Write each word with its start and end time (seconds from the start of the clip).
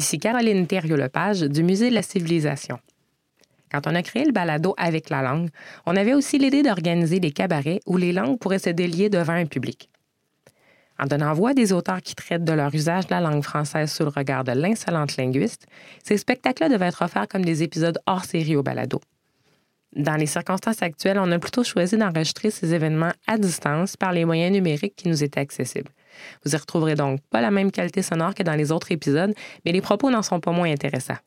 Ici 0.00 0.18
Caroline 0.18 0.66
Thériault-Lepage 0.66 1.42
du 1.42 1.62
Musée 1.62 1.90
de 1.90 1.94
la 1.94 2.00
Civilisation. 2.00 2.78
Quand 3.70 3.86
on 3.86 3.94
a 3.94 4.02
créé 4.02 4.24
le 4.24 4.32
balado 4.32 4.74
avec 4.78 5.10
la 5.10 5.20
langue, 5.20 5.50
on 5.84 5.94
avait 5.94 6.14
aussi 6.14 6.38
l'idée 6.38 6.62
d'organiser 6.62 7.20
des 7.20 7.32
cabarets 7.32 7.80
où 7.84 7.98
les 7.98 8.14
langues 8.14 8.38
pourraient 8.38 8.58
se 8.58 8.70
délier 8.70 9.10
devant 9.10 9.34
un 9.34 9.44
public. 9.44 9.90
En 10.98 11.04
donnant 11.04 11.34
voix 11.34 11.50
à 11.50 11.52
des 11.52 11.74
auteurs 11.74 12.00
qui 12.00 12.14
traitent 12.14 12.44
de 12.44 12.52
leur 12.54 12.74
usage 12.74 13.08
de 13.08 13.10
la 13.10 13.20
langue 13.20 13.42
française 13.42 13.92
sous 13.92 14.04
le 14.04 14.08
regard 14.08 14.42
de 14.42 14.52
l'insolente 14.52 15.18
linguiste, 15.18 15.66
ces 16.02 16.16
spectacles-là 16.16 16.70
devaient 16.70 16.86
être 16.86 17.04
offerts 17.04 17.28
comme 17.28 17.44
des 17.44 17.62
épisodes 17.62 17.98
hors 18.06 18.24
série 18.24 18.56
au 18.56 18.62
balado. 18.62 19.02
Dans 19.94 20.16
les 20.16 20.24
circonstances 20.24 20.80
actuelles, 20.80 21.18
on 21.18 21.30
a 21.30 21.38
plutôt 21.38 21.62
choisi 21.62 21.98
d'enregistrer 21.98 22.50
ces 22.50 22.72
événements 22.72 23.12
à 23.26 23.36
distance 23.36 23.98
par 23.98 24.12
les 24.12 24.24
moyens 24.24 24.50
numériques 24.50 24.96
qui 24.96 25.08
nous 25.08 25.22
étaient 25.22 25.40
accessibles. 25.40 25.90
Vous 26.44 26.54
y 26.54 26.56
retrouverez 26.56 26.94
donc 26.94 27.20
pas 27.30 27.40
la 27.40 27.50
même 27.50 27.70
qualité 27.70 28.02
sonore 28.02 28.34
que 28.34 28.42
dans 28.42 28.54
les 28.54 28.72
autres 28.72 28.92
épisodes, 28.92 29.34
mais 29.64 29.72
les 29.72 29.80
propos 29.80 30.10
n'en 30.10 30.22
sont 30.22 30.40
pas 30.40 30.52
moins 30.52 30.70
intéressants. 30.70 31.18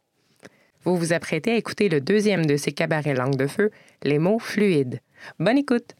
Vous 0.83 0.97
vous 0.97 1.13
apprêtez 1.13 1.51
à 1.51 1.55
écouter 1.55 1.89
le 1.89 2.01
deuxième 2.01 2.45
de 2.45 2.57
ces 2.57 2.71
cabarets 2.71 3.13
langue 3.13 3.37
de 3.37 3.47
feu, 3.47 3.71
les 4.03 4.19
mots 4.19 4.39
fluides. 4.39 4.99
Bonne 5.39 5.57
écoute! 5.57 5.95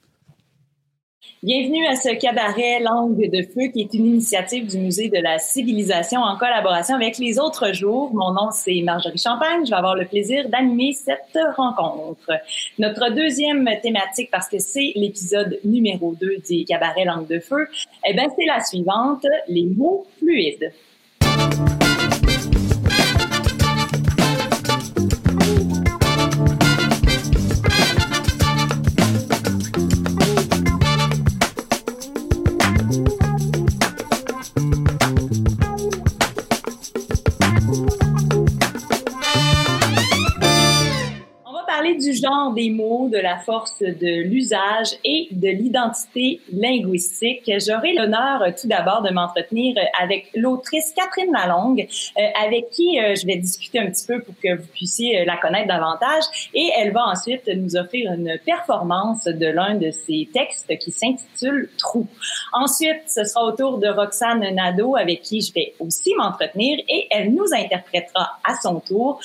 Bienvenue 1.44 1.86
à 1.88 1.96
ce 1.98 2.16
cabaret 2.16 2.80
Langue 2.80 3.30
de 3.30 3.42
Feu 3.42 3.68
qui 3.74 3.82
est 3.82 3.94
une 3.94 4.06
initiative 4.06 4.66
du 4.66 4.78
Musée 4.78 5.10
de 5.10 5.18
la 5.22 5.40
Civilisation 5.40 6.22
en 6.22 6.38
collaboration 6.38 6.96
avec 6.96 7.18
les 7.18 7.38
autres 7.38 7.74
jours. 7.74 8.14
Mon 8.14 8.32
nom, 8.32 8.50
c'est 8.52 8.82
Marjorie 8.82 9.18
Champagne. 9.18 9.66
Je 9.66 9.70
vais 9.72 9.76
avoir 9.76 9.96
le 9.96 10.06
plaisir 10.06 10.48
d'animer 10.48 10.94
cette 10.94 11.38
rencontre. 11.58 12.32
Notre 12.80 13.14
deuxième 13.14 13.70
thématique, 13.82 14.32
parce 14.32 14.48
que 14.48 14.60
c'est 14.60 14.94
l'épisode 14.96 15.60
numéro 15.66 16.16
2 16.20 16.38
du 16.50 16.64
cabaret 16.64 17.04
Langue 17.04 17.28
de 17.28 17.40
Feu, 17.40 17.68
eh 18.08 18.14
bien, 18.14 18.28
c'est 18.38 18.46
la 18.46 18.64
suivante, 18.64 19.26
les 19.50 19.66
mots 19.66 20.08
fluides. 20.20 20.72
Genre 42.24 42.54
des 42.54 42.70
mots, 42.70 43.10
de 43.10 43.18
la 43.18 43.38
force 43.38 43.80
de 43.80 44.24
l'usage 44.24 44.90
et 45.04 45.28
de 45.32 45.50
l'identité 45.50 46.40
linguistique. 46.52 47.52
J'aurai 47.66 47.94
l'honneur 47.94 48.42
euh, 48.42 48.52
tout 48.60 48.68
d'abord 48.68 49.02
de 49.02 49.12
m'entretenir 49.12 49.76
euh, 49.78 49.82
avec 50.02 50.30
l'autrice 50.36 50.94
Catherine 50.96 51.32
Lalonde, 51.34 51.80
euh, 51.80 52.22
avec 52.44 52.70
qui 52.70 52.98
je 52.98 53.26
vais 53.26 53.36
discuter 53.36 53.80
un 53.80 53.88
petit 53.88 54.06
peu 54.06 54.22
pour 54.22 54.36
que 54.42 54.56
vous 54.56 54.68
puissiez 54.68 55.26
la 55.26 55.38
connaître 55.38 55.68
davantage. 55.68 56.24
Et 56.54 56.70
elle 56.78 56.92
va 56.92 57.08
ensuite 57.08 57.48
nous 57.48 57.76
offrir 57.76 58.14
une 58.14 58.38
performance 58.46 59.26
de 59.26 59.48
l'un 59.48 59.76
de 59.76 59.92
ses 59.92 60.30
textes 60.34 60.78
qui 60.78 60.92
s'intitule 60.92 61.70
Trou. 61.78 62.08
Ensuite, 62.54 63.04
ce 63.08 63.24
sera 63.24 63.46
au 63.46 63.52
tour 63.52 63.78
de 63.78 63.88
Roxane 63.88 64.40
Nadeau, 64.54 64.96
avec 64.96 65.22
qui 65.22 65.42
je 65.42 65.54
vais 65.54 65.74
aussi 65.80 66.14
m'entretenir, 66.18 66.80
et 66.88 67.08
elle 67.12 67.34
nous 67.34 67.48
interprétera 67.54 68.38
à 68.44 68.56
son 68.62 68.80
tour, 68.80 69.20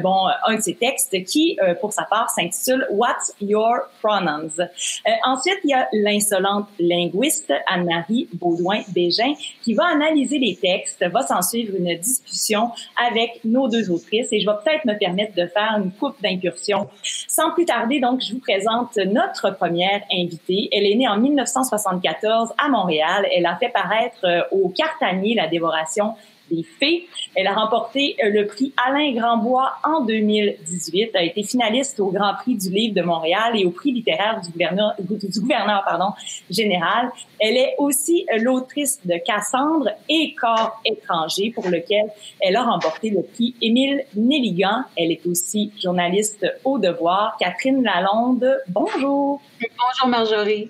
bon, 0.00 0.28
un 0.46 0.56
de 0.56 0.60
ses 0.60 0.74
textes 0.74 1.22
qui, 1.24 1.58
pour 1.80 1.92
sa 1.92 2.04
part, 2.04 2.30
s'intitule 2.38 2.86
What's 2.90 3.34
Your 3.40 3.88
Pronouns? 4.00 4.58
Euh, 4.58 5.10
ensuite, 5.24 5.58
il 5.64 5.70
y 5.70 5.74
a 5.74 5.88
l'insolente 5.92 6.68
linguiste 6.78 7.52
Anne-Marie 7.66 8.28
Baudouin-Bégin 8.34 9.34
qui 9.62 9.74
va 9.74 9.86
analyser 9.86 10.38
les 10.38 10.56
textes, 10.56 11.04
va 11.04 11.22
s'en 11.22 11.42
suivre 11.42 11.74
une 11.76 11.96
discussion 11.98 12.70
avec 13.10 13.40
nos 13.44 13.68
deux 13.68 13.90
autrices 13.90 14.28
et 14.32 14.40
je 14.40 14.46
vais 14.46 14.56
peut-être 14.64 14.84
me 14.84 14.98
permettre 14.98 15.34
de 15.34 15.46
faire 15.46 15.76
une 15.78 15.90
coupe 15.92 16.20
d'incursion. 16.22 16.88
Sans 17.02 17.52
plus 17.52 17.64
tarder, 17.64 18.00
donc, 18.00 18.22
je 18.22 18.32
vous 18.32 18.40
présente 18.40 18.96
notre 18.96 19.50
première 19.56 20.02
invitée. 20.12 20.68
Elle 20.72 20.86
est 20.86 20.94
née 20.94 21.08
en 21.08 21.18
1974 21.18 22.50
à 22.56 22.68
Montréal. 22.68 23.26
Elle 23.34 23.46
a 23.46 23.56
fait 23.56 23.70
paraître 23.70 24.24
euh, 24.24 24.42
au 24.52 24.68
Cartanier 24.68 25.34
la 25.34 25.48
dévoration 25.48 26.14
des 26.50 26.64
fées. 26.78 27.06
Elle 27.34 27.46
a 27.46 27.54
remporté 27.54 28.16
euh, 28.22 28.30
le 28.30 28.46
prix 28.46 28.72
Alain 28.86 29.12
Grandbois 29.12 29.72
en 29.84 30.04
2018, 30.04 31.14
a 31.14 31.22
été 31.22 31.42
finaliste 31.42 32.00
au 32.00 32.10
Grand 32.10 32.34
Prix 32.34 32.56
du 32.56 32.70
livre 32.70 32.94
de 32.94 33.02
Montréal 33.02 33.52
et 33.54 33.64
au 33.64 33.70
prix 33.70 33.92
littéraire 33.92 34.40
du 34.40 34.50
gouverneur, 34.50 34.94
du 34.98 35.40
gouverneur 35.40 35.82
pardon, 35.84 36.12
général. 36.50 37.10
Elle 37.40 37.56
est 37.56 37.74
aussi 37.78 38.26
euh, 38.32 38.38
l'autrice 38.38 39.00
de 39.04 39.14
Cassandre 39.24 39.90
et 40.08 40.34
Corps 40.34 40.80
étranger 40.84 41.52
pour 41.54 41.68
lequel 41.68 42.06
elle 42.40 42.56
a 42.56 42.64
remporté 42.64 43.10
le 43.10 43.22
prix 43.22 43.54
Émile 43.62 44.04
Nelligan. 44.16 44.84
Elle 44.96 45.12
est 45.12 45.26
aussi 45.26 45.72
journaliste 45.80 46.46
au 46.64 46.78
devoir. 46.78 47.36
Catherine 47.38 47.82
Lalonde, 47.82 48.58
bonjour. 48.68 49.40
Bonjour 49.60 50.08
Marjorie. 50.08 50.68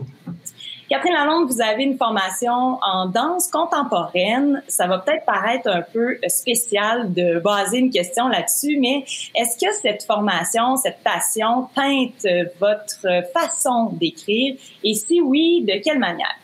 Catherine 0.89 1.13
Lalonde, 1.13 1.51
vous 1.51 1.61
avez 1.61 1.83
une 1.83 1.99
formation 1.99 2.79
en 2.81 3.07
danse 3.09 3.51
contemporaine. 3.51 4.63
Ça 4.69 4.87
va 4.87 4.99
peut-être 4.99 5.27
paraître 5.27 5.69
un 5.69 5.83
peu 5.83 6.17
spécial 6.29 7.13
de 7.13 7.41
baser 7.41 7.79
une 7.79 7.91
question 7.91 8.27
là-dessus, 8.29 8.79
mais 8.81 9.05
est-ce 9.35 9.59
que 9.59 9.71
cette 9.83 10.05
formation, 10.05 10.77
cette 10.77 11.03
passion 11.05 11.69
teinte 11.75 12.27
votre 12.59 13.07
façon 13.35 13.91
d'écrire? 13.93 14.57
Et 14.83 14.95
si 14.95 15.21
oui, 15.21 15.63
de 15.63 15.75
quelle 15.85 15.99
manière? 15.99 16.37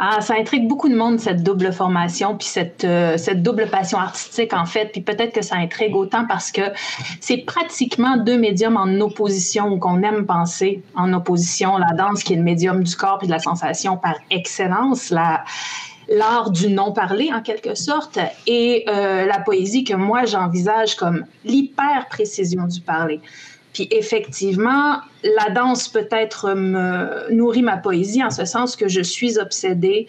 Ah, 0.00 0.20
ça 0.20 0.34
intrigue 0.34 0.68
beaucoup 0.68 0.88
de 0.88 0.94
monde, 0.94 1.18
cette 1.18 1.42
double 1.42 1.72
formation, 1.72 2.36
puis 2.36 2.46
cette, 2.46 2.84
euh, 2.84 3.16
cette 3.16 3.42
double 3.42 3.68
passion 3.68 3.98
artistique, 3.98 4.52
en 4.54 4.64
fait. 4.64 4.92
Puis 4.92 5.00
peut-être 5.00 5.32
que 5.32 5.42
ça 5.42 5.56
intrigue 5.56 5.96
autant 5.96 6.24
parce 6.24 6.52
que 6.52 6.62
c'est 7.20 7.38
pratiquement 7.38 8.16
deux 8.16 8.38
médiums 8.38 8.76
en 8.76 9.00
opposition, 9.00 9.72
ou 9.72 9.78
qu'on 9.78 10.02
aime 10.02 10.24
penser 10.24 10.82
en 10.94 11.12
opposition. 11.12 11.78
La 11.78 11.94
danse, 11.94 12.22
qui 12.22 12.34
est 12.34 12.36
le 12.36 12.44
médium 12.44 12.84
du 12.84 12.94
corps 12.94 13.18
et 13.22 13.26
de 13.26 13.32
la 13.32 13.40
sensation 13.40 13.96
par 13.96 14.14
excellence, 14.30 15.10
la, 15.10 15.44
l'art 16.08 16.52
du 16.52 16.68
non-parler 16.68 17.32
en 17.32 17.42
quelque 17.42 17.74
sorte, 17.74 18.20
et 18.46 18.84
euh, 18.88 19.26
la 19.26 19.40
poésie 19.40 19.82
que 19.82 19.94
moi 19.94 20.26
j'envisage 20.26 20.94
comme 20.94 21.24
l'hyper-précision 21.44 22.66
du 22.66 22.80
parler. 22.80 23.20
Puis 23.78 23.86
effectivement, 23.92 24.96
la 25.22 25.50
danse 25.50 25.86
peut-être 25.86 26.52
me 26.52 27.32
nourrit 27.32 27.62
ma 27.62 27.76
poésie 27.76 28.24
en 28.24 28.30
ce 28.30 28.44
sens 28.44 28.74
que 28.74 28.88
je 28.88 29.00
suis 29.00 29.38
obsédée 29.38 30.08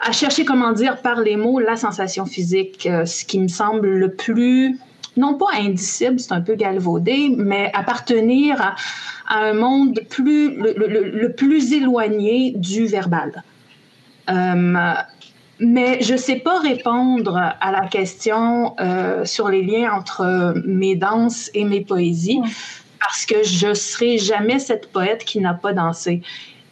à 0.00 0.12
chercher 0.12 0.44
comment 0.44 0.72
dire 0.72 1.00
par 1.00 1.22
les 1.22 1.36
mots 1.36 1.60
la 1.60 1.76
sensation 1.76 2.26
physique, 2.26 2.86
euh, 2.86 3.06
ce 3.06 3.24
qui 3.24 3.38
me 3.38 3.48
semble 3.48 3.88
le 3.88 4.12
plus, 4.12 4.78
non 5.16 5.32
pas 5.38 5.46
indicible, 5.54 6.20
c'est 6.20 6.32
un 6.32 6.42
peu 6.42 6.56
galvaudé, 6.56 7.34
mais 7.38 7.70
appartenir 7.72 8.60
à, 8.60 8.74
un 9.34 9.54
monde 9.54 9.98
plus, 10.10 10.56
le, 10.56 11.28
plus 11.28 11.72
éloigné 11.72 12.52
du 12.54 12.84
verbal. 12.84 13.42
Euh, 14.28 14.94
mais 15.58 16.02
je 16.02 16.12
ne 16.12 16.18
sais 16.18 16.36
pas 16.36 16.58
répondre 16.58 17.36
à 17.38 17.72
la 17.72 17.86
question 17.86 18.74
euh, 18.78 19.24
sur 19.24 19.48
les 19.48 19.62
liens 19.62 19.90
entre 19.92 20.54
mes 20.66 20.96
danses 20.96 21.50
et 21.54 21.64
mes 21.64 21.80
poésies 21.82 22.40
parce 23.00 23.26
que 23.26 23.42
je 23.42 23.74
serai 23.74 24.18
jamais 24.18 24.58
cette 24.58 24.92
poète 24.92 25.24
qui 25.24 25.40
n'a 25.40 25.54
pas 25.54 25.72
dansé. 25.72 26.22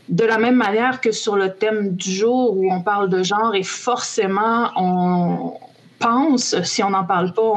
De 0.08 0.24
la 0.24 0.38
même 0.38 0.56
manière 0.56 1.00
que 1.00 1.12
sur 1.12 1.36
le 1.36 1.52
thème 1.52 1.94
du 1.94 2.10
jour 2.10 2.56
où 2.56 2.72
on 2.72 2.80
parle 2.80 3.10
de 3.10 3.22
genre 3.22 3.54
et 3.54 3.62
forcément 3.62 4.70
on 4.76 5.54
pense, 5.98 6.60
si 6.62 6.82
on 6.82 6.90
n'en 6.90 7.04
parle 7.04 7.32
pas, 7.32 7.52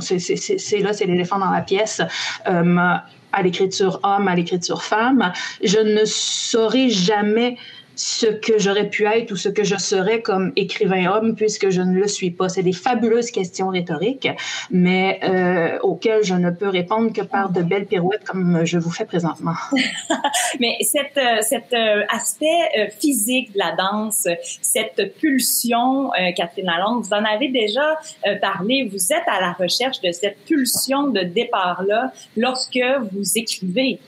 c'est 0.00 0.78
là, 0.78 0.92
c'est 0.92 1.06
l'éléphant 1.06 1.38
dans 1.38 1.50
la 1.50 1.60
pièce. 1.60 2.00
Euh, 2.48 2.96
à 3.32 3.42
l'écriture 3.42 4.00
homme, 4.02 4.28
à 4.28 4.34
l'écriture 4.34 4.82
femme, 4.82 5.32
je 5.62 5.78
ne 5.78 6.04
saurais 6.04 6.90
jamais 6.90 7.56
ce 7.94 8.26
que 8.26 8.58
j'aurais 8.58 8.88
pu 8.88 9.06
être 9.06 9.32
ou 9.32 9.36
ce 9.36 9.48
que 9.48 9.64
je 9.64 9.76
serais 9.76 10.22
comme 10.22 10.52
écrivain 10.56 11.10
homme 11.10 11.34
puisque 11.34 11.70
je 11.70 11.80
ne 11.80 11.94
le 11.94 12.08
suis 12.08 12.30
pas. 12.30 12.48
C'est 12.48 12.62
des 12.62 12.72
fabuleuses 12.72 13.30
questions 13.30 13.68
rhétoriques, 13.68 14.28
mais 14.70 15.20
euh, 15.24 15.78
auxquelles 15.80 16.24
je 16.24 16.34
ne 16.34 16.50
peux 16.50 16.68
répondre 16.68 17.12
que 17.12 17.22
par 17.22 17.50
de 17.50 17.62
belles 17.62 17.86
pirouettes 17.86 18.24
comme 18.24 18.64
je 18.64 18.78
vous 18.78 18.90
fais 18.90 19.04
présentement. 19.04 19.54
mais 20.60 20.76
cet, 20.82 21.16
euh, 21.16 21.42
cet 21.42 21.72
euh, 21.72 22.04
aspect 22.08 22.90
physique 23.00 23.52
de 23.52 23.58
la 23.58 23.74
danse, 23.76 24.26
cette 24.60 25.16
pulsion, 25.18 26.10
Catherine 26.36 26.66
Lalonde, 26.66 27.04
vous 27.04 27.12
en 27.12 27.24
avez 27.24 27.48
déjà 27.48 27.98
parlé. 28.40 28.88
Vous 28.90 29.12
êtes 29.12 29.26
à 29.26 29.40
la 29.40 29.52
recherche 29.52 30.00
de 30.00 30.12
cette 30.12 30.38
pulsion 30.44 31.08
de 31.08 31.20
départ-là 31.20 32.12
lorsque 32.36 32.80
vous 33.12 33.38
écrivez. 33.38 33.98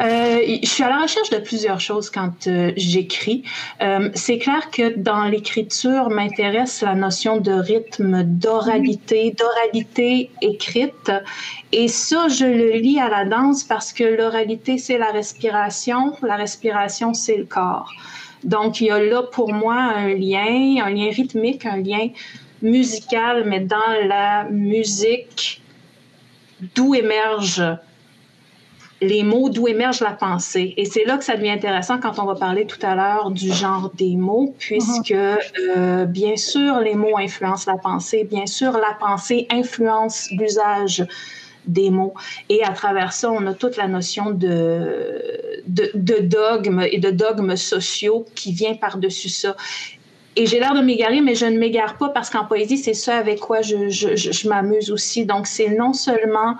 Euh, 0.00 0.58
je 0.62 0.68
suis 0.68 0.82
à 0.82 0.88
la 0.88 1.02
recherche 1.02 1.30
de 1.30 1.38
plusieurs 1.38 1.80
choses 1.80 2.10
quand 2.10 2.46
euh, 2.46 2.72
j'écris. 2.76 3.44
Euh, 3.82 4.10
c'est 4.14 4.38
clair 4.38 4.70
que 4.70 4.96
dans 4.96 5.24
l'écriture 5.24 6.10
m'intéresse 6.10 6.82
la 6.82 6.94
notion 6.94 7.38
de 7.38 7.52
rythme, 7.52 8.22
d'oralité, 8.24 9.34
d'oralité 9.38 10.30
écrite. 10.40 11.12
Et 11.72 11.88
ça, 11.88 12.28
je 12.28 12.46
le 12.46 12.78
lis 12.78 12.98
à 12.98 13.08
la 13.08 13.24
danse 13.24 13.64
parce 13.64 13.92
que 13.92 14.04
l'oralité, 14.04 14.78
c'est 14.78 14.98
la 14.98 15.10
respiration, 15.10 16.14
la 16.22 16.36
respiration, 16.36 17.14
c'est 17.14 17.36
le 17.36 17.44
corps. 17.44 17.92
Donc, 18.42 18.80
il 18.80 18.88
y 18.88 18.90
a 18.90 18.98
là 18.98 19.22
pour 19.22 19.52
moi 19.52 19.74
un 19.74 20.08
lien, 20.08 20.84
un 20.84 20.90
lien 20.90 21.10
rythmique, 21.10 21.64
un 21.64 21.78
lien 21.78 22.08
musicale, 22.62 23.44
mais 23.46 23.60
dans 23.60 24.06
la 24.06 24.44
musique 24.44 25.62
d'où 26.74 26.94
émergent 26.94 27.78
les 29.00 29.22
mots, 29.22 29.48
d'où 29.50 29.68
émerge 29.68 30.00
la 30.00 30.12
pensée. 30.12 30.74
Et 30.76 30.84
c'est 30.84 31.04
là 31.04 31.16
que 31.18 31.24
ça 31.24 31.36
devient 31.36 31.50
intéressant 31.50 31.98
quand 31.98 32.18
on 32.18 32.24
va 32.24 32.34
parler 32.34 32.66
tout 32.66 32.78
à 32.82 32.94
l'heure 32.94 33.30
du 33.30 33.52
genre 33.52 33.90
des 33.94 34.16
mots, 34.16 34.54
puisque 34.58 35.12
euh, 35.12 36.04
bien 36.06 36.36
sûr 36.36 36.80
les 36.80 36.94
mots 36.94 37.18
influencent 37.18 37.70
la 37.70 37.78
pensée, 37.78 38.24
bien 38.24 38.46
sûr 38.46 38.72
la 38.72 38.96
pensée 38.98 39.46
influence 39.50 40.28
l'usage 40.30 41.06
des 41.66 41.90
mots. 41.90 42.14
Et 42.48 42.62
à 42.62 42.70
travers 42.70 43.12
ça, 43.12 43.30
on 43.30 43.46
a 43.46 43.54
toute 43.54 43.76
la 43.76 43.88
notion 43.88 44.30
de, 44.30 45.62
de, 45.66 45.90
de 45.94 46.18
dogme 46.20 46.84
et 46.90 46.98
de 46.98 47.10
dogmes 47.10 47.56
sociaux 47.56 48.26
qui 48.34 48.52
vient 48.52 48.74
par-dessus 48.74 49.28
ça. 49.30 49.56
Et 50.36 50.46
j'ai 50.46 50.58
l'air 50.58 50.74
de 50.74 50.80
m'égarer, 50.80 51.20
mais 51.20 51.36
je 51.36 51.46
ne 51.46 51.58
m'égare 51.58 51.96
pas 51.96 52.08
parce 52.08 52.28
qu'en 52.28 52.44
poésie, 52.44 52.76
c'est 52.76 52.94
ça 52.94 53.16
avec 53.16 53.38
quoi 53.38 53.62
je, 53.62 53.88
je, 53.88 54.16
je 54.16 54.48
m'amuse 54.48 54.90
aussi. 54.90 55.24
Donc, 55.24 55.46
c'est 55.46 55.68
non 55.68 55.92
seulement 55.92 56.56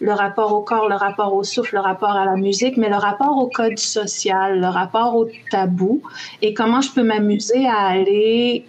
le 0.00 0.12
rapport 0.12 0.52
au 0.52 0.60
corps, 0.60 0.88
le 0.88 0.94
rapport 0.94 1.34
au 1.34 1.42
souffle, 1.42 1.74
le 1.74 1.80
rapport 1.80 2.10
à 2.10 2.24
la 2.24 2.36
musique, 2.36 2.76
mais 2.76 2.88
le 2.88 2.96
rapport 2.96 3.38
au 3.38 3.48
code 3.48 3.78
social, 3.78 4.60
le 4.60 4.66
rapport 4.66 5.16
au 5.16 5.28
tabou 5.50 6.02
et 6.42 6.52
comment 6.54 6.80
je 6.80 6.90
peux 6.92 7.02
m'amuser 7.02 7.66
à 7.66 7.86
aller, 7.86 8.64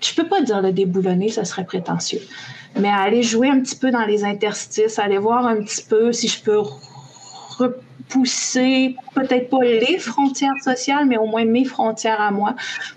je 0.00 0.14
peux 0.14 0.26
pas 0.26 0.40
dire 0.40 0.62
le 0.62 0.72
déboulonner, 0.72 1.28
ça 1.28 1.44
serait 1.44 1.64
prétentieux, 1.64 2.20
mais 2.78 2.88
à 2.88 3.00
aller 3.00 3.22
jouer 3.22 3.48
un 3.48 3.60
petit 3.60 3.76
peu 3.76 3.90
dans 3.90 4.06
les 4.06 4.24
interstices, 4.24 4.98
aller 4.98 5.18
voir 5.18 5.46
un 5.46 5.56
petit 5.56 5.84
peu 5.84 6.12
si 6.12 6.28
je 6.28 6.42
peux 6.42 6.62
repousser 7.58 8.96
peut-être 9.14 9.50
pas 9.50 9.62
les 9.62 9.98
frontières 9.98 10.62
sociales, 10.64 11.04
mais 11.06 11.18
au 11.18 11.26
moins 11.26 11.44
mes 11.44 11.66
frontières 11.66 12.20
à 12.20 12.30
moi 12.30 12.54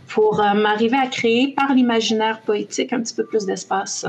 pour 0.08 0.40
euh, 0.40 0.54
m'arriver 0.54 0.98
à 0.98 1.08
créer 1.08 1.50
par 1.50 1.74
l'imaginaire 1.74 2.40
poétique 2.42 2.94
un 2.94 3.02
petit 3.02 3.14
peu 3.14 3.26
plus 3.26 3.46
d'espace. 3.46 4.06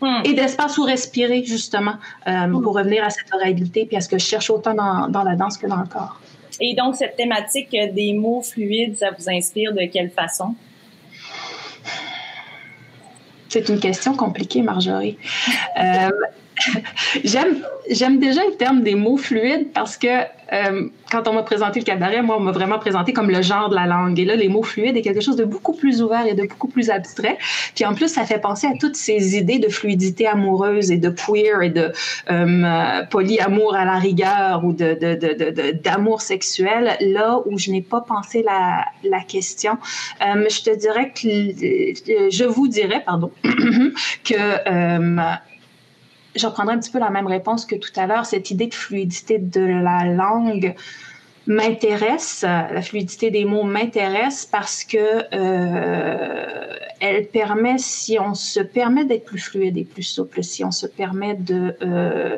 Hmm. 0.00 0.20
Et 0.24 0.34
d'espace 0.34 0.76
où 0.76 0.82
respirer, 0.82 1.42
justement, 1.44 1.94
euh, 2.26 2.48
pour 2.48 2.74
revenir 2.74 3.02
à 3.02 3.10
cette 3.10 3.32
oralité, 3.32 3.86
puis 3.86 3.96
à 3.96 4.00
ce 4.00 4.08
que 4.08 4.18
je 4.18 4.24
cherche 4.24 4.50
autant 4.50 4.74
dans, 4.74 5.08
dans, 5.08 5.22
la 5.22 5.36
danse 5.36 5.56
que 5.56 5.66
dans 5.66 5.80
le 5.80 5.86
corps. 5.86 6.20
Et 6.60 6.74
donc, 6.74 6.96
cette 6.96 7.16
thématique 7.16 7.70
des 7.70 8.12
mots 8.12 8.42
fluides, 8.42 8.98
ça 8.98 9.10
vous 9.16 9.30
inspire 9.30 9.72
de 9.72 9.86
quelle 9.90 10.10
façon? 10.10 10.54
C'est 13.48 13.68
une 13.68 13.80
question 13.80 14.14
compliquée, 14.14 14.62
Marjorie. 14.62 15.18
Euh, 15.78 16.08
j'aime, 17.24 18.18
déjà 18.18 18.40
le 18.44 18.56
terme 18.56 18.82
des 18.82 18.94
mots 18.94 19.16
fluides 19.16 19.72
parce 19.72 19.96
que 19.96 20.06
euh, 20.52 20.88
quand 21.10 21.26
on 21.28 21.32
m'a 21.32 21.42
présenté 21.42 21.80
le 21.80 21.84
cabaret, 21.84 22.22
moi, 22.22 22.36
on 22.36 22.40
m'a 22.40 22.52
vraiment 22.52 22.78
présenté 22.78 23.12
comme 23.12 23.30
le 23.30 23.42
genre 23.42 23.68
de 23.68 23.74
la 23.74 23.86
langue. 23.86 24.18
Et 24.18 24.24
là, 24.24 24.36
les 24.36 24.48
mots 24.48 24.62
fluides 24.62 24.96
est 24.96 25.02
quelque 25.02 25.20
chose 25.20 25.36
de 25.36 25.44
beaucoup 25.44 25.72
plus 25.72 26.02
ouvert 26.02 26.26
et 26.26 26.34
de 26.34 26.42
beaucoup 26.46 26.68
plus 26.68 26.90
abstrait. 26.90 27.36
Puis 27.74 27.84
en 27.84 27.94
plus, 27.94 28.08
ça 28.08 28.24
fait 28.24 28.38
penser 28.38 28.66
à 28.66 28.72
toutes 28.78 28.96
ces 28.96 29.36
idées 29.36 29.58
de 29.58 29.68
fluidité 29.68 30.26
amoureuse 30.26 30.90
et 30.90 30.98
de 30.98 31.10
queer 31.10 31.62
et 31.62 31.70
de 31.70 31.92
euh, 32.30 33.02
polyamour 33.10 33.74
à 33.74 33.84
la 33.84 33.98
rigueur 33.98 34.64
ou 34.64 34.72
de, 34.72 35.72
d'amour 35.82 36.20
sexuel, 36.20 36.96
là 37.00 37.40
où 37.46 37.58
je 37.58 37.70
n'ai 37.70 37.82
pas 37.82 38.00
pensé 38.00 38.44
la, 38.44 39.20
question. 39.28 39.78
Euh, 40.24 40.46
je 40.48 40.62
te 40.62 40.76
dirais 40.76 41.10
que, 41.10 42.30
je 42.30 42.44
vous 42.44 42.68
dirais, 42.68 43.02
pardon, 43.04 43.30
que 44.24 44.34
euh, 44.34 45.32
je 46.36 46.46
reprendrai 46.46 46.74
un 46.74 46.78
petit 46.78 46.90
peu 46.90 46.98
la 46.98 47.10
même 47.10 47.26
réponse 47.26 47.64
que 47.66 47.76
tout 47.76 47.92
à 47.96 48.06
l'heure. 48.06 48.26
Cette 48.26 48.50
idée 48.50 48.66
de 48.66 48.74
fluidité 48.74 49.38
de 49.38 49.60
la 49.60 50.04
langue 50.04 50.74
m'intéresse, 51.46 52.42
la 52.42 52.82
fluidité 52.82 53.30
des 53.30 53.44
mots 53.44 53.62
m'intéresse 53.62 54.46
parce 54.46 54.84
que 54.84 55.24
euh, 55.32 56.66
elle 57.00 57.26
permet, 57.28 57.78
si 57.78 58.18
on 58.18 58.34
se 58.34 58.60
permet 58.60 59.04
d'être 59.04 59.24
plus 59.24 59.38
fluide 59.38 59.76
et 59.76 59.84
plus 59.84 60.02
souple, 60.02 60.42
si 60.42 60.64
on 60.64 60.72
se 60.72 60.86
permet 60.86 61.34
de 61.34 61.76
euh, 61.82 62.36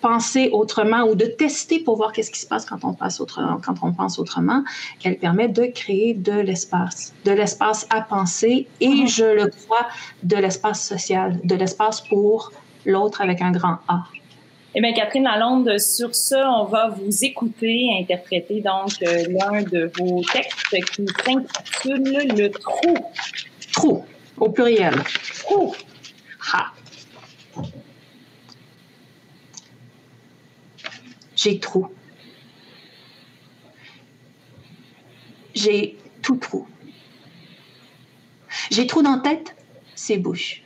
penser 0.00 0.50
autrement 0.52 1.02
ou 1.02 1.16
de 1.16 1.26
tester 1.26 1.80
pour 1.80 1.96
voir 1.96 2.12
qu'est-ce 2.12 2.30
qui 2.30 2.38
se 2.40 2.46
passe 2.46 2.64
quand 2.64 2.84
on, 2.84 2.94
passe 2.94 3.20
autrement, 3.20 3.58
quand 3.64 3.74
on 3.82 3.92
pense 3.92 4.20
autrement, 4.20 4.62
qu'elle 5.00 5.18
permet 5.18 5.48
de 5.48 5.66
créer 5.66 6.14
de 6.14 6.32
l'espace, 6.32 7.14
de 7.24 7.32
l'espace 7.32 7.86
à 7.90 8.02
penser 8.02 8.68
et, 8.80 8.86
mm-hmm. 8.88 9.08
je 9.08 9.24
le 9.24 9.48
crois, 9.48 9.88
de 10.22 10.36
l'espace 10.36 10.86
social, 10.86 11.40
de 11.42 11.54
l'espace 11.56 12.02
pour 12.02 12.52
l'autre 12.88 13.20
avec 13.20 13.40
un 13.40 13.52
grand 13.52 13.78
A. 13.86 14.04
Eh 14.74 14.80
bien, 14.80 14.92
Catherine 14.92 15.24
Lalonde, 15.24 15.78
sur 15.78 16.14
ça, 16.14 16.50
on 16.52 16.64
va 16.64 16.88
vous 16.88 17.24
écouter 17.24 17.88
interpréter 18.00 18.60
donc 18.60 18.92
euh, 19.02 19.24
l'un 19.28 19.62
de 19.62 19.90
vos 19.98 20.22
textes 20.32 20.76
qui 20.92 21.06
s'intitule 21.24 22.28
Le 22.36 22.48
trou. 22.48 22.94
Trou, 23.72 24.04
au 24.36 24.50
pluriel. 24.50 24.94
Trou. 25.44 25.74
Ha. 26.52 26.72
J'ai 31.34 31.58
trou. 31.58 31.88
J'ai 35.54 35.96
tout 36.22 36.36
trou. 36.36 36.66
J'ai 38.70 38.86
trou 38.86 39.02
dans 39.02 39.18
tête, 39.18 39.56
c'est 39.94 40.18
bouche. 40.18 40.62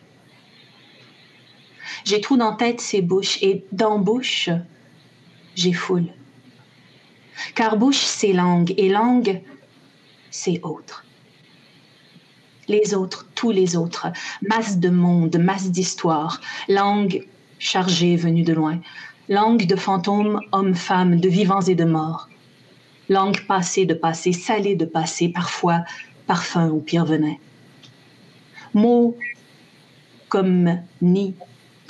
J'ai 2.04 2.20
trou 2.20 2.36
dans 2.36 2.54
tête, 2.56 2.80
c'est 2.80 3.02
bouche, 3.02 3.38
et 3.42 3.64
dans 3.72 3.98
bouche, 3.98 4.50
j'ai 5.54 5.72
foule. 5.72 6.06
Car 7.54 7.76
bouche, 7.76 7.98
c'est 8.00 8.32
langue, 8.32 8.74
et 8.76 8.88
langue, 8.88 9.40
c'est 10.30 10.60
autre. 10.62 11.04
Les 12.68 12.94
autres, 12.94 13.28
tous 13.34 13.50
les 13.50 13.76
autres, 13.76 14.08
masse 14.48 14.78
de 14.78 14.88
monde, 14.88 15.36
masse 15.36 15.70
d'histoire, 15.70 16.40
langue 16.68 17.26
chargée 17.58 18.16
venue 18.16 18.42
de 18.42 18.52
loin, 18.52 18.80
langue 19.28 19.66
de 19.66 19.76
fantômes, 19.76 20.40
hommes, 20.52 20.74
femmes, 20.74 21.20
de 21.20 21.28
vivants 21.28 21.60
et 21.60 21.74
de 21.74 21.84
morts, 21.84 22.28
langue 23.08 23.46
passée 23.46 23.86
de 23.86 23.94
passé, 23.94 24.32
salée 24.32 24.74
de 24.76 24.84
passé, 24.84 25.28
parfois 25.28 25.84
parfum 26.26 26.68
ou 26.70 26.80
pire 26.80 27.04
venin. 27.04 27.34
Mots 28.74 29.16
comme 30.28 30.80
ni, 31.02 31.34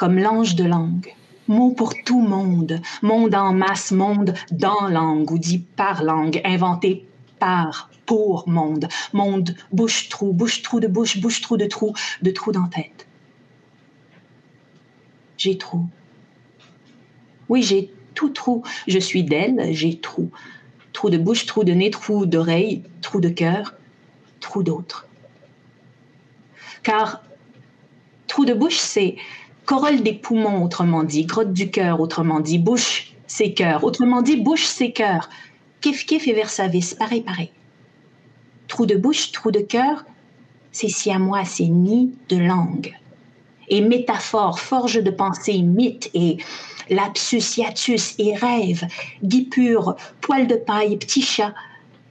comme 0.02 0.19
l'ange 0.19 0.56
de 0.56 0.64
langue. 0.64 1.14
Mot 1.46 1.70
pour 1.70 1.94
tout 2.04 2.20
monde, 2.20 2.81
monde 3.02 3.37
en 3.37 3.52
masse, 3.52 3.93
monde 3.93 4.34
dans 4.50 4.88
langue 4.88 5.31
ou 5.31 5.38
dit 5.38 5.60
par 5.60 6.02
langue, 6.02 6.40
inventé 6.44 7.06
par, 7.38 7.88
pour 8.04 8.49
monde, 8.49 8.88
monde 9.12 9.54
bouche-trou, 9.70 10.32
bouche-trou 10.32 10.81
de 10.81 10.88
bouche, 10.88 11.20
bouche-trou 11.20 11.56
de 11.56 11.66
trou, 11.66 11.94
de 12.20 12.32
trou 12.32 12.50
dans 12.50 12.66
tête. 12.66 13.06
J'ai 15.38 15.56
trou. 15.56 15.87
Oui, 17.49 17.62
j'ai 17.62 17.92
tout 18.16 18.30
trou. 18.30 18.64
Je 18.88 18.99
suis 18.99 19.23
d'elle, 19.23 19.73
j'ai 19.73 20.00
trou. 20.00 20.32
Trou 20.92 21.11
de 21.11 21.18
bouche, 21.18 21.47
trou 21.47 21.62
de 21.62 21.75
nez, 21.75 21.92
trou 21.92 22.26
d'oreille, 22.26 22.82
trou 23.02 23.21
de 23.21 23.28
cœur, 23.28 23.76
trou 24.40 24.64
d'autre. 24.64 25.06
Car 26.82 27.23
trou 28.26 28.44
de 28.44 28.54
bouche, 28.54 28.78
c'est 28.78 29.14
Corolle 29.66 30.02
des 30.02 30.14
poumons, 30.14 30.64
autrement 30.64 31.04
dit, 31.04 31.25
grotte 31.25 31.52
du 31.52 31.71
cœur, 31.71 32.00
autrement 32.00 32.40
dit, 32.40 32.59
bouche, 32.59 33.14
c'est 33.26 33.52
cœur, 33.52 33.85
autrement 33.85 34.23
dit, 34.23 34.37
bouche, 34.37 34.64
c'est 34.64 34.92
cœur. 34.92 35.28
Kif 35.81 36.04
kif 36.04 36.26
et 36.26 36.33
versavis, 36.33 36.95
pareil, 36.99 37.23
pareil. 37.23 37.50
Trou 38.69 38.87
de 38.87 38.97
bouche, 38.97 39.33
trou 39.33 39.50
de 39.50 39.61
cœur, 39.61 40.04
c'est 40.73 40.88
si 40.88 41.11
à 41.11 41.19
moi, 41.19 41.45
c'est 41.45 41.69
nid 41.69 42.12
de 42.28 42.37
langue. 42.37 42.92
Et 43.69 43.81
métaphore, 43.81 44.59
forge 44.59 45.02
de 45.02 45.11
pensée, 45.11 45.62
mythe 45.62 46.11
et 46.14 46.38
lapsus, 46.90 47.57
hiatus 47.57 48.14
et 48.19 48.35
rêve, 48.35 48.87
guipure, 49.23 49.97
poil 50.21 50.47
de 50.47 50.57
paille, 50.57 50.97
petit 50.97 51.23
chat, 51.23 51.54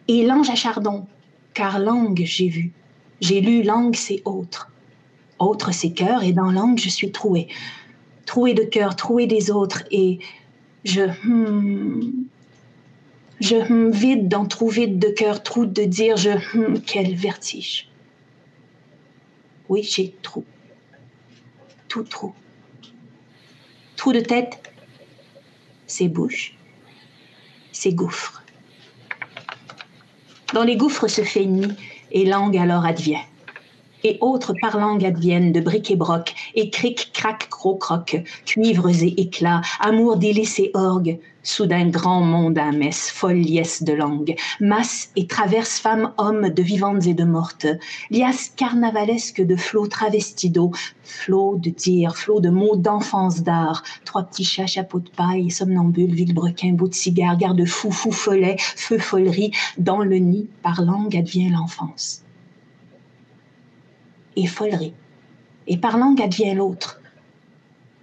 et 0.07 0.23
l'ange 0.25 0.49
à 0.49 0.55
chardon, 0.55 1.05
car 1.53 1.79
langue 1.79 2.21
j'ai 2.23 2.47
vu. 2.47 2.71
J'ai 3.19 3.41
lu 3.41 3.63
langue 3.63 3.95
c'est 3.95 4.21
autre. 4.25 4.70
Autre 5.41 5.71
c'est 5.71 5.91
cœur, 5.91 6.21
et 6.21 6.33
dans 6.33 6.51
langue, 6.51 6.77
je 6.77 6.89
suis 6.89 7.11
trouée. 7.11 7.47
Trouée 8.27 8.53
de 8.53 8.61
cœur, 8.63 8.95
trouée 8.95 9.25
des 9.25 9.49
autres, 9.49 9.83
et 9.89 10.19
je. 10.85 11.01
Hmm, 11.23 12.27
je 13.39 13.55
hmm, 13.55 13.89
vide 13.89 14.27
dans 14.27 14.45
trou 14.45 14.69
vide 14.69 14.99
de 14.99 15.09
cœur, 15.09 15.41
trou 15.41 15.65
de 15.65 15.83
dire 15.83 16.15
je. 16.15 16.29
Hmm, 16.29 16.79
quel 16.85 17.15
vertige. 17.15 17.89
Oui, 19.67 19.81
j'ai 19.81 20.13
trou. 20.21 20.45
Tout 21.87 22.03
trou. 22.03 22.33
Trou 23.95 24.13
de 24.13 24.19
tête, 24.19 24.61
c'est 25.87 26.07
bouche, 26.07 26.55
c'est 27.71 27.93
gouffre. 27.93 28.43
Dans 30.53 30.63
les 30.63 30.77
gouffres 30.77 31.07
se 31.07 31.23
fait 31.23 31.47
et 32.11 32.25
langue 32.25 32.57
alors 32.57 32.85
advient. 32.85 33.23
Et 34.03 34.17
autres 34.21 34.53
parlangues 34.61 35.05
adviennent 35.05 35.51
de 35.51 35.59
bric 35.59 35.91
et 35.91 35.95
broc, 35.95 36.33
et 36.55 36.69
cric, 36.69 37.11
crac, 37.13 37.49
gros 37.49 37.75
croc, 37.75 38.21
cuivres 38.45 38.89
et 38.89 39.13
éclats, 39.17 39.61
amour 39.79 40.17
et 40.21 40.71
orgue, 40.73 41.19
soudain 41.43 41.89
grand 41.89 42.21
monde 42.21 42.57
à 42.57 42.71
messe, 42.71 43.09
folle 43.09 43.37
liesse 43.37 43.83
de 43.83 43.93
langue, 43.93 44.35
masse 44.59 45.09
et 45.15 45.27
traverse 45.27 45.79
femmes, 45.79 46.13
hommes, 46.17 46.49
de 46.49 46.61
vivantes 46.61 47.07
et 47.07 47.13
de 47.13 47.23
mortes, 47.23 47.67
liasse 48.09 48.53
carnavalesque 48.55 49.41
de 49.41 49.55
flots 49.55 49.87
travestis 49.87 50.49
d'eau, 50.49 50.71
flots 51.03 51.57
de 51.57 51.69
dire, 51.69 52.15
flots 52.15 52.39
de 52.39 52.49
mots 52.49 52.75
d'enfance 52.75 53.41
d'art, 53.41 53.83
trois 54.05 54.23
petits 54.23 54.43
chats, 54.43 54.67
chapeau 54.67 54.99
de 54.99 55.09
paille, 55.09 55.49
somnambule, 55.51 56.13
vilebrequin, 56.13 56.73
bout 56.73 56.89
de 56.89 56.93
cigare, 56.93 57.37
garde-fou, 57.37 57.91
fou 57.91 58.11
follet, 58.11 58.57
feu 58.59 58.99
follerie, 58.99 59.51
dans 59.77 59.99
le 59.99 60.17
nid, 60.17 60.47
par 60.63 60.81
langue 60.81 61.15
advient 61.15 61.49
l'enfance 61.49 62.23
et 64.35 64.47
folerie. 64.47 64.93
Et 65.67 65.77
par 65.77 65.97
langue 65.97 66.21
advient 66.21 66.53
l'autre, 66.53 67.01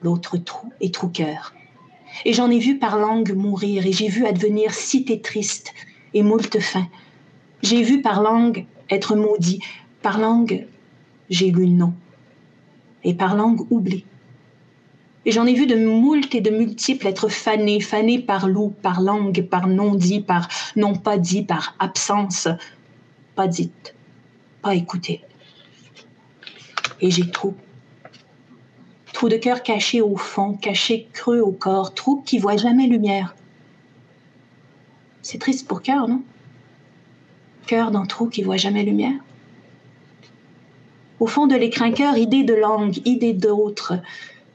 l'autre 0.02 0.36
trou 0.36 0.72
et 0.80 0.90
trou-cœur. 0.90 1.54
Et 2.24 2.32
j'en 2.32 2.50
ai 2.50 2.58
vu 2.58 2.78
par 2.78 2.98
langue 2.98 3.34
mourir, 3.34 3.86
et 3.86 3.92
j'ai 3.92 4.08
vu 4.08 4.26
advenir 4.26 4.72
cité 4.72 5.20
triste 5.20 5.72
et 6.14 6.22
moult 6.22 6.58
fin. 6.60 6.86
J'ai 7.62 7.82
vu 7.82 8.00
par 8.00 8.22
langue 8.22 8.66
être 8.90 9.16
maudit, 9.16 9.60
par 10.02 10.18
langue 10.18 10.66
j'ai 11.30 11.50
lu 11.50 11.68
non, 11.68 11.92
et 13.04 13.14
par 13.14 13.36
langue 13.36 13.70
oublié. 13.70 14.04
Et 15.26 15.32
j'en 15.32 15.46
ai 15.46 15.52
vu 15.52 15.66
de 15.66 15.76
moult 15.76 16.34
et 16.34 16.40
de 16.40 16.50
multiples 16.50 17.06
être 17.06 17.28
fanés, 17.28 17.80
fanés 17.80 18.18
par 18.18 18.48
loup, 18.48 18.74
par 18.80 19.02
langue, 19.02 19.42
par 19.42 19.66
non 19.66 19.94
dit, 19.94 20.20
par 20.20 20.48
non 20.74 20.94
pas 20.94 21.18
dit, 21.18 21.42
par 21.42 21.74
absence, 21.78 22.48
pas 23.34 23.46
dite, 23.46 23.94
pas 24.62 24.74
écoutée 24.74 25.20
et 27.00 27.10
j'ai 27.10 27.30
trop. 27.30 27.54
Trou 29.12 29.28
de 29.28 29.36
cœur 29.36 29.62
caché 29.62 30.00
au 30.00 30.16
fond, 30.16 30.54
caché 30.54 31.08
creux 31.12 31.40
au 31.40 31.50
corps, 31.50 31.94
trou 31.94 32.22
qui 32.24 32.38
voit 32.38 32.56
jamais 32.56 32.86
lumière. 32.86 33.34
C'est 35.22 35.38
triste 35.38 35.66
pour 35.66 35.82
cœur, 35.82 36.08
non? 36.08 36.22
Cœur 37.66 37.90
d'un 37.90 38.06
trou 38.06 38.28
qui 38.28 38.42
voit 38.42 38.56
jamais 38.56 38.82
lumière. 38.82 39.20
Au 41.20 41.26
fond 41.26 41.46
de 41.46 41.56
l'écrin 41.56 41.90
cœur, 41.90 42.16
idée 42.16 42.44
de 42.44 42.54
langue, 42.54 42.98
idée 43.04 43.32
d'autre. 43.32 43.94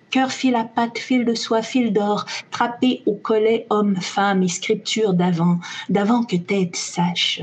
Cœur 0.09 0.31
fil 0.31 0.55
à 0.55 0.63
patte, 0.63 0.97
fil 0.97 1.25
de 1.25 1.33
soie, 1.33 1.61
fil 1.61 1.91
d'or, 1.91 2.25
trappé 2.51 3.03
au 3.05 3.15
collet 3.15 3.67
homme, 3.69 3.97
femme 3.97 4.43
et 4.43 4.47
scripture 4.47 5.13
d'avant, 5.13 5.59
d'avant 5.89 6.23
que 6.23 6.37
tête 6.37 6.75
sache. 6.75 7.41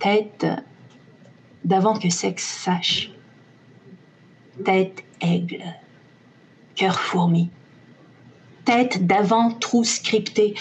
Tête 0.00 0.46
d'avant 1.64 1.98
que 1.98 2.10
sexe 2.10 2.44
sache. 2.44 3.10
Tête 4.64 5.04
aigle, 5.20 5.62
cœur 6.74 6.98
fourmi. 6.98 7.50
Tête 8.64 9.06
d'avant 9.06 9.52
trou 9.52 9.84
scripté, 9.84 10.54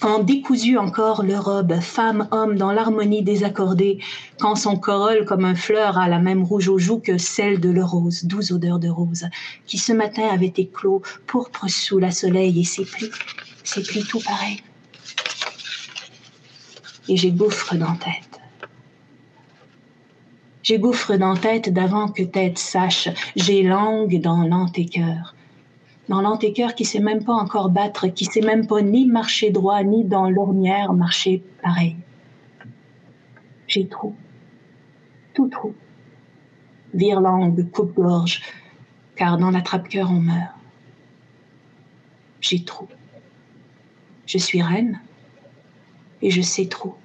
quand 0.00 0.20
décousu 0.20 0.78
encore 0.78 1.22
le 1.22 1.38
robe, 1.38 1.78
femme, 1.80 2.26
homme 2.30 2.56
dans 2.56 2.72
l'harmonie 2.72 3.22
désaccordée, 3.22 3.98
quand 4.38 4.56
son 4.56 4.76
corolle 4.76 5.26
comme 5.26 5.44
un 5.44 5.54
fleur 5.54 5.98
a 5.98 6.08
la 6.08 6.18
même 6.18 6.42
rouge 6.42 6.68
aux 6.68 6.78
joues 6.78 7.00
que 7.00 7.18
celle 7.18 7.60
de 7.60 7.68
le 7.68 7.84
rose, 7.84 8.24
douce 8.24 8.50
odeur 8.50 8.78
de 8.78 8.88
rose, 8.88 9.26
qui 9.66 9.76
ce 9.76 9.92
matin 9.92 10.26
avait 10.32 10.54
éclos, 10.56 11.02
pourpre 11.26 11.68
sous 11.68 11.98
la 11.98 12.10
soleil 12.10 12.58
et 12.60 12.64
ses 12.64 12.86
plis, 12.86 13.10
ses 13.62 13.82
plis 13.82 14.04
tout 14.04 14.20
pareil. 14.20 14.62
Et 17.08 17.16
j'ai 17.16 17.32
gouffre 17.32 17.74
dans 17.74 17.94
tête. 17.96 18.29
J'ai 20.70 20.78
gouffre 20.78 21.16
dans 21.16 21.34
tête 21.34 21.72
d'avant 21.72 22.06
que 22.06 22.22
tête 22.22 22.56
sache, 22.56 23.08
j'ai 23.34 23.64
langue 23.64 24.20
dans 24.20 24.44
l'antécœur. 24.44 25.34
Dans 26.08 26.20
l'antécœur 26.20 26.76
qui 26.76 26.84
sait 26.84 27.00
même 27.00 27.24
pas 27.24 27.32
encore 27.32 27.70
battre, 27.70 28.06
qui 28.06 28.24
sait 28.24 28.40
même 28.40 28.68
pas 28.68 28.80
ni 28.80 29.04
marcher 29.04 29.50
droit, 29.50 29.82
ni 29.82 30.04
dans 30.04 30.30
l'ornière 30.30 30.92
marcher 30.92 31.42
pareil. 31.60 31.96
J'ai 33.66 33.88
trop. 33.88 34.14
Tout 35.34 35.48
trop. 35.48 35.74
Vire 36.94 37.20
langue, 37.20 37.68
coupe-gorge, 37.72 38.40
car 39.16 39.38
dans 39.38 39.50
la 39.50 39.62
trappe-cœur 39.62 40.08
on 40.12 40.20
meurt. 40.20 40.54
J'ai 42.40 42.62
trop. 42.62 42.86
Je 44.24 44.38
suis 44.38 44.62
reine 44.62 45.00
et 46.22 46.30
je 46.30 46.42
sais 46.42 46.66
trop. 46.66 46.96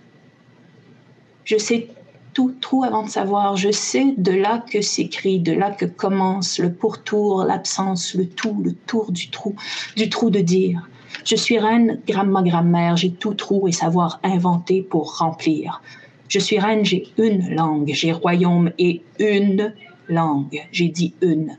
Je 1.45 1.57
sais 1.57 1.89
tout 2.35 2.53
trop 2.59 2.83
avant 2.83 3.03
de 3.03 3.09
savoir. 3.09 3.55
Je 3.55 3.71
sais 3.71 4.13
de 4.17 4.33
là 4.33 4.63
que 4.69 4.81
s'écrit, 4.81 5.39
de 5.39 5.53
là 5.53 5.71
que 5.71 5.85
commence 5.85 6.59
le 6.59 6.71
pourtour, 6.71 7.45
l'absence, 7.45 8.13
le 8.13 8.27
tout, 8.27 8.61
le 8.63 8.73
tour 8.73 9.11
du 9.11 9.29
trou, 9.29 9.55
du 9.95 10.09
trou 10.09 10.29
de 10.29 10.41
dire. 10.41 10.87
Je 11.23 11.35
suis 11.35 11.57
reine, 11.57 12.01
gramma 12.05 12.43
grammaire, 12.43 12.97
j'ai 12.97 13.11
tout 13.11 13.33
trou 13.33 13.67
et 13.67 13.71
savoir 13.71 14.19
inventer 14.21 14.83
pour 14.83 15.17
remplir. 15.17 15.81
Je 16.27 16.39
suis 16.39 16.59
reine, 16.59 16.83
j'ai 16.83 17.07
une 17.17 17.55
langue, 17.55 17.91
j'ai 17.93 18.11
royaume 18.11 18.71
et 18.77 19.01
une 19.17 19.73
langue. 20.09 20.61
J'ai 20.71 20.89
dit 20.89 21.13
une. 21.21 21.57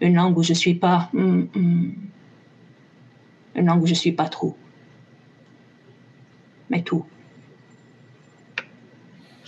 Une 0.00 0.16
langue 0.16 0.36
où 0.36 0.42
je 0.42 0.52
suis 0.52 0.74
pas. 0.74 1.10
Hum. 1.14 1.48
Une 3.54 3.66
langue 3.66 3.84
où 3.84 3.86
je 3.86 3.94
suis 3.94 4.12
pas 4.12 4.28
trop. 4.28 4.56
Mais 6.70 6.82
tout 6.82 7.04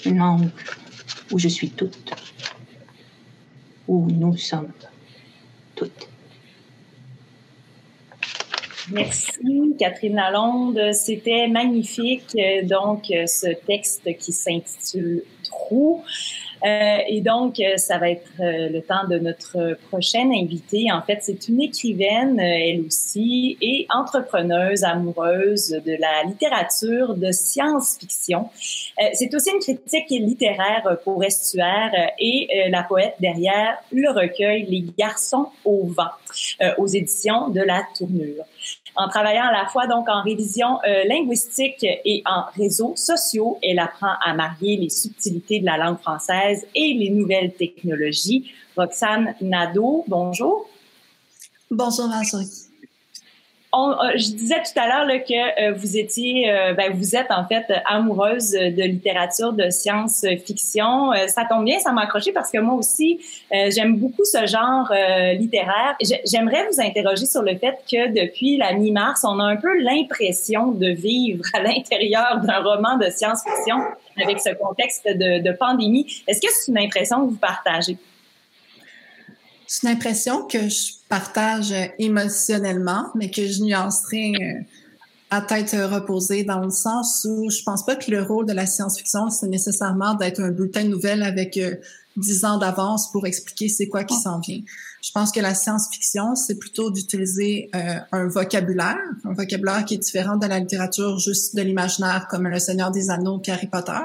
une 0.05 0.19
langue 0.19 0.50
où 1.31 1.38
je 1.38 1.49
suis 1.49 1.71
toute, 1.71 2.12
où 3.87 4.09
nous 4.11 4.37
sommes 4.37 4.73
toutes. 5.75 6.09
Merci, 8.90 9.75
Catherine 9.78 10.14
Lalonde. 10.17 10.93
C'était 10.93 11.47
magnifique, 11.47 12.37
donc, 12.64 13.07
ce 13.07 13.55
texte 13.67 14.17
qui 14.19 14.33
s'intitule 14.33 15.25
Trou. 15.45 16.02
Euh, 16.65 16.99
et 17.09 17.21
donc, 17.21 17.61
euh, 17.61 17.77
ça 17.77 17.99
va 17.99 18.11
être 18.11 18.31
euh, 18.41 18.69
le 18.69 18.81
temps 18.83 19.07
de 19.09 19.19
notre 19.19 19.77
prochaine 19.88 20.33
invitée. 20.33 20.87
En 20.93 21.03
fait, 21.03 21.19
c'est 21.23 21.49
une 21.49 21.61
écrivaine, 21.61 22.38
elle 22.41 22.81
aussi, 22.81 23.57
et 23.61 23.87
entrepreneuse, 23.91 24.85
amoureuse 24.85 25.71
de 25.71 25.93
la 25.93 26.25
littérature 26.25 27.15
de 27.15 27.31
science-fiction. 27.31 28.49
c'est 29.12 29.35
aussi 29.35 29.50
une 29.50 29.61
critique 29.61 30.11
littéraire 30.11 30.99
pour 31.05 31.23
Estuaire 31.25 31.93
et 32.19 32.49
la 32.71 32.83
poète 32.83 33.15
derrière 33.21 33.79
le 33.93 34.11
recueil 34.11 34.67
Les 34.69 34.85
garçons 34.97 35.49
au 35.65 35.87
vent 35.87 36.11
aux 36.79 36.87
éditions 36.87 37.49
de 37.49 37.61
la 37.61 37.83
Tournure 37.97 38.45
en 38.99 39.09
travaillant 39.09 39.45
à 39.45 39.52
la 39.52 39.67
fois 39.67 39.87
donc 39.87 40.09
en 40.09 40.23
révision 40.23 40.81
euh, 40.87 41.05
linguistique 41.05 41.85
et 41.85 42.23
en 42.26 42.45
réseaux 42.57 42.95
sociaux. 42.97 43.59
Elle 43.62 43.78
apprend 43.78 44.12
à 44.25 44.35
marier 44.35 44.76
les 44.76 44.90
subtilités 44.90 45.61
de 45.61 45.67
la 45.67 45.78
langue 45.78 45.99
française 45.99 46.67
et 46.75 46.95
les 46.95 47.11
nouvelles 47.11 47.55
technologies. 47.55 48.52
Roxane 48.76 49.35
Nadeau, 49.40 50.05
bonjour. 50.09 50.69
Bonjour, 51.71 52.09
Marjorie. 52.09 52.67
Euh, 53.75 54.12
je 54.14 54.32
disais 54.32 54.62
tout 54.62 54.80
à 54.80 54.87
l'heure 54.87 55.06
que 55.25 55.68
euh, 55.68 55.75
vous 55.75 55.98
étiez, 55.98 56.50
euh, 56.50 56.72
ben, 56.72 56.90
vous 56.94 57.14
êtes 57.14 57.30
en 57.30 57.46
fait 57.46 57.66
amoureuse 57.84 58.52
de 58.52 58.82
littérature, 58.82 59.52
de 59.52 59.68
science-fiction. 59.68 61.12
ça 61.28 61.44
tombe 61.44 61.64
bien, 61.64 61.78
ça 61.78 61.92
m'a 61.92 62.02
accroché 62.02 62.32
parce 62.32 62.50
que 62.50 62.58
moi 62.58 62.75
aussi, 62.75 63.20
j'aime 63.50 63.96
beaucoup 63.96 64.25
ce 64.25 64.46
genre 64.46 64.90
littéraire. 65.38 65.96
J'aimerais 66.25 66.66
vous 66.70 66.80
interroger 66.80 67.26
sur 67.26 67.42
le 67.42 67.56
fait 67.56 67.76
que 67.90 68.08
depuis 68.08 68.56
la 68.56 68.72
mi-mars, 68.72 69.25
on 69.25 69.38
a 69.38 69.44
un 69.44 69.56
peu 69.56 69.78
l'impression 69.80 70.68
de 70.68 70.88
vivre 70.88 71.44
à 71.52 71.60
l'intérieur 71.60 72.40
d'un 72.42 72.60
roman 72.60 72.96
de 72.96 73.10
science-fiction 73.10 73.76
avec 74.20 74.40
ce 74.40 74.50
contexte 74.54 75.06
de 75.06 75.52
pandémie. 75.52 76.06
Est-ce 76.26 76.40
que 76.40 76.48
c'est 76.50 76.70
une 76.70 76.78
impression 76.78 77.25
que 77.26 77.30
vous 77.30 77.38
partagez? 77.38 77.98
C'est 79.70 79.87
une 79.87 79.94
impression 79.94 80.46
que 80.46 80.70
je 80.70 80.92
partage 81.10 81.75
émotionnellement, 81.98 83.10
mais 83.14 83.30
que 83.30 83.46
je 83.46 83.62
nuancerai 83.62 84.32
euh, 84.34 84.62
à 85.28 85.42
tête 85.42 85.76
reposée 85.78 86.42
dans 86.42 86.60
le 86.60 86.70
sens 86.70 87.26
où 87.28 87.50
je 87.50 87.62
pense 87.62 87.84
pas 87.84 87.94
que 87.94 88.10
le 88.10 88.22
rôle 88.22 88.46
de 88.46 88.54
la 88.54 88.64
science-fiction, 88.64 89.28
c'est 89.28 89.46
nécessairement 89.46 90.14
d'être 90.14 90.40
un 90.40 90.52
bulletin 90.52 90.84
de 90.84 90.88
nouvelles 90.88 91.22
avec 91.22 91.58
euh, 91.58 91.75
dix 92.16 92.46
ans 92.46 92.56
d'avance 92.56 93.12
pour 93.12 93.26
expliquer 93.26 93.68
c'est 93.68 93.88
quoi 93.88 94.04
qui 94.04 94.16
s'en 94.16 94.40
vient. 94.40 94.62
Je 95.02 95.10
pense 95.12 95.32
que 95.32 95.40
la 95.40 95.54
science-fiction, 95.54 96.34
c'est 96.34 96.58
plutôt 96.58 96.90
d'utiliser 96.90 97.68
euh, 97.75 97.98
un 98.10 98.26
vocabulaire, 98.26 98.96
un 99.25 99.34
vocabulaire 99.34 99.84
qui 99.84 99.94
est 99.94 99.98
différent 99.98 100.38
de 100.38 100.46
la 100.46 100.60
littérature 100.60 101.18
juste 101.18 101.54
de 101.54 101.60
l'imaginaire 101.60 102.26
comme 102.30 102.48
Le 102.48 102.58
Seigneur 102.58 102.90
des 102.90 103.10
Anneaux 103.10 103.42
Harry 103.48 103.66
Potter, 103.66 104.00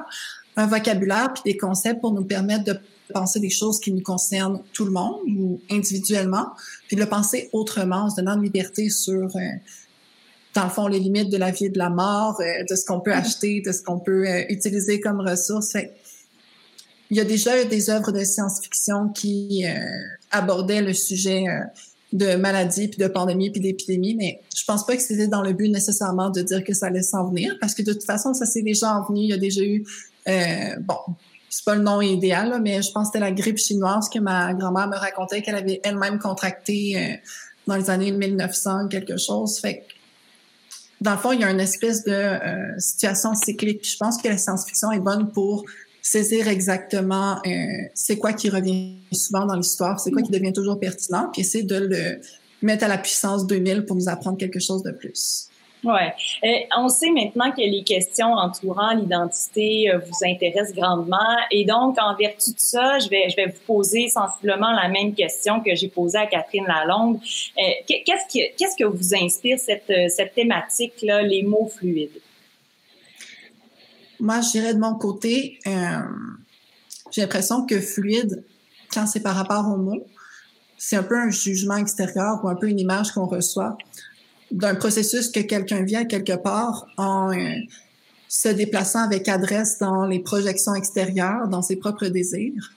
un 0.57 0.67
vocabulaire 0.67 1.31
puis 1.33 1.53
des 1.53 1.57
concepts 1.57 2.01
pour 2.01 2.11
nous 2.11 2.25
permettre 2.25 2.65
de 2.65 2.77
penser 3.13 3.39
des 3.39 3.49
choses 3.49 3.79
qui 3.79 3.91
nous 3.91 4.01
concernent 4.01 4.61
tout 4.73 4.85
le 4.85 4.91
monde 4.91 5.21
ou 5.37 5.61
individuellement, 5.71 6.47
puis 6.87 6.97
de 6.97 7.01
le 7.01 7.07
penser 7.07 7.49
autrement, 7.53 8.05
en 8.05 8.09
se 8.09 8.17
donnant 8.17 8.35
de 8.35 8.41
liberté 8.41 8.89
sur 8.89 9.35
euh, 9.35 9.39
dans 10.53 10.65
le 10.65 10.69
fond, 10.69 10.87
les 10.87 10.99
limites 10.99 11.29
de 11.29 11.37
la 11.37 11.51
vie 11.51 11.65
et 11.65 11.69
de 11.69 11.77
la 11.77 11.89
mort, 11.89 12.39
euh, 12.39 12.63
de 12.69 12.75
ce 12.75 12.85
qu'on 12.85 12.99
peut 12.99 13.13
acheter, 13.13 13.61
de 13.61 13.71
ce 13.71 13.81
qu'on 13.81 13.99
peut 13.99 14.27
euh, 14.27 14.43
utiliser 14.49 14.99
comme 14.99 15.19
ressource. 15.19 15.75
il 17.09 17.17
y 17.17 17.19
a 17.19 17.25
déjà 17.25 17.63
des 17.65 17.89
œuvres 17.89 18.11
de 18.11 18.23
science-fiction 18.23 19.09
qui 19.09 19.65
euh, 19.65 19.73
abordaient 20.31 20.81
le 20.81 20.93
sujet 20.93 21.45
de 22.11 22.35
maladies, 22.35 22.87
puis 22.87 22.99
de 22.99 23.07
pandémies, 23.07 23.49
puis 23.49 23.61
d'épidémies, 23.61 24.15
mais 24.15 24.41
je 24.55 24.63
pense 24.65 24.85
pas 24.85 24.95
que 24.95 25.01
c'était 25.01 25.27
dans 25.27 25.41
le 25.41 25.53
but 25.53 25.69
nécessairement 25.69 26.29
de 26.29 26.41
dire 26.41 26.63
que 26.63 26.73
ça 26.73 26.87
allait 26.87 27.01
s'en 27.01 27.29
venir, 27.29 27.57
parce 27.59 27.73
que 27.73 27.81
de 27.81 27.93
toute 27.93 28.03
façon, 28.03 28.33
ça 28.33 28.45
s'est 28.45 28.61
déjà 28.61 28.95
en 28.95 29.03
venu. 29.03 29.21
Il 29.21 29.29
y 29.29 29.33
a 29.33 29.37
déjà 29.37 29.61
eu, 29.61 29.83
bon, 30.81 31.15
c'est 31.55 31.65
pas 31.65 31.75
le 31.75 31.81
nom 31.81 32.01
idéal, 32.01 32.59
mais 32.63 32.81
je 32.81 32.91
pense 32.91 33.09
que 33.09 33.13
c'était 33.13 33.25
la 33.25 33.31
grippe 33.31 33.57
chinoise 33.57 34.09
que 34.09 34.19
ma 34.19 34.53
grand-mère 34.53 34.87
me 34.87 34.97
racontait 34.97 35.41
qu'elle 35.41 35.55
avait 35.55 35.79
elle-même 35.83 36.17
contracté 36.17 37.19
dans 37.67 37.75
les 37.75 37.89
années 37.89 38.11
1900, 38.11 38.87
quelque 38.87 39.17
chose. 39.17 39.59
Fait 39.59 39.85
dans 41.03 41.11
le 41.11 41.17
fond, 41.17 41.33
il 41.33 41.41
y 41.41 41.43
a 41.43 41.51
une 41.51 41.59
espèce 41.59 42.05
de 42.05 42.11
euh, 42.11 42.79
situation 42.79 43.35
cyclique. 43.35 43.87
Je 43.87 43.97
pense 43.97 44.21
que 44.21 44.27
la 44.29 44.37
science-fiction 44.37 44.91
est 44.93 44.99
bonne 44.99 45.31
pour 45.31 45.65
saisir 46.01 46.47
exactement 46.47 47.39
euh, 47.45 47.49
c'est 47.93 48.17
quoi 48.17 48.33
qui 48.33 48.49
revient 48.49 48.95
souvent 49.11 49.45
dans 49.45 49.55
l'histoire, 49.55 49.99
c'est 49.99 50.11
quoi 50.11 50.21
qui 50.21 50.31
devient 50.31 50.53
toujours 50.53 50.79
pertinent, 50.79 51.29
puis 51.31 51.41
essayer 51.41 51.63
de 51.63 51.75
le 51.75 52.21
mettre 52.61 52.85
à 52.85 52.87
la 52.87 52.97
puissance 52.97 53.45
2000 53.47 53.85
pour 53.85 53.95
nous 53.95 54.09
apprendre 54.09 54.37
quelque 54.37 54.59
chose 54.59 54.83
de 54.83 54.91
plus. 54.91 55.47
Ouais. 55.83 56.13
Euh, 56.45 56.47
on 56.77 56.87
sait 56.87 57.09
maintenant 57.09 57.51
que 57.51 57.59
les 57.59 57.83
questions 57.83 58.31
entourant 58.31 58.93
l'identité 58.93 59.91
euh, 59.91 59.99
vous 59.99 60.25
intéressent 60.25 60.73
grandement 60.73 61.17
et 61.51 61.65
donc 61.65 61.97
en 61.99 62.15
vertu 62.15 62.51
de 62.51 62.59
ça, 62.59 62.99
je 62.99 63.09
vais 63.09 63.29
je 63.29 63.35
vais 63.35 63.47
vous 63.47 63.59
poser 63.67 64.07
sensiblement 64.07 64.71
la 64.71 64.87
même 64.87 65.13
question 65.13 65.59
que 65.59 65.75
j'ai 65.75 65.89
posée 65.89 66.19
à 66.19 66.25
Catherine 66.25 66.65
Lalonde. 66.65 67.17
Euh, 67.17 67.61
qu'est-ce 67.85 68.27
qui 68.29 68.41
qu'est-ce 68.57 68.77
que 68.77 68.85
vous 68.85 69.13
inspire 69.13 69.59
cette 69.59 69.91
cette 70.09 70.33
thématique 70.33 70.93
là, 71.01 71.21
les 71.21 71.43
mots 71.43 71.69
fluides? 71.75 72.21
Moi, 74.21 74.39
je 74.39 74.51
dirais 74.51 74.73
de 74.73 74.79
mon 74.79 74.95
côté, 74.95 75.59
j'ai 77.11 77.21
l'impression 77.21 77.65
que 77.65 77.81
fluide 77.81 78.45
quand 78.93 79.05
c'est 79.05 79.19
par 79.19 79.35
rapport 79.35 79.67
aux 79.67 79.77
mots, 79.77 80.05
c'est 80.77 80.95
un 80.95 81.03
peu 81.03 81.17
un 81.17 81.29
jugement 81.29 81.75
extérieur 81.75 82.39
ou 82.43 82.47
un 82.47 82.55
peu 82.55 82.69
une 82.69 82.79
image 82.79 83.11
qu'on 83.11 83.25
reçoit 83.25 83.77
d'un 84.53 84.75
processus 84.75 85.29
que 85.29 85.39
quelqu'un 85.39 85.83
vient 85.83 86.05
quelque 86.05 86.35
part 86.35 86.85
en 86.97 87.33
euh, 87.33 87.55
se 88.29 88.49
déplaçant 88.49 89.03
avec 89.03 89.27
adresse 89.27 89.79
dans 89.79 90.05
les 90.05 90.19
projections 90.19 90.75
extérieures, 90.75 91.47
dans 91.47 91.61
ses 91.61 91.75
propres 91.75 92.07
désirs, 92.07 92.71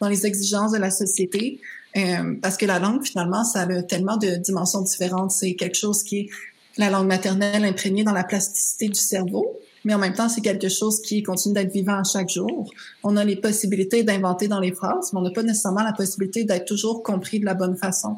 dans 0.00 0.08
les 0.08 0.26
exigences 0.26 0.72
de 0.72 0.78
la 0.78 0.90
société. 0.90 1.60
Euh, 1.96 2.34
parce 2.42 2.56
que 2.56 2.66
la 2.66 2.80
langue, 2.80 3.04
finalement, 3.04 3.44
ça 3.44 3.60
a 3.62 3.82
tellement 3.82 4.16
de 4.16 4.36
dimensions 4.36 4.82
différentes. 4.82 5.30
C'est 5.30 5.54
quelque 5.54 5.76
chose 5.76 6.02
qui 6.02 6.18
est 6.18 6.28
la 6.76 6.90
langue 6.90 7.06
maternelle 7.06 7.64
imprégnée 7.64 8.02
dans 8.02 8.12
la 8.12 8.24
plasticité 8.24 8.88
du 8.88 8.98
cerveau, 8.98 9.60
mais 9.84 9.94
en 9.94 9.98
même 9.98 10.14
temps, 10.14 10.28
c'est 10.28 10.40
quelque 10.40 10.68
chose 10.68 11.00
qui 11.00 11.22
continue 11.22 11.54
d'être 11.54 11.72
vivant 11.72 12.00
à 12.00 12.02
chaque 12.04 12.30
jour. 12.30 12.68
On 13.04 13.16
a 13.16 13.24
les 13.24 13.36
possibilités 13.36 14.02
d'inventer 14.02 14.48
dans 14.48 14.58
les 14.58 14.72
phrases, 14.72 15.12
mais 15.12 15.20
on 15.20 15.22
n'a 15.22 15.30
pas 15.30 15.44
nécessairement 15.44 15.84
la 15.84 15.92
possibilité 15.92 16.42
d'être 16.42 16.64
toujours 16.64 17.04
compris 17.04 17.38
de 17.38 17.44
la 17.44 17.54
bonne 17.54 17.76
façon. 17.76 18.16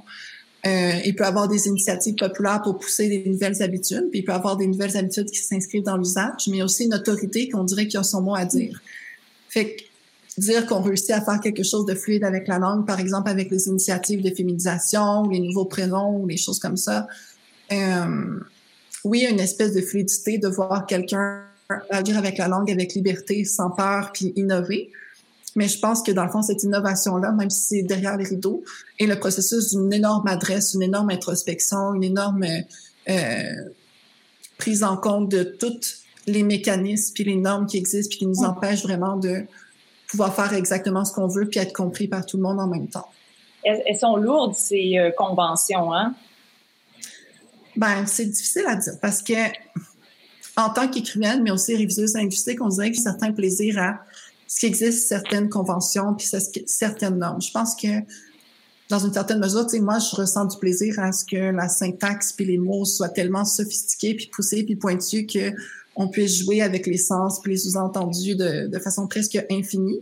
Euh, 0.66 1.00
il 1.04 1.14
peut 1.14 1.24
avoir 1.24 1.48
des 1.48 1.68
initiatives 1.68 2.16
populaires 2.16 2.60
pour 2.62 2.78
pousser 2.78 3.08
des 3.08 3.28
nouvelles 3.30 3.62
habitudes, 3.62 4.08
puis 4.10 4.20
il 4.20 4.24
peut 4.24 4.32
avoir 4.32 4.56
des 4.56 4.66
nouvelles 4.66 4.96
habitudes 4.96 5.30
qui 5.30 5.38
s'inscrivent 5.38 5.84
dans 5.84 5.96
l'usage, 5.96 6.48
mais 6.48 6.62
aussi 6.62 6.84
une 6.84 6.94
autorité 6.94 7.48
qu'on 7.48 7.64
dirait 7.64 7.86
qu'il 7.86 8.00
a 8.00 8.02
son 8.02 8.22
mot 8.22 8.34
à 8.34 8.44
dire. 8.44 8.82
Fait 9.48 9.76
que 9.76 9.82
dire 10.40 10.66
qu'on 10.66 10.82
réussit 10.82 11.12
à 11.12 11.20
faire 11.20 11.40
quelque 11.40 11.62
chose 11.62 11.86
de 11.86 11.94
fluide 11.94 12.24
avec 12.24 12.48
la 12.48 12.58
langue, 12.58 12.84
par 12.86 12.98
exemple 12.98 13.30
avec 13.30 13.50
les 13.50 13.68
initiatives 13.68 14.22
de 14.22 14.34
féminisation, 14.34 15.28
les 15.28 15.40
nouveaux 15.40 15.66
prénoms, 15.66 16.26
les 16.26 16.36
choses 16.36 16.58
comme 16.58 16.76
ça, 16.76 17.06
euh, 17.72 18.40
oui, 19.04 19.26
une 19.30 19.40
espèce 19.40 19.72
de 19.72 19.80
fluidité 19.80 20.38
de 20.38 20.48
voir 20.48 20.86
quelqu'un 20.86 21.42
agir 21.90 22.18
avec 22.18 22.38
la 22.38 22.48
langue 22.48 22.70
avec 22.70 22.94
liberté, 22.94 23.44
sans 23.44 23.70
peur, 23.70 24.10
puis 24.12 24.32
innover. 24.36 24.90
Mais 25.56 25.68
je 25.68 25.80
pense 25.80 26.02
que 26.02 26.12
dans 26.12 26.24
le 26.24 26.30
fond, 26.30 26.42
cette 26.42 26.62
innovation-là, 26.62 27.32
même 27.32 27.50
si 27.50 27.60
c'est 27.68 27.82
derrière 27.82 28.16
les 28.16 28.26
rideaux, 28.26 28.62
est 29.00 29.06
le 29.06 29.18
processus 29.18 29.70
d'une 29.70 29.92
énorme 29.92 30.28
adresse, 30.28 30.74
une 30.74 30.82
énorme 30.82 31.10
introspection, 31.10 31.94
une 31.94 32.04
énorme 32.04 32.44
euh, 33.08 33.42
prise 34.58 34.84
en 34.84 34.96
compte 34.96 35.30
de 35.30 35.42
tous 35.42 36.04
les 36.26 36.42
mécanismes 36.42 37.14
puis 37.14 37.24
les 37.24 37.36
normes 37.36 37.66
qui 37.66 37.78
existent 37.78 38.10
puis 38.10 38.18
qui 38.18 38.26
nous 38.26 38.44
empêchent 38.44 38.82
vraiment 38.82 39.16
de 39.16 39.44
pouvoir 40.08 40.34
faire 40.34 40.52
exactement 40.52 41.04
ce 41.04 41.12
qu'on 41.12 41.26
veut 41.26 41.48
puis 41.48 41.58
être 41.58 41.72
compris 41.72 42.06
par 42.06 42.26
tout 42.26 42.36
le 42.36 42.42
monde 42.42 42.60
en 42.60 42.66
même 42.66 42.88
temps. 42.88 43.08
Elles, 43.64 43.98
sont 43.98 44.16
lourdes, 44.16 44.54
ces 44.54 44.96
euh, 44.96 45.10
conventions, 45.16 45.92
hein? 45.92 46.14
Ben, 47.74 48.06
c'est 48.06 48.26
difficile 48.26 48.64
à 48.68 48.76
dire 48.76 48.94
parce 49.02 49.22
que 49.22 49.34
en 50.56 50.70
tant 50.70 50.88
qu'écrivaine, 50.88 51.42
mais 51.42 51.50
aussi 51.50 51.76
réviseuse 51.76 52.14
linguistique, 52.14 52.60
on 52.62 52.68
dirait 52.68 52.90
que 52.90 52.96
certains 52.96 53.32
plaisirs 53.32 53.78
à 53.78 54.00
ce 54.56 54.60
qui 54.60 54.66
existe 54.66 55.06
certaines 55.06 55.50
conventions 55.50 56.14
puis 56.14 56.26
certaines 56.64 57.18
normes. 57.18 57.42
Je 57.42 57.50
pense 57.50 57.74
que 57.74 57.88
dans 58.88 58.98
une 58.98 59.12
certaine 59.12 59.38
mesure, 59.38 59.66
tu 59.66 59.76
sais, 59.76 59.80
moi, 59.80 59.98
je 59.98 60.16
ressens 60.16 60.46
du 60.46 60.56
plaisir 60.56 60.98
à 60.98 61.12
ce 61.12 61.26
que 61.26 61.54
la 61.54 61.68
syntaxe 61.68 62.32
puis 62.32 62.46
les 62.46 62.56
mots 62.56 62.86
soient 62.86 63.10
tellement 63.10 63.44
sophistiqués 63.44 64.14
puis 64.14 64.30
poussés 64.32 64.62
puis 64.64 64.74
pointus 64.76 65.26
que 65.30 65.52
on 65.94 66.08
puisse 66.08 66.38
jouer 66.42 66.62
avec 66.62 66.86
les 66.86 66.96
sens 66.96 67.38
puis 67.42 67.52
les 67.52 67.58
sous-entendus 67.58 68.34
de, 68.34 68.78
façon 68.78 69.06
presque 69.06 69.38
infinie, 69.50 70.00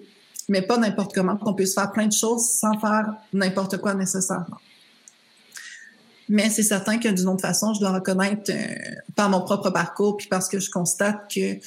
mais 0.48 0.62
pas 0.62 0.78
n'importe 0.78 1.12
comment, 1.12 1.36
qu'on 1.36 1.54
puisse 1.54 1.74
faire 1.74 1.90
plein 1.90 2.06
de 2.06 2.12
choses 2.12 2.48
sans 2.48 2.78
faire 2.78 3.12
n'importe 3.32 3.78
quoi 3.78 3.94
nécessairement. 3.94 4.58
Mais 6.28 6.48
c'est 6.48 6.62
certain 6.62 6.98
que 6.98 7.08
d'une 7.08 7.26
autre 7.26 7.42
façon, 7.42 7.74
je 7.74 7.80
dois 7.80 7.90
reconnaître 7.90 8.52
euh, 8.52 8.94
par 9.16 9.28
mon 9.30 9.40
propre 9.40 9.70
parcours 9.70 10.16
puis 10.16 10.28
parce 10.28 10.48
que 10.48 10.60
je 10.60 10.70
constate 10.70 11.28
que 11.34 11.58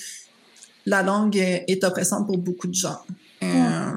la 0.88 1.04
langue 1.04 1.36
est 1.36 1.84
oppressante 1.84 2.26
pour 2.26 2.38
beaucoup 2.38 2.68
de 2.68 2.74
gens. 2.74 3.02
Euh, 3.44 3.92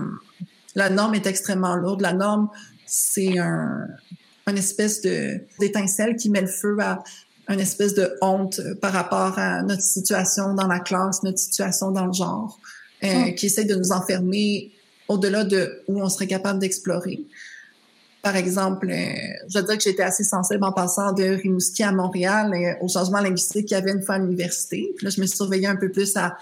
la 0.75 0.91
norme 0.91 1.15
est 1.15 1.27
extrêmement 1.27 1.77
lourde. 1.77 2.01
La 2.01 2.13
norme, 2.13 2.49
c'est 2.85 3.39
un, 3.39 3.87
une 4.49 4.59
espèce 4.59 5.01
de 5.01 5.41
d'étincelle 5.61 6.17
qui 6.17 6.31
met 6.31 6.41
le 6.41 6.49
feu 6.49 6.77
à 6.81 7.03
une 7.49 7.61
espèce 7.61 7.95
de 7.95 8.13
honte 8.21 8.61
par 8.81 8.93
rapport 8.93 9.39
à 9.39 9.63
notre 9.63 9.83
situation 9.83 10.53
dans 10.55 10.67
la 10.67 10.81
classe, 10.81 11.23
notre 11.23 11.39
situation 11.39 11.93
dans 11.93 12.07
le 12.07 12.13
genre, 12.13 12.59
euh, 13.05 13.31
qui 13.33 13.47
essaie 13.47 13.65
de 13.65 13.77
nous 13.77 13.93
enfermer 13.93 14.73
au-delà 15.07 15.45
de 15.45 15.83
où 15.87 16.03
on 16.03 16.09
serait 16.09 16.27
capable 16.27 16.59
d'explorer. 16.59 17.21
Par 18.23 18.35
exemple, 18.35 18.91
euh, 18.91 19.15
je 19.49 19.61
veux 19.61 19.65
dire 19.65 19.79
que 19.79 19.85
j'étais 19.85 20.03
assez 20.03 20.25
sensible 20.25 20.65
en 20.65 20.73
passant 20.73 21.13
de 21.13 21.23
Rimouski 21.23 21.85
à 21.85 21.93
Montréal 21.93 22.77
au 22.81 22.89
changement 22.89 23.21
linguistique 23.21 23.67
qu'il 23.67 23.77
y 23.77 23.81
avait 23.81 23.93
une 23.93 24.03
fois 24.03 24.17
à 24.17 24.19
l'université. 24.19 24.93
Puis 24.97 25.05
là, 25.05 25.11
je 25.11 25.21
me 25.21 25.27
suis 25.27 25.37
surveillée 25.37 25.69
un 25.69 25.77
peu 25.77 25.89
plus 25.89 26.17
à 26.17 26.37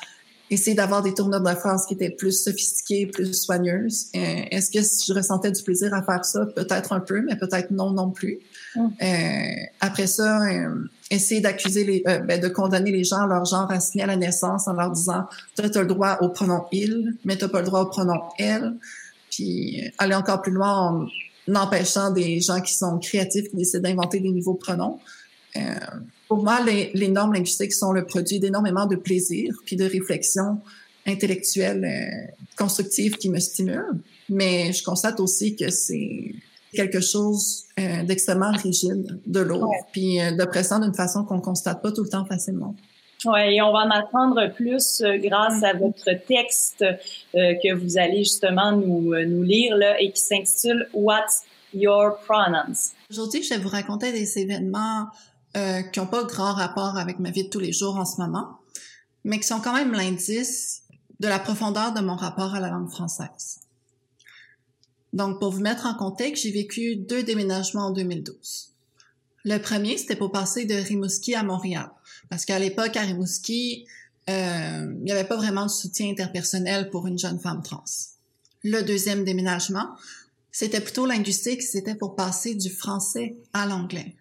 essayer 0.50 0.74
d'avoir 0.74 1.02
des 1.02 1.14
tournures 1.14 1.40
de 1.40 1.54
phrase 1.54 1.86
qui 1.86 1.94
étaient 1.94 2.10
plus 2.10 2.42
sophistiquées, 2.42 3.06
plus 3.06 3.32
soigneuses. 3.34 4.08
Euh, 4.14 4.42
est-ce 4.50 4.70
que 4.70 4.78
je 4.80 5.12
ressentais 5.12 5.52
du 5.52 5.62
plaisir 5.62 5.92
à 5.94 6.02
faire 6.02 6.24
ça? 6.24 6.46
Peut-être 6.46 6.92
un 6.92 7.00
peu, 7.00 7.22
mais 7.22 7.36
peut-être 7.36 7.70
non 7.70 7.90
non 7.90 8.10
plus. 8.10 8.38
Mm. 8.74 8.86
Euh, 9.02 9.64
après 9.80 10.06
ça, 10.06 10.42
euh, 10.42 10.84
essayer 11.10 11.40
d'accuser 11.40 11.84
les, 11.84 12.02
ben, 12.04 12.40
de 12.40 12.48
condamner 12.48 12.90
les 12.90 13.04
gens 13.04 13.22
à 13.22 13.26
leur 13.26 13.44
genre 13.44 13.70
assigné 13.70 14.04
à 14.04 14.06
la 14.06 14.16
naissance 14.16 14.68
en 14.68 14.72
leur 14.72 14.90
disant, 14.90 15.26
tu 15.56 15.62
as 15.62 15.80
le 15.80 15.86
droit 15.86 16.18
au 16.20 16.28
pronom 16.28 16.64
il, 16.72 17.16
mais 17.24 17.36
tu 17.36 17.48
pas 17.48 17.60
le 17.60 17.66
droit 17.66 17.80
au 17.80 17.86
pronom 17.86 18.20
elle. 18.38 18.74
Puis 19.30 19.82
aller 19.98 20.14
encore 20.14 20.40
plus 20.42 20.52
loin 20.52 21.06
en 21.48 21.54
empêchant 21.54 22.10
des 22.10 22.40
gens 22.40 22.60
qui 22.60 22.74
sont 22.74 22.98
créatifs, 22.98 23.50
qui 23.50 23.56
décident 23.56 23.88
d'inventer 23.88 24.20
des 24.20 24.30
nouveaux 24.30 24.54
pronoms. 24.54 24.98
Pour 26.28 26.42
moi, 26.42 26.60
les, 26.64 26.90
les, 26.94 27.08
normes 27.08 27.32
linguistiques 27.32 27.72
sont 27.72 27.92
le 27.92 28.04
produit 28.04 28.38
d'énormément 28.38 28.86
de 28.86 28.96
plaisir 28.96 29.54
puis 29.64 29.76
de 29.76 29.84
réflexion 29.84 30.60
intellectuelle 31.06 31.84
euh, 31.84 32.44
constructive 32.56 33.16
qui 33.16 33.30
me 33.30 33.40
stimule. 33.40 34.00
Mais 34.28 34.72
je 34.72 34.84
constate 34.84 35.20
aussi 35.20 35.56
que 35.56 35.70
c'est 35.70 36.34
quelque 36.72 37.00
chose 37.00 37.64
euh, 37.78 38.02
d'extrêmement 38.04 38.52
rigide, 38.52 39.20
de 39.26 39.40
lourd, 39.40 39.74
puis 39.92 40.20
euh, 40.20 40.36
d'oppressant 40.36 40.78
d'une 40.80 40.94
façon 40.94 41.24
qu'on 41.24 41.40
constate 41.40 41.82
pas 41.82 41.92
tout 41.92 42.02
le 42.02 42.08
temps 42.08 42.24
facilement. 42.24 42.74
Oui, 43.24 43.40
et 43.54 43.62
on 43.62 43.72
va 43.72 43.80
en 43.80 43.90
apprendre 43.90 44.52
plus 44.54 45.00
euh, 45.00 45.16
grâce 45.18 45.62
à 45.64 45.72
votre 45.72 46.10
texte 46.26 46.84
que 47.32 47.74
vous 47.74 47.98
allez 47.98 48.18
justement 48.18 48.72
nous, 48.72 49.14
nous 49.26 49.42
lire 49.42 49.76
là, 49.76 50.00
et 50.00 50.12
qui 50.12 50.20
s'intitule 50.20 50.88
What's 50.92 51.42
Your 51.74 52.18
Pronouns? 52.26 52.92
Aujourd'hui, 53.10 53.42
je 53.42 53.54
vais 53.54 53.60
vous 53.60 53.68
raconter 53.68 54.12
des 54.12 54.38
événements 54.38 55.06
euh, 55.56 55.82
qui 55.82 55.98
n'ont 55.98 56.06
pas 56.06 56.24
grand 56.24 56.52
rapport 56.52 56.98
avec 56.98 57.18
ma 57.18 57.30
vie 57.30 57.44
de 57.44 57.48
tous 57.48 57.60
les 57.60 57.72
jours 57.72 57.96
en 57.96 58.04
ce 58.04 58.20
moment, 58.20 58.58
mais 59.24 59.40
qui 59.40 59.46
sont 59.46 59.60
quand 59.60 59.72
même 59.72 59.92
l'indice 59.92 60.82
de 61.20 61.28
la 61.28 61.38
profondeur 61.38 61.92
de 61.94 62.00
mon 62.00 62.16
rapport 62.16 62.54
à 62.54 62.60
la 62.60 62.68
langue 62.70 62.90
française. 62.90 63.60
Donc, 65.12 65.40
pour 65.40 65.52
vous 65.52 65.60
mettre 65.60 65.86
en 65.86 65.94
contexte, 65.94 66.44
j'ai 66.44 66.52
vécu 66.52 66.96
deux 66.96 67.22
déménagements 67.22 67.86
en 67.86 67.90
2012. 67.90 68.74
Le 69.44 69.58
premier, 69.58 69.96
c'était 69.96 70.16
pour 70.16 70.30
passer 70.30 70.66
de 70.66 70.74
Rimouski 70.74 71.34
à 71.34 71.42
Montréal, 71.42 71.90
parce 72.28 72.44
qu'à 72.44 72.58
l'époque, 72.58 72.96
à 72.96 73.02
Rimouski, 73.02 73.86
euh, 74.28 74.94
il 74.98 75.04
n'y 75.04 75.12
avait 75.12 75.24
pas 75.26 75.36
vraiment 75.36 75.64
de 75.64 75.70
soutien 75.70 76.10
interpersonnel 76.10 76.90
pour 76.90 77.06
une 77.06 77.18
jeune 77.18 77.40
femme 77.40 77.62
trans. 77.62 77.84
Le 78.62 78.82
deuxième 78.82 79.24
déménagement, 79.24 79.96
c'était 80.50 80.80
plutôt 80.80 81.06
linguistique, 81.06 81.62
c'était 81.62 81.94
pour 81.94 82.14
passer 82.14 82.54
du 82.54 82.68
français 82.68 83.38
à 83.54 83.64
l'anglais. 83.64 84.17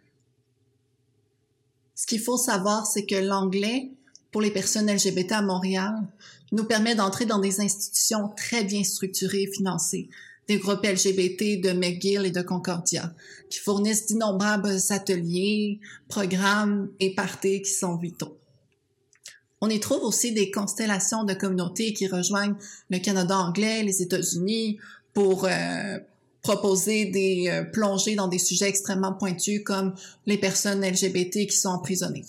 Ce 1.98 2.06
qu'il 2.06 2.22
faut 2.22 2.38
savoir, 2.38 2.86
c'est 2.86 3.08
que 3.08 3.16
l'anglais, 3.16 3.90
pour 4.32 4.42
les 4.42 4.52
personnes 4.52 4.90
LGBT 4.90 5.32
à 5.32 5.42
Montréal, 5.42 5.96
nous 6.52 6.64
permet 6.64 6.94
d'entrer 6.94 7.26
dans 7.26 7.40
des 7.40 7.60
institutions 7.60 8.30
très 8.38 8.64
bien 8.64 8.84
structurées 8.84 9.42
et 9.42 9.52
financées, 9.52 10.08
des 10.48 10.60
groupes 10.60 10.86
LGBT 10.86 11.60
de 11.60 11.72
McGill 11.72 12.24
et 12.24 12.32
de 12.32 12.44
Concordia, 12.44 13.12
qui 13.50 13.58
fournissent 13.58 14.06
d'innombrables 14.06 14.78
ateliers, 14.92 15.80
programmes 16.08 16.92
et 17.00 17.16
parties 17.16 17.64
qui 17.64 17.72
sont 17.72 17.96
vitaux. 17.96 18.38
On 19.60 19.70
y 19.70 19.80
trouve 19.80 20.04
aussi 20.04 20.34
des 20.34 20.52
constellations 20.52 21.24
de 21.24 21.34
communautés 21.34 21.94
qui 21.94 22.08
rejoignent 22.08 22.58
le 22.92 23.00
Canada 23.00 23.36
anglais, 23.36 23.82
les 23.82 24.04
États-Unis, 24.04 24.78
pour 25.16 25.46
euh, 25.46 25.98
proposer 26.48 27.06
des 27.06 27.50
euh, 27.50 27.64
plongées 27.66 28.16
dans 28.16 28.30
des 28.30 28.40
sujets 28.40 28.70
extrêmement 28.70 29.14
pointus 29.14 29.62
comme 29.66 29.94
les 30.26 30.38
personnes 30.38 30.82
LGBT 30.82 31.46
qui 31.46 31.58
sont 31.58 31.70
emprisonnées. 31.70 32.26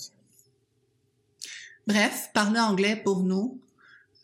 Bref, 1.87 2.31
parler 2.35 2.59
anglais 2.59 3.01
pour 3.05 3.23
nous, 3.23 3.61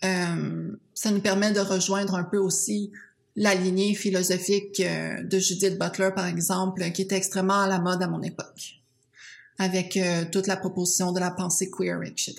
euh, 0.04 0.76
ça 0.94 1.10
nous 1.12 1.20
permet 1.20 1.52
de 1.52 1.60
rejoindre 1.60 2.16
un 2.16 2.24
peu 2.24 2.38
aussi 2.38 2.90
la 3.36 3.54
lignée 3.54 3.94
philosophique 3.94 4.80
euh, 4.80 5.22
de 5.22 5.38
Judith 5.38 5.78
Butler, 5.78 6.10
par 6.14 6.26
exemple, 6.26 6.90
qui 6.90 7.02
était 7.02 7.16
extrêmement 7.16 7.60
à 7.60 7.68
la 7.68 7.78
mode 7.78 8.02
à 8.02 8.08
mon 8.08 8.22
époque, 8.22 8.82
avec 9.58 9.96
euh, 9.96 10.24
toute 10.30 10.48
la 10.48 10.56
proposition 10.56 11.12
de 11.12 11.20
la 11.20 11.30
pensée 11.30 11.70
queer, 11.70 12.02
etc. 12.02 12.34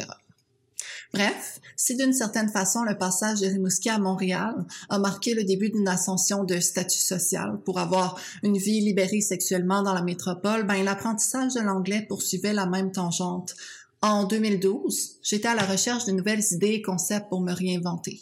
Bref, 1.15 1.61
si 1.77 1.95
d'une 1.95 2.11
certaine 2.11 2.49
façon 2.49 2.83
le 2.83 2.97
passage 2.97 3.39
de 3.39 3.47
Rimouski 3.47 3.89
à 3.89 3.99
Montréal 3.99 4.53
a 4.89 4.99
marqué 4.99 5.33
le 5.33 5.45
début 5.45 5.69
d'une 5.69 5.87
ascension 5.87 6.43
de 6.43 6.59
statut 6.59 6.99
social 6.99 7.57
pour 7.63 7.79
avoir 7.79 8.19
une 8.43 8.57
vie 8.57 8.81
libérée 8.81 9.21
sexuellement 9.21 9.81
dans 9.81 9.93
la 9.93 10.01
métropole, 10.01 10.67
ben 10.67 10.83
l'apprentissage 10.83 11.53
de 11.53 11.61
l'anglais 11.61 12.01
poursuivait 12.01 12.51
la 12.51 12.65
même 12.65 12.91
tangente. 12.91 13.55
En 14.01 14.25
2012, 14.25 15.19
j'étais 15.23 15.47
à 15.47 15.55
la 15.55 15.65
recherche 15.65 16.03
de 16.03 16.11
nouvelles 16.11 16.43
idées 16.51 16.73
et 16.73 16.81
concepts 16.81 17.29
pour 17.29 17.39
me 17.39 17.53
réinventer. 17.53 18.21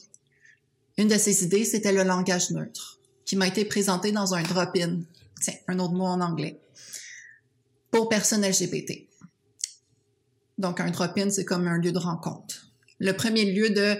Une 0.99 1.07
de 1.07 1.17
ces 1.17 1.43
idées, 1.43 1.65
c'était 1.65 1.93
le 1.93 2.03
langage 2.03 2.51
neutre, 2.51 2.99
qui 3.25 3.35
m'a 3.35 3.47
été 3.47 3.65
présenté 3.65 4.11
dans 4.11 4.35
un 4.35 4.43
drop-in, 4.43 4.99
tiens, 5.41 5.55
un 5.67 5.79
autre 5.79 5.93
mot 5.93 6.05
en 6.05 6.21
anglais, 6.21 6.61
pour 7.89 8.07
personnes 8.07 8.45
LGBT. 8.45 9.07
Donc, 10.59 10.79
un 10.79 10.91
drop-in, 10.91 11.31
c'est 11.31 11.43
comme 11.43 11.67
un 11.67 11.79
lieu 11.79 11.91
de 11.91 11.97
rencontre 11.97 12.69
le 13.03 13.13
premier 13.13 13.43
lieu 13.45 13.69
de 13.69 13.97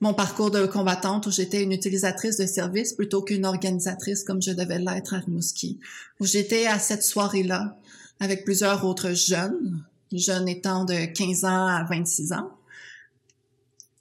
mon 0.00 0.14
parcours 0.14 0.50
de 0.50 0.64
combattante 0.64 1.26
où 1.26 1.30
j'étais 1.30 1.62
une 1.62 1.72
utilisatrice 1.72 2.38
de 2.38 2.46
service 2.46 2.94
plutôt 2.94 3.22
qu'une 3.22 3.44
organisatrice 3.44 4.24
comme 4.24 4.40
je 4.40 4.52
devais 4.52 4.78
l'être 4.78 5.12
à 5.12 5.18
Rimouski, 5.18 5.78
où 6.20 6.24
j'étais 6.24 6.66
à 6.66 6.78
cette 6.78 7.02
soirée-là 7.02 7.78
avec 8.18 8.44
plusieurs 8.44 8.86
autres 8.86 9.12
jeunes, 9.12 9.84
jeunes 10.10 10.48
étant 10.48 10.86
de 10.86 11.04
15 11.04 11.44
ans 11.44 11.66
à 11.66 11.84
26 11.84 12.32
ans, 12.32 12.50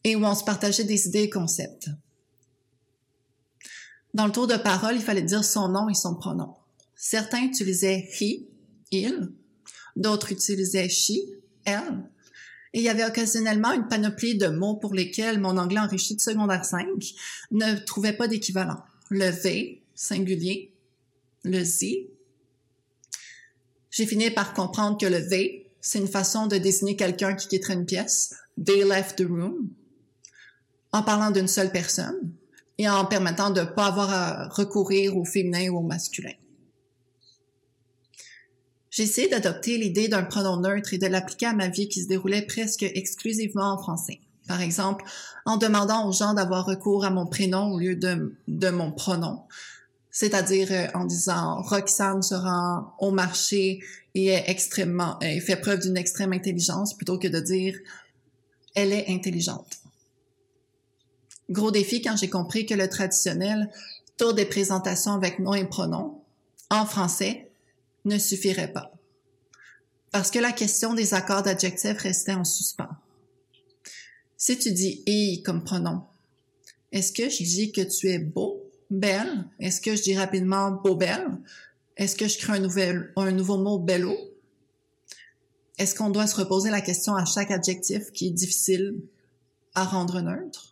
et 0.06 0.15
où 0.15 0.23
on 0.23 0.36
se 0.36 0.45
partageait 0.45 0.86
des 0.86 1.08
idées 1.08 1.23
et 1.23 1.30
concepts. 1.30 1.89
Dans 4.13 4.25
le 4.25 4.32
tour 4.32 4.47
de 4.47 4.56
parole, 4.56 4.95
il 4.95 5.02
fallait 5.02 5.21
dire 5.21 5.43
son 5.43 5.67
nom 5.67 5.89
et 5.89 5.93
son 5.93 6.15
pronom. 6.15 6.56
Certains 6.95 7.43
utilisaient 7.43 8.08
he, 8.19 8.47
il, 8.91 9.32
d'autres 9.97 10.32
utilisaient 10.32 10.88
she, 10.88 11.19
elle, 11.65 12.10
et 12.73 12.79
il 12.79 12.84
y 12.84 12.89
avait 12.89 13.05
occasionnellement 13.05 13.71
une 13.71 13.88
panoplie 13.88 14.38
de 14.38 14.47
mots 14.47 14.75
pour 14.75 14.93
lesquels 14.93 15.39
mon 15.39 15.58
anglais 15.58 15.79
enrichi 15.79 16.15
de 16.15 16.21
secondaire 16.21 16.65
5 16.65 16.88
ne 17.51 17.75
trouvait 17.86 18.13
pas 18.13 18.27
d'équivalent. 18.27 18.84
Le 19.10 19.32
they, 19.32 19.82
singulier, 19.95 20.71
le 21.43 21.63
z. 21.63 21.86
J'ai 23.89 24.05
fini 24.05 24.29
par 24.29 24.53
comprendre 24.53 24.97
que 24.99 25.08
le 25.08 25.27
they, 25.27 25.65
c'est 25.82 25.99
une 25.99 26.08
façon 26.08 26.45
de 26.45 26.58
désigner 26.58 26.95
quelqu'un 26.95 27.34
qui 27.34 27.47
quitterait 27.47 27.73
une 27.73 27.86
pièce. 27.86 28.36
They 28.63 28.84
left 28.84 29.17
the 29.17 29.27
room. 29.27 29.69
En 30.91 31.01
parlant 31.01 31.32
d'une 31.32 31.47
seule 31.47 31.71
personne 31.71 32.34
et 32.77 32.88
en 32.88 33.05
permettant 33.05 33.49
de 33.49 33.62
ne 33.62 33.65
pas 33.65 33.88
avoir 33.88 34.10
à 34.12 34.47
recourir 34.49 35.17
au 35.17 35.25
féminin 35.25 35.69
ou 35.69 35.79
au 35.79 35.82
masculin. 35.82 36.34
J'ai 38.91 39.04
essayé 39.04 39.28
d'adopter 39.28 39.78
l'idée 39.78 40.08
d'un 40.08 40.23
pronom 40.23 40.58
neutre 40.58 40.93
et 40.93 40.97
de 40.97 41.08
l'appliquer 41.08 41.47
à 41.47 41.54
ma 41.54 41.67
vie 41.67 41.88
qui 41.88 42.02
se 42.02 42.08
déroulait 42.08 42.41
presque 42.41 42.84
exclusivement 42.84 43.73
en 43.73 43.78
français. 43.78 44.19
Par 44.47 44.62
exemple, 44.62 45.06
en 45.45 45.58
demandant 45.58 46.08
aux 46.08 46.12
gens 46.12 46.34
d'avoir 46.34 46.65
recours 46.65 47.06
à 47.06 47.12
mon 47.12 47.28
prénom 47.28 47.71
au 47.71 47.80
lieu 47.80 47.95
de, 47.95 48.36
de 48.47 48.69
mon 48.69 48.91
pronom. 48.91 49.43
C'est-à-dire 50.10 50.69
euh, 50.71 50.88
en 50.95 51.06
disant 51.06 51.62
Roxane 51.62 52.23
se 52.23 52.34
rend 52.34 52.93
au 52.99 53.12
marché 53.12 53.80
et 54.15 54.28
est 54.28 54.49
extrêmement, 54.49 55.19
et 55.21 55.39
fait 55.39 55.56
preuve 55.56 55.82
d'une 55.82 55.97
extrême 55.97 56.34
intelligence 56.34 56.95
plutôt 56.95 57.19
que 57.19 57.28
de 57.28 57.39
dire 57.39 57.78
elle 58.75 58.91
est 58.91 59.10
intelligente. 59.10 59.78
Gros 61.49 61.71
défi 61.71 62.02
quand 62.02 62.15
j'ai 62.15 62.30
compris 62.30 62.65
que 62.65 62.73
le 62.73 62.89
traditionnel 62.89 63.69
tour 64.17 64.34
des 64.34 64.45
présentations 64.45 65.13
avec 65.13 65.39
nom 65.39 65.54
et 65.54 65.65
pronom 65.65 66.23
en 66.69 66.86
français 66.86 67.48
ne 68.05 68.17
suffirait 68.17 68.71
pas. 68.71 68.93
Parce 70.12 70.31
que 70.31 70.39
la 70.39 70.51
question 70.51 70.93
des 70.93 71.13
accords 71.13 71.43
d'adjectifs 71.43 71.99
restait 71.99 72.33
en 72.33 72.43
suspens. 72.43 72.89
Si 74.38 74.57
tu 74.57 74.71
dis 74.71 75.03
i 75.05 75.43
comme 75.43 75.63
pronom, 75.63 76.03
est-ce 76.91 77.12
que 77.12 77.29
je 77.29 77.43
dis 77.43 77.71
que 77.71 77.81
tu 77.81 78.09
es 78.09 78.19
beau, 78.19 78.63
belle? 78.89 79.45
Est-ce 79.59 79.81
que 79.81 79.95
je 79.95 80.01
dis 80.01 80.17
rapidement 80.17 80.71
beau, 80.71 80.95
belle? 80.95 81.27
Est-ce 81.97 82.15
que 82.15 82.27
je 82.27 82.38
crée 82.38 82.53
un, 82.53 82.59
nouvel, 82.59 83.12
un 83.17 83.31
nouveau 83.31 83.57
mot 83.57 83.77
bello? 83.77 84.15
Est-ce 85.77 85.93
qu'on 85.93 86.09
doit 86.09 86.27
se 86.27 86.35
reposer 86.35 86.69
la 86.69 86.81
question 86.81 87.15
à 87.15 87.25
chaque 87.25 87.51
adjectif 87.51 88.12
qui 88.12 88.27
est 88.27 88.31
difficile 88.31 88.95
à 89.75 89.83
rendre 89.83 90.21
neutre? 90.21 90.68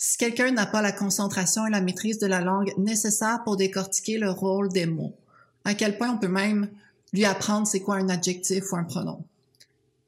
Si 0.00 0.16
quelqu'un 0.16 0.52
n'a 0.52 0.64
pas 0.64 0.80
la 0.80 0.92
concentration 0.92 1.66
et 1.66 1.70
la 1.70 1.80
maîtrise 1.80 2.20
de 2.20 2.28
la 2.28 2.40
langue 2.40 2.72
nécessaire 2.78 3.42
pour 3.42 3.56
décortiquer 3.56 4.16
le 4.16 4.30
rôle 4.30 4.68
des 4.68 4.86
mots, 4.86 5.16
à 5.64 5.74
quel 5.74 5.98
point 5.98 6.10
on 6.10 6.18
peut 6.18 6.28
même 6.28 6.70
lui 7.12 7.24
apprendre 7.24 7.66
c'est 7.66 7.80
quoi 7.80 7.96
un 7.96 8.08
adjectif 8.08 8.70
ou 8.70 8.76
un 8.76 8.84
pronom? 8.84 9.24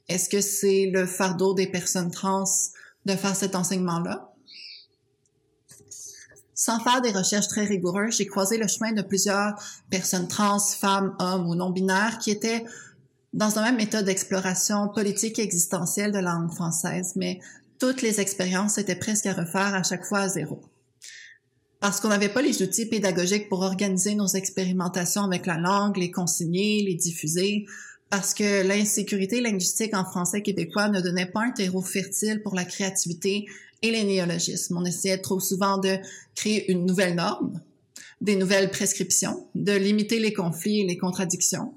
Est-ce 0.09 0.29
que 0.29 0.40
c'est 0.40 0.90
le 0.94 1.07
fardeau 1.07 1.55
des 1.55 1.66
personnes 1.66 2.12
trans 2.12 2.44
de 3.05 3.16
faire 3.16 3.35
cet 3.35 3.57
enseignement-là? 3.57 4.33
Sans 6.55 6.79
faire 6.79 7.00
des 7.00 7.11
recherches 7.11 7.48
très 7.48 7.64
rigoureuses, 7.64 8.16
j'ai 8.16 8.26
croisé 8.26 8.59
le 8.59 8.68
chemin 8.68 8.92
de 8.92 9.03
plusieurs 9.03 9.61
personnes 9.90 10.29
trans, 10.29 10.61
femmes, 10.61 11.16
hommes 11.18 11.48
ou 11.48 11.57
non-binaires 11.57 12.18
qui 12.18 12.31
étaient 12.31 12.64
dans 13.33 13.50
la 13.57 13.62
même 13.62 13.76
méthode 13.76 14.05
d'exploration 14.05 14.88
politique 14.88 15.40
et 15.40 15.42
existentielle 15.42 16.12
de 16.12 16.18
la 16.18 16.33
langue 16.33 16.53
française, 16.53 17.14
mais 17.16 17.40
toutes 17.81 18.03
les 18.03 18.21
expériences 18.21 18.79
étaient 18.79 18.95
presque 18.95 19.27
à 19.27 19.33
refaire 19.33 19.75
à 19.75 19.83
chaque 19.83 20.05
fois 20.05 20.21
à 20.21 20.29
zéro. 20.29 20.61
Parce 21.81 21.99
qu'on 21.99 22.09
n'avait 22.09 22.29
pas 22.29 22.43
les 22.43 22.62
outils 22.62 22.85
pédagogiques 22.85 23.49
pour 23.49 23.62
organiser 23.62 24.14
nos 24.14 24.27
expérimentations 24.27 25.23
avec 25.23 25.47
la 25.47 25.57
langue, 25.57 25.97
les 25.97 26.11
consigner, 26.11 26.83
les 26.83 26.95
diffuser, 26.95 27.64
parce 28.11 28.35
que 28.35 28.66
l'insécurité 28.66 29.40
linguistique 29.40 29.95
en 29.95 30.05
français 30.05 30.43
québécois 30.43 30.90
ne 30.90 31.01
donnait 31.01 31.31
pas 31.31 31.40
un 31.40 31.53
terreau 31.53 31.81
fertile 31.81 32.43
pour 32.43 32.55
la 32.55 32.66
créativité 32.66 33.47
et 33.81 33.90
les 33.90 34.05
néologismes. 34.05 34.77
On 34.77 34.85
essayait 34.85 35.19
trop 35.19 35.40
souvent 35.40 35.79
de 35.79 35.97
créer 36.35 36.71
une 36.71 36.85
nouvelle 36.85 37.14
norme, 37.14 37.62
des 38.21 38.37
nouvelles 38.37 38.71
prescriptions, 38.71 39.49
de 39.55 39.73
limiter 39.73 40.19
les 40.19 40.35
conflits 40.35 40.81
et 40.81 40.87
les 40.87 40.99
contradictions, 40.99 41.73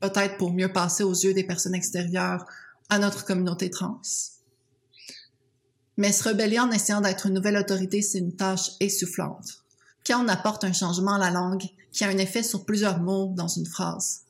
peut-être 0.00 0.38
pour 0.38 0.54
mieux 0.54 0.72
passer 0.72 1.04
aux 1.04 1.12
yeux 1.12 1.34
des 1.34 1.44
personnes 1.44 1.74
extérieures 1.74 2.46
à 2.88 2.98
notre 2.98 3.26
communauté 3.26 3.68
trans. 3.68 4.00
Mais 5.96 6.12
se 6.12 6.28
rebeller 6.28 6.58
en 6.58 6.70
essayant 6.70 7.00
d'être 7.00 7.26
une 7.26 7.34
nouvelle 7.34 7.56
autorité, 7.56 8.02
c'est 8.02 8.18
une 8.18 8.34
tâche 8.34 8.72
essoufflante. 8.80 9.62
Quand 10.06 10.24
on 10.24 10.28
apporte 10.28 10.64
un 10.64 10.72
changement 10.72 11.14
à 11.14 11.18
la 11.18 11.30
langue 11.30 11.64
qui 11.92 12.04
a 12.04 12.08
un 12.08 12.18
effet 12.18 12.42
sur 12.42 12.64
plusieurs 12.64 13.00
mots 13.00 13.32
dans 13.36 13.48
une 13.48 13.66
phrase. 13.66 14.22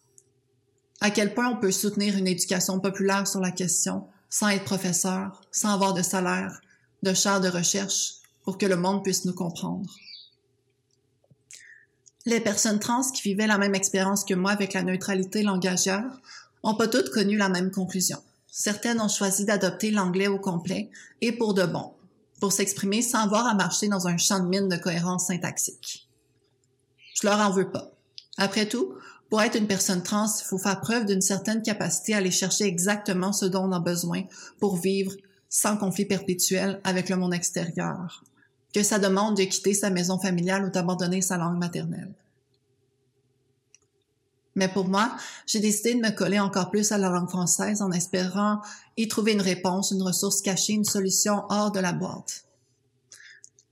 À 1.00 1.10
quel 1.10 1.34
point 1.34 1.48
on 1.48 1.56
peut 1.56 1.70
soutenir 1.70 2.16
une 2.16 2.26
éducation 2.26 2.80
populaire 2.80 3.26
sur 3.26 3.40
la 3.40 3.50
question 3.50 4.06
sans 4.28 4.48
être 4.48 4.64
professeur, 4.64 5.40
sans 5.50 5.72
avoir 5.72 5.94
de 5.94 6.02
salaire, 6.02 6.60
de 7.02 7.14
chaire 7.14 7.40
de 7.40 7.48
recherche 7.48 8.14
pour 8.44 8.58
que 8.58 8.66
le 8.66 8.76
monde 8.76 9.02
puisse 9.02 9.24
nous 9.24 9.34
comprendre? 9.34 9.90
Les 12.24 12.40
personnes 12.40 12.78
trans 12.78 13.10
qui 13.10 13.22
vivaient 13.22 13.46
la 13.46 13.58
même 13.58 13.74
expérience 13.74 14.24
que 14.24 14.34
moi 14.34 14.52
avec 14.52 14.74
la 14.74 14.82
neutralité 14.82 15.42
langagière 15.42 16.20
ont 16.62 16.76
pas 16.76 16.86
toutes 16.86 17.10
connu 17.10 17.36
la 17.36 17.48
même 17.48 17.70
conclusion 17.70 18.22
certaines 18.52 19.00
ont 19.00 19.08
choisi 19.08 19.46
d'adopter 19.46 19.90
l'anglais 19.90 20.28
au 20.28 20.38
complet 20.38 20.90
et 21.22 21.32
pour 21.32 21.54
de 21.54 21.64
bon, 21.64 21.94
pour 22.38 22.52
s'exprimer 22.52 23.00
sans 23.00 23.20
avoir 23.20 23.46
à 23.46 23.54
marcher 23.54 23.88
dans 23.88 24.06
un 24.06 24.18
champ 24.18 24.38
de 24.38 24.48
mine 24.48 24.68
de 24.68 24.76
cohérence 24.76 25.26
syntaxique. 25.26 26.06
Je 27.20 27.26
leur 27.26 27.40
en 27.40 27.50
veux 27.50 27.70
pas. 27.70 27.90
Après 28.36 28.68
tout, 28.68 28.94
pour 29.30 29.40
être 29.40 29.56
une 29.56 29.66
personne 29.66 30.02
trans, 30.02 30.26
il 30.26 30.44
faut 30.44 30.58
faire 30.58 30.80
preuve 30.80 31.06
d'une 31.06 31.22
certaine 31.22 31.62
capacité 31.62 32.12
à 32.12 32.18
aller 32.18 32.30
chercher 32.30 32.64
exactement 32.64 33.32
ce 33.32 33.46
dont 33.46 33.64
on 33.64 33.72
a 33.72 33.80
besoin 33.80 34.24
pour 34.60 34.76
vivre 34.76 35.14
sans 35.48 35.78
conflit 35.78 36.04
perpétuel 36.04 36.80
avec 36.84 37.08
le 37.08 37.16
monde 37.16 37.34
extérieur. 37.34 38.22
Que 38.74 38.82
ça 38.82 38.98
demande 38.98 39.36
de 39.36 39.44
quitter 39.44 39.72
sa 39.72 39.90
maison 39.90 40.18
familiale 40.18 40.64
ou 40.66 40.70
d'abandonner 40.70 41.22
sa 41.22 41.38
langue 41.38 41.58
maternelle. 41.58 42.12
Mais 44.54 44.68
pour 44.68 44.88
moi, 44.88 45.16
j'ai 45.46 45.60
décidé 45.60 45.94
de 45.94 46.00
me 46.00 46.10
coller 46.10 46.38
encore 46.38 46.70
plus 46.70 46.92
à 46.92 46.98
la 46.98 47.08
langue 47.08 47.28
française 47.28 47.80
en 47.80 47.90
espérant 47.90 48.60
y 48.96 49.08
trouver 49.08 49.32
une 49.32 49.40
réponse, 49.40 49.90
une 49.90 50.02
ressource 50.02 50.42
cachée, 50.42 50.74
une 50.74 50.84
solution 50.84 51.44
hors 51.48 51.72
de 51.72 51.80
la 51.80 51.92
boîte. 51.92 52.44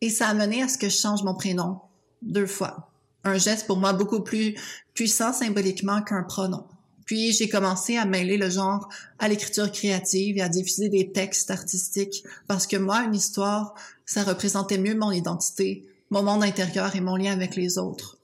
Et 0.00 0.08
ça 0.08 0.28
a 0.28 0.34
mené 0.34 0.62
à 0.62 0.68
ce 0.68 0.78
que 0.78 0.88
je 0.88 0.96
change 0.96 1.22
mon 1.22 1.34
prénom 1.34 1.80
deux 2.22 2.46
fois. 2.46 2.90
Un 3.24 3.36
geste 3.36 3.66
pour 3.66 3.76
moi 3.76 3.92
beaucoup 3.92 4.20
plus 4.20 4.56
puissant 4.94 5.32
symboliquement 5.32 6.00
qu'un 6.02 6.22
pronom. 6.22 6.64
Puis 7.04 7.32
j'ai 7.32 7.48
commencé 7.48 7.96
à 7.96 8.06
mêler 8.06 8.38
le 8.38 8.48
genre 8.48 8.88
à 9.18 9.28
l'écriture 9.28 9.70
créative 9.70 10.38
et 10.38 10.42
à 10.42 10.48
diffuser 10.48 10.88
des 10.88 11.12
textes 11.12 11.50
artistiques 11.50 12.24
parce 12.46 12.66
que 12.66 12.76
moi, 12.76 13.02
une 13.02 13.14
histoire, 13.14 13.74
ça 14.06 14.22
représentait 14.22 14.78
mieux 14.78 14.94
mon 14.94 15.10
identité, 15.10 15.86
mon 16.08 16.22
monde 16.22 16.44
intérieur 16.44 16.96
et 16.96 17.00
mon 17.00 17.16
lien 17.16 17.32
avec 17.32 17.56
les 17.56 17.78
autres 17.78 18.16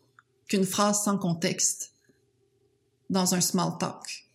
qu'une 0.49 0.65
phrase 0.65 1.03
sans 1.03 1.19
contexte 1.19 1.96
dans 3.11 3.35
un 3.35 3.41
small 3.41 3.79
talk. 3.79 4.27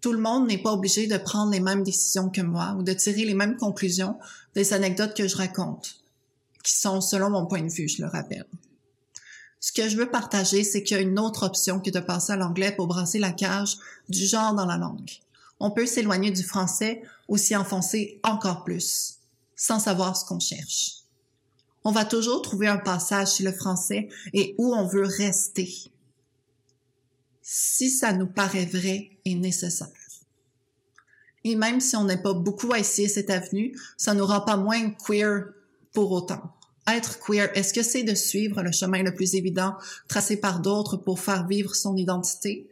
Tout 0.00 0.12
le 0.12 0.20
monde 0.20 0.46
n'est 0.46 0.62
pas 0.62 0.72
obligé 0.72 1.06
de 1.06 1.16
prendre 1.16 1.50
les 1.50 1.60
mêmes 1.60 1.82
décisions 1.82 2.30
que 2.30 2.40
moi 2.40 2.76
ou 2.78 2.82
de 2.82 2.92
tirer 2.92 3.24
les 3.24 3.34
mêmes 3.34 3.56
conclusions 3.56 4.18
des 4.54 4.72
anecdotes 4.72 5.16
que 5.16 5.26
je 5.26 5.36
raconte, 5.36 5.96
qui 6.62 6.74
sont 6.76 7.00
selon 7.00 7.30
mon 7.30 7.46
point 7.46 7.62
de 7.62 7.72
vue, 7.72 7.88
je 7.88 8.02
le 8.02 8.08
rappelle. 8.08 8.46
Ce 9.58 9.72
que 9.72 9.88
je 9.88 9.96
veux 9.96 10.10
partager, 10.10 10.62
c'est 10.62 10.82
qu'il 10.84 10.96
y 10.96 11.00
a 11.00 11.02
une 11.02 11.18
autre 11.18 11.44
option 11.44 11.80
que 11.80 11.90
de 11.90 11.98
passer 11.98 12.32
à 12.32 12.36
l'anglais 12.36 12.70
pour 12.70 12.86
brasser 12.86 13.18
la 13.18 13.32
cage 13.32 13.78
du 14.08 14.24
genre 14.24 14.54
dans 14.54 14.66
la 14.66 14.76
langue. 14.76 15.10
On 15.58 15.70
peut 15.70 15.86
s'éloigner 15.86 16.30
du 16.30 16.44
français 16.44 17.02
ou 17.26 17.36
s'y 17.36 17.56
enfoncer 17.56 18.20
encore 18.22 18.62
plus, 18.62 19.18
sans 19.56 19.80
savoir 19.80 20.16
ce 20.16 20.24
qu'on 20.24 20.38
cherche. 20.38 21.05
On 21.88 21.92
va 21.92 22.04
toujours 22.04 22.42
trouver 22.42 22.66
un 22.66 22.78
passage 22.78 23.36
chez 23.36 23.44
le 23.44 23.52
français 23.52 24.08
et 24.32 24.56
où 24.58 24.74
on 24.74 24.88
veut 24.88 25.06
rester, 25.06 25.72
si 27.42 27.90
ça 27.90 28.12
nous 28.12 28.26
paraît 28.26 28.66
vrai 28.66 29.10
et 29.24 29.36
nécessaire. 29.36 29.86
Et 31.44 31.54
même 31.54 31.80
si 31.80 31.94
on 31.94 32.02
n'est 32.02 32.20
pas 32.20 32.34
beaucoup 32.34 32.72
à 32.72 32.80
essayer 32.80 33.06
cette 33.06 33.30
avenue, 33.30 33.72
ça 33.96 34.14
n'aura 34.14 34.44
pas 34.44 34.56
moins 34.56 34.90
queer 34.90 35.44
pour 35.92 36.10
autant 36.10 36.52
être 36.88 37.20
queer, 37.20 37.50
est-ce 37.54 37.72
que 37.72 37.82
c'est 37.82 38.02
de 38.02 38.14
suivre 38.14 38.62
le 38.62 38.72
chemin 38.72 39.04
le 39.04 39.14
plus 39.14 39.36
évident 39.36 39.74
tracé 40.08 40.36
par 40.36 40.60
d'autres 40.60 40.96
pour 40.96 41.20
faire 41.20 41.46
vivre 41.46 41.74
son 41.74 41.96
identité? 41.96 42.68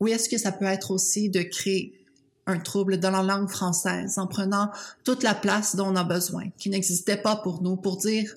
Ou 0.00 0.08
est-ce 0.08 0.28
que 0.28 0.38
ça 0.38 0.52
peut 0.52 0.66
être 0.66 0.90
aussi 0.90 1.30
de 1.30 1.40
créer 1.40 2.05
un 2.46 2.58
trouble 2.58 2.98
dans 2.98 3.10
la 3.10 3.22
langue 3.22 3.48
française 3.48 4.18
en 4.18 4.26
prenant 4.26 4.70
toute 5.04 5.22
la 5.22 5.34
place 5.34 5.76
dont 5.76 5.88
on 5.88 5.96
a 5.96 6.04
besoin, 6.04 6.50
qui 6.58 6.70
n'existait 6.70 7.16
pas 7.16 7.36
pour 7.36 7.62
nous, 7.62 7.76
pour 7.76 7.96
dire 7.96 8.34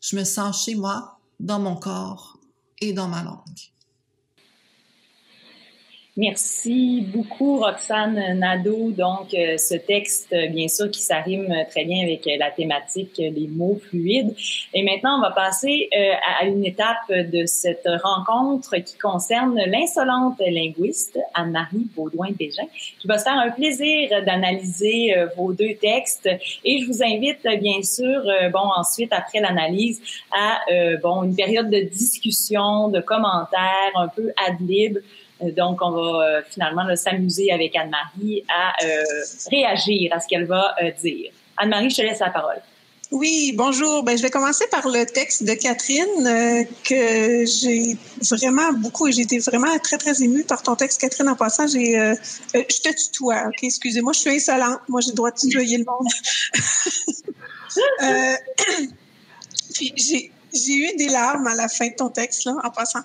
je 0.00 0.16
me 0.16 0.24
sens 0.24 0.64
chez 0.64 0.74
moi, 0.74 1.18
dans 1.40 1.58
mon 1.58 1.76
corps 1.76 2.38
et 2.80 2.92
dans 2.92 3.08
ma 3.08 3.22
langue. 3.22 3.72
Merci 6.18 7.06
beaucoup, 7.12 7.58
Roxane 7.58 8.38
Nadeau. 8.38 8.90
Donc, 8.90 9.34
euh, 9.34 9.58
ce 9.58 9.74
texte, 9.74 10.34
bien 10.50 10.66
sûr, 10.66 10.90
qui 10.90 11.02
s'arrime 11.02 11.54
très 11.68 11.84
bien 11.84 12.04
avec 12.04 12.26
la 12.38 12.50
thématique, 12.50 13.18
les 13.18 13.46
mots 13.48 13.78
fluides. 13.90 14.34
Et 14.72 14.82
maintenant, 14.82 15.18
on 15.18 15.20
va 15.20 15.32
passer 15.32 15.90
euh, 15.94 16.12
à 16.40 16.46
une 16.46 16.64
étape 16.64 17.10
de 17.10 17.44
cette 17.44 17.86
rencontre 18.02 18.78
qui 18.78 18.96
concerne 18.96 19.60
l'insolente 19.66 20.38
linguiste 20.40 21.18
Anne-Marie 21.34 21.86
Baudouin-Bégin, 21.94 22.64
qui 22.98 23.06
va 23.06 23.18
se 23.18 23.24
faire 23.24 23.38
un 23.38 23.50
plaisir 23.50 24.24
d'analyser 24.24 25.18
euh, 25.18 25.26
vos 25.36 25.52
deux 25.52 25.74
textes. 25.74 26.30
Et 26.64 26.78
je 26.80 26.86
vous 26.86 27.02
invite, 27.02 27.46
bien 27.60 27.82
sûr, 27.82 28.22
bon, 28.54 28.70
ensuite, 28.74 29.12
après 29.12 29.40
l'analyse, 29.40 30.00
à, 30.32 30.60
bon, 31.02 31.24
une 31.24 31.36
période 31.36 31.68
de 31.68 31.80
discussion, 31.80 32.88
de 32.88 33.00
commentaires, 33.00 33.92
un 33.96 34.08
peu 34.08 34.32
ad 34.48 34.66
lib 34.66 34.96
euh, 34.96 35.00
donc, 35.42 35.78
on 35.82 35.90
va 35.90 36.24
euh, 36.24 36.42
finalement 36.48 36.84
s'amuser 36.96 37.52
avec 37.52 37.76
Anne-Marie 37.76 38.44
à 38.48 38.84
euh, 38.84 39.02
réagir 39.50 40.12
à 40.14 40.20
ce 40.20 40.26
qu'elle 40.26 40.46
va 40.46 40.74
dire. 41.02 41.30
Anne-Marie, 41.56 41.90
je 41.90 41.96
te 41.96 42.02
laisse 42.02 42.20
la 42.20 42.30
parole. 42.30 42.60
Oui, 43.12 43.52
bonjour. 43.56 44.02
Ben, 44.02 44.16
je 44.16 44.22
vais 44.22 44.30
commencer 44.30 44.64
par 44.68 44.88
le 44.88 45.04
texte 45.04 45.44
de 45.44 45.54
Catherine 45.54 46.66
que 46.82 47.44
j'ai 47.46 47.96
vraiment 48.32 48.72
beaucoup, 48.72 49.10
j'ai 49.12 49.22
été 49.22 49.38
vraiment 49.38 49.78
très, 49.78 49.96
très 49.96 50.22
émue 50.22 50.42
par 50.42 50.62
ton 50.62 50.74
texte, 50.74 51.00
Catherine. 51.00 51.28
En 51.28 51.36
passant, 51.36 51.68
j'ai, 51.68 51.92
je 52.52 52.80
te 52.82 53.04
tutoie, 53.04 53.44
OK? 53.46 53.62
Excusez-moi, 53.62 54.12
je 54.12 54.18
suis 54.18 54.30
insolente. 54.30 54.80
Moi, 54.88 55.00
j'ai 55.02 55.10
le 55.10 55.16
droit 55.16 55.30
de 55.30 55.36
tutoyer 55.36 55.78
le 55.78 55.84
monde. 55.84 56.08
puis, 59.74 59.92
j'ai, 59.96 60.32
j'ai 60.56 60.74
eu 60.74 60.96
des 60.96 61.08
larmes 61.08 61.46
à 61.46 61.54
la 61.54 61.68
fin 61.68 61.88
de 61.88 61.94
ton 61.94 62.08
texte, 62.08 62.44
là, 62.44 62.54
en 62.64 62.70
passant. 62.70 63.00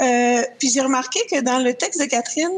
Euh, 0.00 0.42
puis 0.58 0.70
j'ai 0.70 0.80
remarqué 0.80 1.20
que 1.30 1.40
dans 1.40 1.58
le 1.58 1.74
texte 1.74 2.00
de 2.00 2.06
Catherine, 2.06 2.50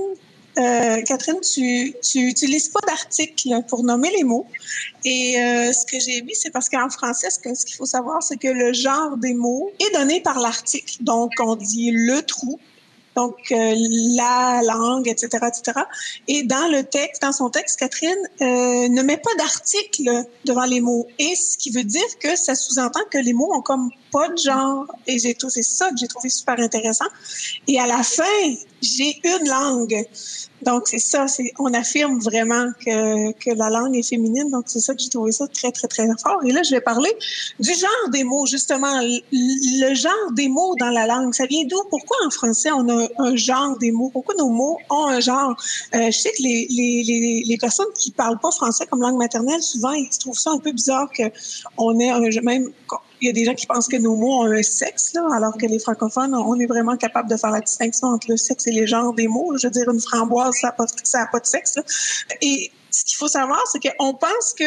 euh, 0.58 1.02
Catherine, 1.02 1.40
tu, 1.40 1.94
tu 2.02 2.18
utilises 2.18 2.68
pas 2.68 2.80
d'article 2.86 3.62
pour 3.68 3.84
nommer 3.84 4.10
les 4.10 4.24
mots. 4.24 4.46
Et 5.04 5.40
euh, 5.40 5.72
ce 5.72 5.86
que 5.86 6.00
j'ai 6.00 6.20
vu, 6.22 6.30
c'est 6.32 6.50
parce 6.50 6.68
qu'en 6.68 6.88
français, 6.90 7.28
ce 7.30 7.38
qu'il 7.38 7.76
faut 7.76 7.86
savoir, 7.86 8.22
c'est 8.22 8.38
que 8.38 8.48
le 8.48 8.72
genre 8.72 9.16
des 9.16 9.34
mots 9.34 9.70
est 9.78 9.94
donné 9.94 10.20
par 10.20 10.40
l'article. 10.40 10.96
Donc, 11.00 11.32
on 11.38 11.54
dit 11.54 11.90
le 11.92 12.22
trou, 12.22 12.58
donc 13.18 13.50
euh, 13.50 13.74
la 14.16 14.62
langue, 14.64 15.08
etc., 15.08 15.26
etc. 15.48 15.80
Et 16.28 16.44
dans 16.44 16.68
le 16.70 16.84
texte, 16.84 17.22
dans 17.22 17.32
son 17.32 17.50
texte, 17.50 17.80
Catherine 17.80 18.24
euh, 18.40 18.88
ne 18.88 19.02
met 19.02 19.16
pas 19.16 19.34
d'article 19.38 20.24
devant 20.44 20.64
les 20.64 20.80
mots, 20.80 21.08
et 21.18 21.34
ce 21.34 21.58
qui 21.58 21.70
veut 21.70 21.82
dire 21.82 22.10
que 22.20 22.36
ça 22.36 22.54
sous-entend 22.54 23.00
que 23.10 23.18
les 23.18 23.32
mots 23.32 23.52
ont 23.52 23.60
comme 23.60 23.90
pas 24.12 24.28
de 24.28 24.38
genre. 24.38 24.86
Et 25.08 25.18
j'ai 25.18 25.36
c'est 25.48 25.62
ça 25.62 25.90
que 25.90 25.96
j'ai 25.96 26.06
trouvé 26.06 26.28
super 26.28 26.60
intéressant. 26.60 27.06
Et 27.66 27.80
à 27.80 27.86
la 27.88 28.04
fin, 28.04 28.38
j'ai 28.80 29.20
une 29.24 29.48
langue. 29.48 30.04
Donc, 30.62 30.88
c'est 30.88 30.98
ça, 30.98 31.28
c'est, 31.28 31.52
on 31.58 31.72
affirme 31.74 32.18
vraiment 32.18 32.66
que, 32.84 33.32
que 33.32 33.50
la 33.50 33.70
langue 33.70 33.96
est 33.96 34.08
féminine. 34.08 34.50
Donc, 34.50 34.64
c'est 34.66 34.80
ça 34.80 34.94
que 34.94 35.00
j'ai 35.00 35.08
trouvé 35.08 35.32
ça 35.32 35.46
très, 35.48 35.70
très, 35.70 35.88
très 35.88 36.06
fort. 36.22 36.40
Et 36.44 36.52
là, 36.52 36.62
je 36.62 36.74
vais 36.74 36.80
parler 36.80 37.10
du 37.60 37.72
genre 37.72 38.10
des 38.12 38.24
mots, 38.24 38.46
justement. 38.46 39.00
Le, 39.00 39.94
genre 39.94 40.32
des 40.32 40.48
mots 40.48 40.74
dans 40.78 40.90
la 40.90 41.06
langue, 41.06 41.34
ça 41.34 41.46
vient 41.46 41.64
d'où? 41.64 41.82
Pourquoi 41.90 42.16
en 42.26 42.30
français, 42.30 42.70
on 42.72 42.88
a 42.88 43.08
un 43.18 43.36
genre 43.36 43.76
des 43.78 43.92
mots? 43.92 44.10
Pourquoi 44.12 44.34
nos 44.36 44.48
mots 44.48 44.78
ont 44.90 45.06
un 45.06 45.20
genre? 45.20 45.56
Euh, 45.94 46.10
je 46.10 46.18
sais 46.18 46.30
que 46.30 46.42
les, 46.42 46.66
les, 46.70 47.02
les, 47.04 47.42
les, 47.46 47.56
personnes 47.56 47.92
qui 47.94 48.10
parlent 48.10 48.38
pas 48.38 48.50
français 48.50 48.86
comme 48.86 49.00
langue 49.00 49.18
maternelle, 49.18 49.62
souvent, 49.62 49.92
ils 49.92 50.08
trouvent 50.18 50.38
ça 50.38 50.50
un 50.50 50.58
peu 50.58 50.72
bizarre 50.72 51.08
qu'on 51.16 51.98
ait 51.98 52.10
un, 52.10 52.20
même 52.42 52.70
il 53.20 53.26
y 53.26 53.30
a 53.30 53.32
des 53.32 53.44
gens 53.44 53.54
qui 53.54 53.66
pensent 53.66 53.88
que 53.88 53.96
nos 53.96 54.16
mots 54.16 54.42
ont 54.42 54.50
un 54.50 54.62
sexe, 54.62 55.12
là, 55.14 55.26
alors 55.34 55.56
que 55.56 55.66
les 55.66 55.78
francophones, 55.78 56.34
on 56.34 56.58
est 56.58 56.66
vraiment 56.66 56.96
capable 56.96 57.28
de 57.30 57.36
faire 57.36 57.50
la 57.50 57.60
distinction 57.60 58.08
entre 58.08 58.30
le 58.30 58.36
sexe 58.36 58.66
et 58.66 58.72
les 58.72 58.86
genres 58.86 59.12
des 59.12 59.28
mots. 59.28 59.56
Je 59.58 59.66
veux 59.66 59.70
dire, 59.70 59.90
une 59.90 60.00
framboise, 60.00 60.54
ça 60.60 60.68
n'a 60.68 61.26
pas, 61.26 61.40
de 61.40 61.46
sexe. 61.46 61.76
Et 62.40 62.70
ce 62.90 63.04
qu'il 63.04 63.16
faut 63.16 63.28
savoir, 63.28 63.62
c'est 63.72 63.80
qu'on 63.80 64.14
pense 64.14 64.54
que 64.58 64.64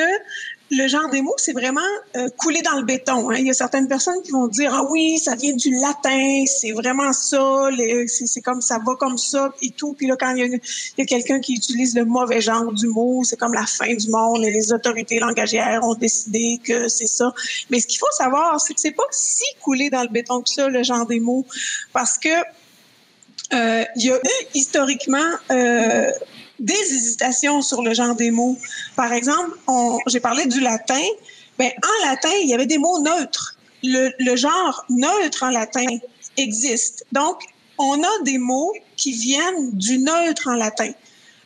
le 0.72 0.88
genre 0.88 1.10
des 1.10 1.22
mots, 1.22 1.36
c'est 1.38 1.52
vraiment 1.52 1.82
euh, 2.16 2.30
couler 2.38 2.62
dans 2.62 2.78
le 2.78 2.86
béton. 2.86 3.30
Hein. 3.30 3.36
Il 3.40 3.46
y 3.46 3.50
a 3.50 3.54
certaines 3.54 3.90
personnes 3.90 4.22
qui 4.24 4.32
vont 4.32 4.48
dire 4.48 4.74
ah 4.74 4.88
oui, 4.90 5.20
ça 5.20 5.36
vient 5.36 5.54
du 5.54 5.70
latin, 5.70 6.46
c'est 6.48 6.72
vraiment 6.72 7.12
ça, 7.12 7.70
c'est 8.08 8.42
comme 8.42 8.62
ça 8.62 8.80
va 8.86 8.96
comme 8.96 9.18
ça 9.18 9.54
et 9.62 9.72
tout. 9.72 9.94
Puis 9.94 10.08
là, 10.08 10.16
quand 10.18 10.34
il 10.34 10.62
y 10.98 11.02
a, 11.02 11.06
quelqu'un 11.06 11.42
qui 11.42 11.56
utilise 11.56 11.94
le 11.94 12.06
mauvais 12.06 12.40
genre 12.40 12.72
du 12.72 12.88
mot, 12.88 13.22
c'est 13.26 13.36
comme 13.36 13.54
la 13.54 13.66
fin 13.66 13.94
du 13.94 14.10
monde 14.10 14.46
et 14.46 14.52
les 14.52 14.72
autorités 14.72 15.20
langagières 15.20 15.84
ont 15.84 15.96
décidé 15.96 16.60
que 16.64 16.88
c'est 16.88 17.08
ça. 17.08 17.34
Mais 17.70 17.82
ce 17.82 17.88
qu'il 17.88 18.00
faut 18.00 18.12
savoir, 18.12 18.62
c'est 18.62 18.74
que 18.74 18.80
c'est 18.80 18.92
pas 18.92 19.08
si 19.12 19.44
coulé 19.62 19.90
dans 19.90 20.04
le 20.04 20.10
béton 20.10 20.42
que 20.42 20.50
ça 20.50 20.70
le 20.70 20.84
genre 20.84 21.06
des 21.06 21.20
mots, 21.20 21.46
parce 21.92 22.18
que 22.18 22.30
euh, 23.54 23.84
il 23.98 24.06
y 24.06 24.10
a 24.10 24.16
eu 24.16 24.46
historiquement 24.54 25.18
euh, 25.52 26.12
des 26.62 26.74
hésitations 26.74 27.62
sur 27.62 27.82
le 27.82 27.94
genre 27.94 28.16
des 28.16 28.32
mots. 28.32 28.58
Par 28.96 29.12
exemple, 29.12 29.58
j'ai 30.08 30.20
parlé 30.20 30.46
du 30.46 30.62
latin. 30.62 31.04
Ben, 31.58 31.72
en 31.84 32.10
latin, 32.10 32.30
il 32.42 32.50
y 32.50 32.54
avait 32.54 32.68
des 32.68 32.78
mots 32.78 33.00
neutres. 33.00 33.58
Le, 33.84 34.12
le 34.20 34.36
genre 34.36 34.86
neutre 34.90 35.44
en 35.44 35.50
latin 35.50 35.88
existe. 36.38 37.06
Donc, 37.12 37.42
on 37.78 38.02
a 38.02 38.24
des 38.24 38.38
mots 38.38 38.72
qui 38.96 39.12
viennent 39.12 39.72
du 39.72 39.98
neutre 39.98 40.48
en 40.48 40.56
latin. 40.56 40.92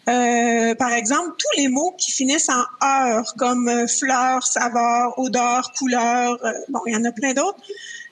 Euh, 0.08 0.76
par 0.76 0.92
exemple, 0.92 1.32
tous 1.38 1.62
les 1.62 1.68
mots 1.68 1.96
qui 1.98 2.12
finissent 2.12 2.50
en 2.50 2.64
heure, 2.86 3.34
comme 3.38 3.68
euh, 3.68 3.88
fleur, 3.88 4.46
saveur, 4.46 5.18
odeur, 5.18 5.72
couleur, 5.78 6.38
euh, 6.46 6.52
bon, 6.70 6.82
il 6.86 6.94
y 6.94 6.96
en 6.96 7.06
a 7.06 7.12
plein 7.12 7.34
d'autres, 7.34 7.60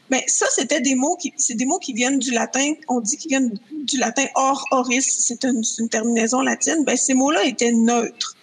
ben, 0.10 0.22
ça, 0.28 0.46
c'était 0.54 0.82
des 0.82 0.96
mots 0.96 1.16
qui, 1.16 1.34
c'est 1.38 1.56
des 1.56 1.66
mots 1.66 1.80
qui 1.80 1.94
viennent 1.94 2.20
du 2.20 2.32
latin. 2.32 2.74
On 2.88 3.00
dit 3.00 3.18
qu'ils 3.18 3.30
viennent 3.30 3.58
du 3.72 3.98
latin 3.98 4.26
or, 4.36 4.66
oris. 4.72 5.06
C'est 5.20 5.44
une, 5.46 5.64
terminaison 5.90 6.42
latine. 6.42 6.84
Ben, 6.86 6.98
ces 6.98 7.14
mots-là 7.14 7.44
étaient 7.46 7.72
neutres. 7.72 8.36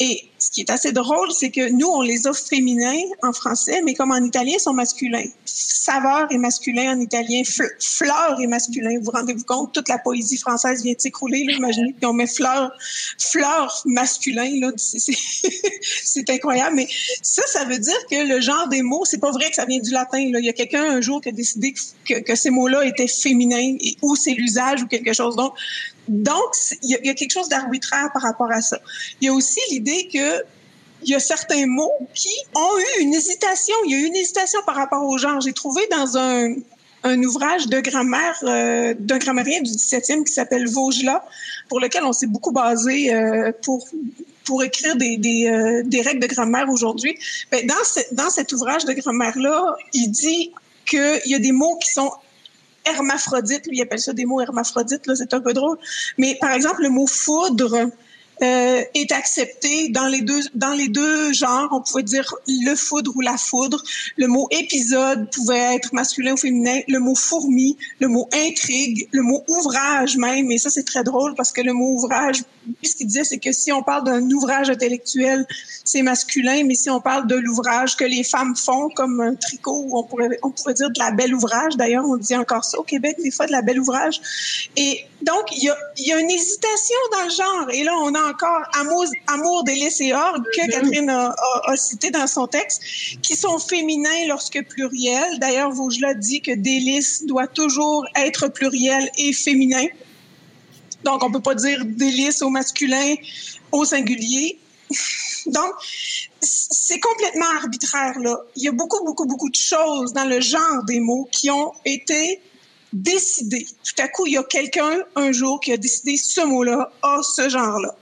Et 0.00 0.27
ce 0.48 0.52
qui 0.54 0.62
est 0.62 0.70
assez 0.70 0.92
drôle, 0.92 1.30
c'est 1.30 1.50
que 1.50 1.70
nous, 1.72 1.88
on 1.88 2.00
les 2.00 2.26
a 2.26 2.32
féminins 2.32 3.02
en 3.22 3.34
français, 3.34 3.82
mais 3.84 3.92
comme 3.92 4.12
en 4.12 4.24
italien, 4.24 4.54
ils 4.54 4.60
sont 4.60 4.72
masculins. 4.72 5.26
Saveur 5.44 6.32
est 6.32 6.38
masculin 6.38 6.96
en 6.96 7.00
italien, 7.00 7.42
fleur 7.44 8.40
est 8.40 8.46
masculin. 8.46 8.98
Vous 8.98 9.04
vous 9.04 9.10
rendez-vous 9.10 9.44
compte, 9.44 9.74
toute 9.74 9.90
la 9.90 9.98
poésie 9.98 10.38
française 10.38 10.82
vient 10.82 10.94
de 10.94 11.00
s'écrouler. 11.00 11.40
Imaginez 11.40 11.94
qu'on 12.02 12.14
met 12.14 12.26
fleur, 12.26 12.72
fleur 13.18 13.82
masculin. 13.84 14.48
C'est 14.78 16.30
incroyable. 16.30 16.76
Mais 16.76 16.88
ça, 17.20 17.42
ça 17.46 17.66
veut 17.66 17.78
dire 17.78 18.06
que 18.10 18.26
le 18.26 18.40
genre 18.40 18.68
des 18.68 18.80
mots, 18.80 19.04
c'est 19.04 19.20
pas 19.20 19.32
vrai 19.32 19.50
que 19.50 19.56
ça 19.56 19.66
vient 19.66 19.80
du 19.80 19.90
latin. 19.90 20.18
Il 20.18 20.44
y 20.44 20.48
a 20.48 20.54
quelqu'un 20.54 20.82
un 20.82 21.02
jour 21.02 21.20
qui 21.20 21.28
a 21.28 21.32
décidé 21.32 21.74
que, 22.06 22.20
que 22.20 22.34
ces 22.34 22.48
mots-là 22.48 22.86
étaient 22.86 23.06
féminins 23.06 23.76
ou 24.00 24.16
c'est 24.16 24.32
l'usage 24.32 24.82
ou 24.82 24.86
quelque 24.86 25.12
chose 25.12 25.36
d'autre. 25.36 25.56
Donc, 26.08 26.54
il 26.82 26.90
y, 26.90 27.08
a 27.08 27.14
quelque 27.14 27.32
chose 27.32 27.48
d'arbitraire 27.48 28.10
par 28.12 28.22
rapport 28.22 28.50
à 28.50 28.60
ça. 28.60 28.78
Il 29.20 29.26
y 29.26 29.28
a 29.28 29.32
aussi 29.32 29.60
l'idée 29.70 30.08
que 30.12 30.42
il 31.02 31.10
y 31.10 31.14
a 31.14 31.20
certains 31.20 31.66
mots 31.66 31.92
qui 32.14 32.34
ont 32.54 32.78
eu 32.78 33.02
une 33.02 33.14
hésitation. 33.14 33.74
Il 33.84 33.92
y 33.92 33.94
a 33.94 33.98
eu 33.98 34.06
une 34.06 34.16
hésitation 34.16 34.60
par 34.66 34.74
rapport 34.74 35.04
au 35.04 35.16
genre. 35.16 35.40
J'ai 35.40 35.52
trouvé 35.52 35.80
dans 35.92 36.18
un, 36.18 36.54
un 37.04 37.22
ouvrage 37.22 37.68
de 37.68 37.80
grammaire 37.80 38.36
euh, 38.42 38.94
d'un 38.98 39.18
grammairien 39.18 39.60
du 39.62 39.70
17e 39.70 40.24
qui 40.24 40.32
s'appelle 40.32 40.68
Vaugelas, 40.68 41.22
pour 41.68 41.80
lequel 41.80 42.04
on 42.04 42.12
s'est 42.12 42.26
beaucoup 42.26 42.52
basé 42.52 43.14
euh, 43.14 43.52
pour 43.62 43.86
pour 44.44 44.64
écrire 44.64 44.96
des, 44.96 45.18
des, 45.18 45.46
euh, 45.46 46.02
règles 46.02 46.20
de 46.20 46.26
grammaire 46.26 46.70
aujourd'hui. 46.70 47.18
Ben, 47.52 47.66
dans, 47.66 47.84
ce, 47.84 48.00
dans 48.12 48.30
cet 48.30 48.50
ouvrage 48.52 48.86
de 48.86 48.94
grammaire-là, 48.94 49.76
il 49.92 50.08
dit 50.08 50.52
qu'il 50.86 51.20
y 51.26 51.34
a 51.34 51.38
des 51.38 51.52
mots 51.52 51.76
qui 51.76 51.92
sont 51.92 52.10
hermaphrodites. 52.90 53.66
Lui, 53.66 53.78
il 53.78 53.82
appelle 53.82 54.00
ça 54.00 54.12
des 54.12 54.24
mots 54.24 54.40
hermaphrodites. 54.40 55.06
Là, 55.06 55.14
c'est 55.14 55.34
un 55.34 55.40
peu 55.40 55.52
drôle. 55.52 55.78
Mais 56.16 56.36
par 56.40 56.52
exemple, 56.52 56.82
le 56.82 56.90
mot 56.90 57.06
foudre, 57.06 57.90
euh, 58.40 58.84
est 58.94 59.10
accepté 59.10 59.88
dans 59.88 60.06
les 60.06 60.20
deux 60.20 60.40
dans 60.54 60.72
les 60.72 60.86
deux 60.86 61.32
genres. 61.32 61.70
On 61.72 61.80
pouvait 61.82 62.04
dire 62.04 62.32
le 62.46 62.76
foudre 62.76 63.10
ou 63.16 63.20
la 63.20 63.36
foudre. 63.36 63.82
Le 64.16 64.28
mot 64.28 64.46
épisode 64.52 65.28
pouvait 65.32 65.74
être 65.74 65.92
masculin 65.92 66.34
ou 66.34 66.36
féminin. 66.36 66.78
Le 66.86 67.00
mot 67.00 67.16
fourmi, 67.16 67.76
le 67.98 68.06
mot 68.06 68.28
intrigue, 68.32 69.08
le 69.10 69.22
mot 69.22 69.42
ouvrage 69.48 70.16
même. 70.16 70.52
Et 70.52 70.58
ça 70.58 70.70
c'est 70.70 70.84
très 70.84 71.02
drôle 71.02 71.34
parce 71.34 71.50
que 71.50 71.62
le 71.62 71.72
mot 71.72 71.94
ouvrage, 71.94 72.44
ce 72.82 72.94
qu'il 72.94 73.06
disait, 73.06 73.24
c'est 73.24 73.38
que 73.38 73.52
si 73.52 73.72
on 73.72 73.82
parle 73.82 74.04
d'un 74.04 74.22
ouvrage 74.30 74.70
intellectuel, 74.70 75.46
c'est 75.84 76.02
masculin, 76.02 76.64
mais 76.64 76.74
si 76.74 76.90
on 76.90 77.00
parle 77.00 77.26
de 77.26 77.36
l'ouvrage 77.36 77.96
que 77.96 78.04
les 78.04 78.24
femmes 78.24 78.54
font, 78.56 78.88
comme 78.90 79.20
un 79.20 79.34
tricot, 79.34 79.88
on 79.92 80.04
pourrait 80.04 80.38
on 80.42 80.50
pourrait 80.50 80.74
dire 80.74 80.90
de 80.90 80.98
la 80.98 81.10
belle 81.10 81.34
ouvrage. 81.34 81.76
D'ailleurs, 81.76 82.04
on 82.06 82.16
dit 82.16 82.36
encore 82.36 82.64
ça 82.64 82.78
au 82.78 82.82
Québec 82.82 83.16
des 83.22 83.30
fois 83.30 83.46
de 83.46 83.52
la 83.52 83.62
belle 83.62 83.80
ouvrage. 83.80 84.20
Et 84.76 85.04
donc 85.22 85.44
il 85.56 85.64
y 85.64 85.68
a 85.68 85.76
il 85.96 86.06
y 86.06 86.12
a 86.12 86.20
une 86.20 86.30
hésitation 86.30 86.96
dans 87.12 87.24
le 87.24 87.30
genre. 87.30 87.70
Et 87.72 87.82
là 87.82 87.92
on 88.02 88.14
a 88.14 88.22
encore 88.30 88.62
Amour, 88.74 89.04
Amour 89.26 89.64
délices 89.64 90.00
et 90.00 90.12
orgue 90.12 90.44
que. 90.54 90.68
Catherine 90.70 91.10
a, 91.10 91.76
cité 91.76 92.10
dans 92.10 92.26
son 92.26 92.46
texte, 92.46 92.82
qui 93.22 93.36
sont 93.36 93.58
féminins 93.58 94.26
lorsque 94.28 94.62
pluriels. 94.68 95.38
D'ailleurs, 95.38 95.70
Vaugelas 95.70 96.14
dit 96.14 96.40
que 96.40 96.52
délice 96.52 97.24
doit 97.24 97.46
toujours 97.46 98.06
être 98.16 98.48
pluriel 98.48 99.10
et 99.18 99.32
féminin. 99.32 99.86
Donc, 101.04 101.22
on 101.22 101.30
peut 101.30 101.40
pas 101.40 101.54
dire 101.54 101.84
délice 101.84 102.42
au 102.42 102.50
masculin 102.50 103.14
au 103.72 103.84
singulier. 103.84 104.58
Donc, 105.46 105.72
c'est 106.40 107.00
complètement 107.00 107.46
arbitraire, 107.62 108.18
là. 108.20 108.38
Il 108.56 108.64
y 108.64 108.68
a 108.68 108.72
beaucoup, 108.72 109.04
beaucoup, 109.04 109.26
beaucoup 109.26 109.48
de 109.50 109.54
choses 109.54 110.12
dans 110.12 110.24
le 110.24 110.40
genre 110.40 110.84
des 110.86 111.00
mots 111.00 111.28
qui 111.30 111.50
ont 111.50 111.72
été 111.84 112.40
décidées. 112.92 113.66
Tout 113.84 114.02
à 114.02 114.08
coup, 114.08 114.26
il 114.26 114.32
y 114.32 114.36
a 114.38 114.42
quelqu'un, 114.42 115.02
un 115.16 115.32
jour, 115.32 115.60
qui 115.60 115.72
a 115.72 115.76
décidé 115.76 116.16
ce 116.16 116.40
mot-là 116.40 116.90
a 117.02 117.20
ce 117.22 117.48
genre-là. 117.48 117.94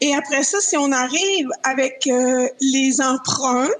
Et 0.00 0.14
après 0.14 0.42
ça, 0.42 0.60
si 0.60 0.76
on 0.76 0.92
arrive 0.92 1.48
avec 1.62 2.06
euh, 2.06 2.48
les 2.60 3.00
emprunts, 3.00 3.70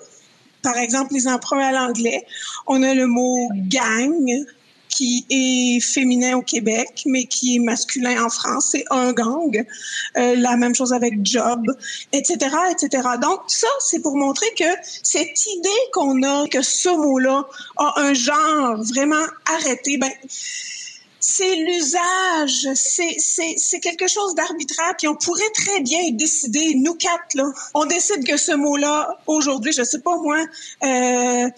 par 0.62 0.76
exemple 0.78 1.12
les 1.12 1.28
emprunts 1.28 1.60
à 1.60 1.72
l'anglais, 1.72 2.24
on 2.66 2.82
a 2.82 2.94
le 2.94 3.06
mot 3.06 3.48
gang 3.68 4.46
qui 4.94 5.26
est 5.28 5.80
féminin 5.80 6.36
au 6.36 6.42
Québec, 6.42 7.02
mais 7.06 7.24
qui 7.24 7.56
est 7.56 7.58
masculin 7.58 8.24
en 8.24 8.30
France, 8.30 8.68
c'est 8.72 8.84
un 8.90 9.12
gang. 9.12 9.64
Euh, 10.16 10.36
la 10.36 10.56
même 10.56 10.74
chose 10.74 10.92
avec 10.92 11.14
job, 11.24 11.60
etc., 12.12 12.38
etc. 12.70 13.08
Donc 13.20 13.40
ça, 13.48 13.66
c'est 13.80 14.00
pour 14.00 14.16
montrer 14.16 14.46
que 14.56 14.70
cette 15.02 15.46
idée 15.46 15.68
qu'on 15.92 16.22
a 16.22 16.46
que 16.48 16.62
ce 16.62 16.88
mot-là 16.88 17.46
a 17.76 18.00
un 18.00 18.14
genre 18.14 18.76
vraiment 18.84 19.26
arrêté, 19.46 19.96
ben 19.96 20.12
c'est 21.26 21.56
l'usage, 21.56 22.68
c'est 22.74 23.80
quelque 23.80 24.06
chose 24.06 24.34
d'arbitraire, 24.34 24.94
puis 24.98 25.08
on 25.08 25.16
pourrait 25.16 25.50
très 25.54 25.80
bien 25.80 26.10
décider, 26.10 26.74
nous 26.74 26.94
quatre, 26.94 27.34
là, 27.34 27.50
on 27.72 27.86
décide 27.86 28.26
que 28.26 28.36
ce 28.36 28.52
mot-là, 28.52 29.18
aujourd'hui, 29.26 29.72
je 29.72 29.82
sais 29.84 30.00
pas 30.00 30.18
moi, 30.18 30.44
euh, 30.82 31.48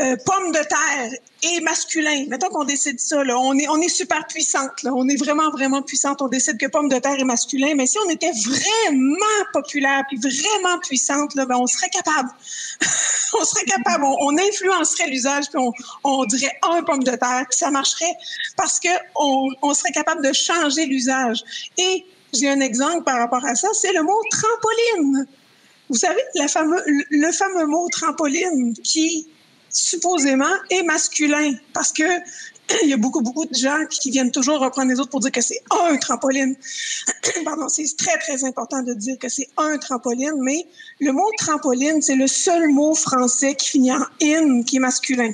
euh, 0.00 0.16
pomme 0.24 0.52
de 0.52 0.58
terre 0.58 1.18
et 1.42 1.60
masculin. 1.60 2.24
Mettons 2.28 2.48
qu'on 2.48 2.64
décide 2.64 2.98
ça, 2.98 3.22
là. 3.22 3.38
On 3.38 3.56
est, 3.58 3.68
on 3.68 3.80
est 3.80 3.88
super 3.88 4.26
puissante, 4.26 4.82
là. 4.82 4.92
On 4.94 5.06
est 5.08 5.16
vraiment, 5.16 5.50
vraiment 5.50 5.82
puissante. 5.82 6.22
On 6.22 6.28
décide 6.28 6.58
que 6.58 6.66
pomme 6.66 6.88
de 6.88 6.98
terre 6.98 7.18
est 7.18 7.24
masculin. 7.24 7.74
Mais 7.76 7.86
si 7.86 7.98
on 8.06 8.08
était 8.10 8.32
vraiment 8.46 9.44
populaire 9.52 10.04
puis 10.08 10.18
vraiment 10.18 10.78
puissante, 10.78 11.34
là, 11.34 11.44
ben, 11.44 11.56
on 11.56 11.66
serait 11.66 11.90
capable. 11.90 12.30
on 13.40 13.44
serait 13.44 13.64
capable. 13.66 14.04
On, 14.04 14.38
influencerait 14.38 15.08
l'usage 15.08 15.50
puis 15.50 15.58
on, 15.58 15.72
on 16.04 16.24
dirait 16.24 16.58
un 16.62 16.82
pomme 16.82 17.04
de 17.04 17.10
terre 17.10 17.44
puis 17.48 17.58
ça 17.58 17.70
marcherait 17.70 18.14
parce 18.56 18.80
que 18.80 18.88
on, 19.16 19.48
on 19.60 19.74
serait 19.74 19.92
capable 19.92 20.24
de 20.26 20.32
changer 20.32 20.86
l'usage. 20.86 21.44
Et 21.76 22.06
j'ai 22.32 22.48
un 22.48 22.60
exemple 22.60 23.04
par 23.04 23.18
rapport 23.18 23.44
à 23.44 23.54
ça, 23.54 23.68
c'est 23.74 23.92
le 23.92 24.02
mot 24.02 24.18
trampoline. 24.30 25.26
Vous 25.90 25.96
savez, 25.96 26.22
la 26.36 26.48
fameux, 26.48 26.82
le 26.86 27.32
fameux 27.32 27.66
mot 27.66 27.88
trampoline 27.90 28.74
qui 28.74 29.28
supposément 29.70 30.54
est 30.70 30.82
masculin 30.82 31.54
parce 31.72 31.92
que 31.92 32.04
il 32.82 32.88
y 32.88 32.92
a 32.92 32.96
beaucoup, 32.96 33.20
beaucoup 33.20 33.46
de 33.46 33.54
gens 33.54 33.84
qui 33.88 34.10
viennent 34.10 34.30
toujours 34.30 34.60
reprendre 34.60 34.90
les 34.90 35.00
autres 35.00 35.10
pour 35.10 35.20
dire 35.20 35.32
que 35.32 35.40
c'est 35.40 35.62
un 35.70 35.96
trampoline. 35.96 36.56
Pardon, 37.44 37.68
c'est 37.68 37.84
très, 37.96 38.18
très 38.18 38.44
important 38.44 38.82
de 38.82 38.94
dire 38.94 39.18
que 39.18 39.28
c'est 39.28 39.48
un 39.56 39.78
trampoline, 39.78 40.34
mais 40.40 40.66
le 41.00 41.12
mot 41.12 41.28
trampoline, 41.38 42.02
c'est 42.02 42.16
le 42.16 42.26
seul 42.26 42.68
mot 42.68 42.94
français 42.94 43.54
qui 43.54 43.70
finit 43.70 43.92
en 43.92 44.04
in, 44.22 44.62
qui 44.62 44.76
est 44.76 44.80
masculin. 44.80 45.32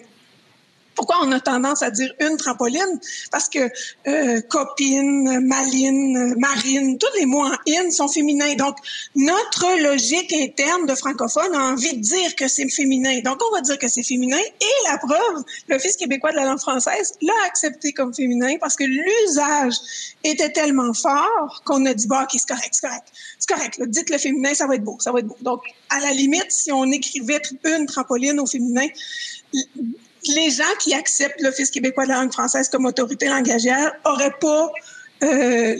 Pourquoi 0.96 1.18
on 1.22 1.30
a 1.30 1.40
tendance 1.40 1.82
à 1.82 1.90
dire 1.90 2.12
une 2.20 2.37
trampoline? 2.37 3.00
Parce 3.30 3.48
que 3.48 3.70
euh, 4.09 4.40
copine, 4.48 5.40
maline, 5.46 6.35
marine, 6.38 6.98
tous 6.98 7.18
les 7.18 7.26
mots 7.26 7.44
en 7.44 7.52
in 7.68 7.90
sont 7.90 8.09
féminins. 8.09 8.54
Donc, 8.54 8.76
notre 9.14 9.82
logique 9.82 10.32
interne 10.32 10.87
de 10.87 10.94
francophone 10.94 11.54
a 11.54 11.72
envie 11.72 11.96
de 11.96 12.00
dire 12.00 12.35
que 12.35 12.48
c'est 12.48 12.68
féminin. 12.68 13.20
Donc, 13.20 13.38
on 13.48 13.54
va 13.54 13.61
dire 13.61 13.78
que 13.78 13.88
c'est 13.88 14.02
féminin. 14.02 14.38
Et 14.38 14.90
la 14.90 14.98
preuve, 14.98 15.44
l'Office 15.68 15.96
québécois 15.96 16.32
de 16.32 16.37
la 16.37 16.46
langue 16.46 16.59
française 16.59 17.12
l'a 17.20 17.35
accepté 17.46 17.92
comme 17.92 18.14
féminin 18.14 18.56
parce 18.59 18.76
que 18.76 18.85
l'usage 18.85 19.74
était 20.24 20.50
tellement 20.50 20.94
fort 20.94 21.62
qu'on 21.64 21.85
a 21.87 21.94
dit, 21.94 22.06
bah, 22.06 22.22
OK, 22.24 22.30
c'est 22.32 22.48
correct, 22.48 22.70
c'est 22.72 22.87
correct. 22.87 23.06
C'est 23.38 23.54
correct, 23.54 23.82
dites 23.88 24.11
le 24.11 24.18
féminin, 24.18 24.54
ça 24.54 24.66
va 24.66 24.76
être 24.76 24.85
beau, 24.85 24.96
ça 24.98 25.12
va 25.12 25.18
être 25.18 25.26
beau. 25.26 25.37
Donc, 25.42 25.62
à 25.90 26.00
la 26.00 26.12
limite, 26.12 26.50
si 26.50 26.72
on 26.72 26.85
écrivait 26.90 27.42
une 27.64 27.87
trampoline 27.87 28.40
au 28.40 28.46
féminin, 28.46 28.87
les 30.34 30.50
gens 30.50 30.64
qui 30.80 30.94
acceptent 30.94 31.40
l'Office 31.40 31.70
québécois 31.70 32.04
de 32.04 32.10
la 32.10 32.16
langue 32.16 32.32
française 32.32 32.68
comme 32.68 32.86
autorité 32.86 33.26
langagière 33.26 33.92
n'auraient 34.04 34.34
pas 34.40 34.70
euh, 35.22 35.76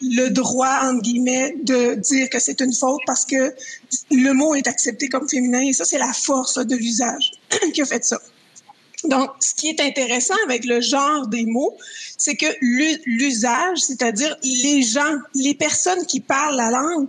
le 0.00 0.28
droit, 0.30 0.80
entre 0.82 1.02
guillemets, 1.02 1.54
de 1.62 1.94
dire 1.94 2.28
que 2.28 2.40
c'est 2.40 2.60
une 2.60 2.72
faute 2.72 3.00
parce 3.06 3.24
que 3.24 3.54
le 4.10 4.32
mot 4.32 4.54
est 4.54 4.66
accepté 4.66 5.08
comme 5.08 5.28
féminin 5.28 5.60
et 5.60 5.72
ça, 5.72 5.84
c'est 5.84 5.98
la 5.98 6.12
force 6.12 6.58
de 6.58 6.74
l'usage 6.74 7.32
qui 7.72 7.82
a 7.82 7.86
fait 7.86 8.04
ça. 8.04 8.18
Donc, 9.04 9.30
ce 9.40 9.54
qui 9.54 9.68
est 9.68 9.80
intéressant 9.80 10.34
avec 10.44 10.64
le 10.64 10.80
genre 10.80 11.26
des 11.28 11.46
mots, 11.46 11.76
c'est 12.18 12.34
que 12.34 12.46
l'usage, 12.60 13.78
c'est-à-dire 13.78 14.36
les 14.42 14.82
gens, 14.82 15.16
les 15.34 15.54
personnes 15.54 16.04
qui 16.04 16.20
parlent 16.20 16.56
la 16.56 16.70
langue, 16.70 17.08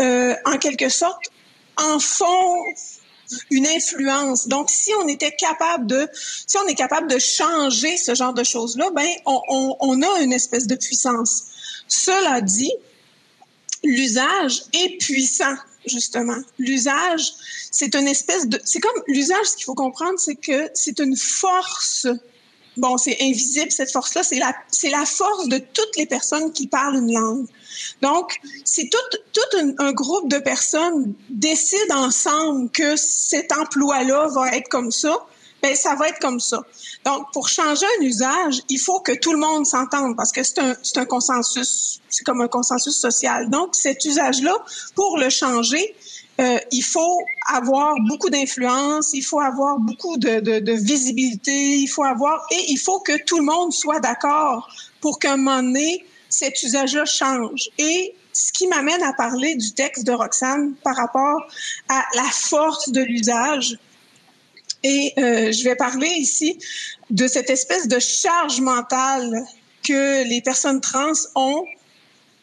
euh, 0.00 0.34
en 0.44 0.58
quelque 0.58 0.88
sorte, 0.88 1.30
en 1.78 1.98
font 1.98 2.56
une 3.50 3.66
influence. 3.66 4.48
Donc, 4.48 4.70
si 4.70 4.90
on 5.02 5.08
était 5.08 5.34
capable 5.36 5.86
de, 5.86 6.08
si 6.46 6.56
on 6.58 6.66
est 6.66 6.74
capable 6.74 7.10
de 7.10 7.18
changer 7.18 7.96
ce 7.96 8.14
genre 8.14 8.34
de 8.34 8.44
choses-là, 8.44 8.90
ben, 8.94 9.08
on, 9.26 9.76
on, 9.80 10.02
a 10.02 10.20
une 10.20 10.32
espèce 10.32 10.66
de 10.66 10.74
puissance. 10.74 11.44
Cela 11.88 12.40
dit, 12.40 12.72
l'usage 13.82 14.62
est 14.72 14.98
puissant 14.98 15.54
justement. 15.86 16.38
L'usage, 16.58 17.32
c'est 17.72 17.96
une 17.96 18.06
espèce 18.06 18.46
de, 18.46 18.60
c'est 18.64 18.78
comme 18.78 19.02
l'usage. 19.08 19.46
Ce 19.46 19.56
qu'il 19.56 19.64
faut 19.64 19.74
comprendre, 19.74 20.18
c'est 20.18 20.36
que 20.36 20.70
c'est 20.74 21.00
une 21.00 21.16
force 21.16 22.06
bon, 22.76 22.96
c'est 22.96 23.16
invisible, 23.20 23.70
cette 23.70 23.90
force-là, 23.90 24.22
c'est 24.22 24.38
la, 24.38 24.54
c'est 24.70 24.90
la 24.90 25.04
force 25.04 25.48
de 25.48 25.58
toutes 25.58 25.96
les 25.96 26.06
personnes 26.06 26.52
qui 26.52 26.66
parlent 26.66 26.96
une 26.96 27.12
langue. 27.12 27.46
Donc, 28.00 28.38
si 28.64 28.90
tout, 28.90 28.98
un, 29.78 29.92
groupe 29.92 30.28
de 30.30 30.38
personnes 30.38 31.14
décident 31.28 32.06
ensemble 32.06 32.70
que 32.70 32.96
cet 32.96 33.52
emploi-là 33.52 34.28
va 34.28 34.56
être 34.56 34.68
comme 34.68 34.90
ça, 34.90 35.16
ben 35.62 35.76
ça 35.76 35.94
va 35.94 36.08
être 36.08 36.18
comme 36.18 36.40
ça. 36.40 36.60
Donc, 37.04 37.32
pour 37.32 37.48
changer 37.48 37.86
un 38.00 38.04
usage, 38.04 38.60
il 38.68 38.78
faut 38.78 39.00
que 39.00 39.12
tout 39.12 39.32
le 39.32 39.38
monde 39.38 39.64
s'entende 39.64 40.16
parce 40.16 40.32
que 40.32 40.42
c'est 40.42 40.58
un, 40.58 41.04
consensus, 41.04 42.00
c'est 42.08 42.24
comme 42.24 42.40
un 42.40 42.48
consensus 42.48 42.96
social. 42.96 43.48
Donc, 43.48 43.74
cet 43.74 44.04
usage-là, 44.04 44.56
pour 44.96 45.18
le 45.18 45.30
changer, 45.30 45.94
euh, 46.40 46.58
il 46.72 46.82
faut 46.82 47.18
avoir 47.52 47.94
beaucoup 48.08 48.30
d'influence, 48.30 49.12
il 49.12 49.22
faut 49.22 49.40
avoir 49.40 49.78
beaucoup 49.78 50.16
de, 50.16 50.40
de, 50.40 50.58
de, 50.58 50.72
visibilité, 50.72 51.76
il 51.76 51.86
faut 51.86 52.04
avoir 52.04 52.46
et 52.50 52.72
il 52.72 52.78
faut 52.78 53.00
que 53.00 53.22
tout 53.24 53.38
le 53.38 53.44
monde 53.44 53.72
soit 53.72 54.00
d'accord 54.00 54.68
pour 55.00 55.18
qu'à 55.18 55.34
un 55.34 55.36
moment 55.36 55.62
donné, 55.62 56.04
cet 56.32 56.62
usage-là 56.62 57.04
change. 57.04 57.68
Et 57.78 58.14
ce 58.32 58.52
qui 58.52 58.66
m'amène 58.66 59.02
à 59.02 59.12
parler 59.12 59.54
du 59.54 59.72
texte 59.72 60.04
de 60.04 60.12
Roxane 60.12 60.74
par 60.82 60.96
rapport 60.96 61.46
à 61.88 62.02
la 62.14 62.24
force 62.24 62.90
de 62.90 63.02
l'usage. 63.02 63.78
Et 64.82 65.12
euh, 65.18 65.52
je 65.52 65.62
vais 65.62 65.76
parler 65.76 66.08
ici 66.08 66.58
de 67.10 67.26
cette 67.26 67.50
espèce 67.50 67.86
de 67.86 67.98
charge 67.98 68.60
mentale 68.60 69.44
que 69.86 70.26
les 70.26 70.40
personnes 70.40 70.80
trans 70.80 71.12
ont 71.34 71.64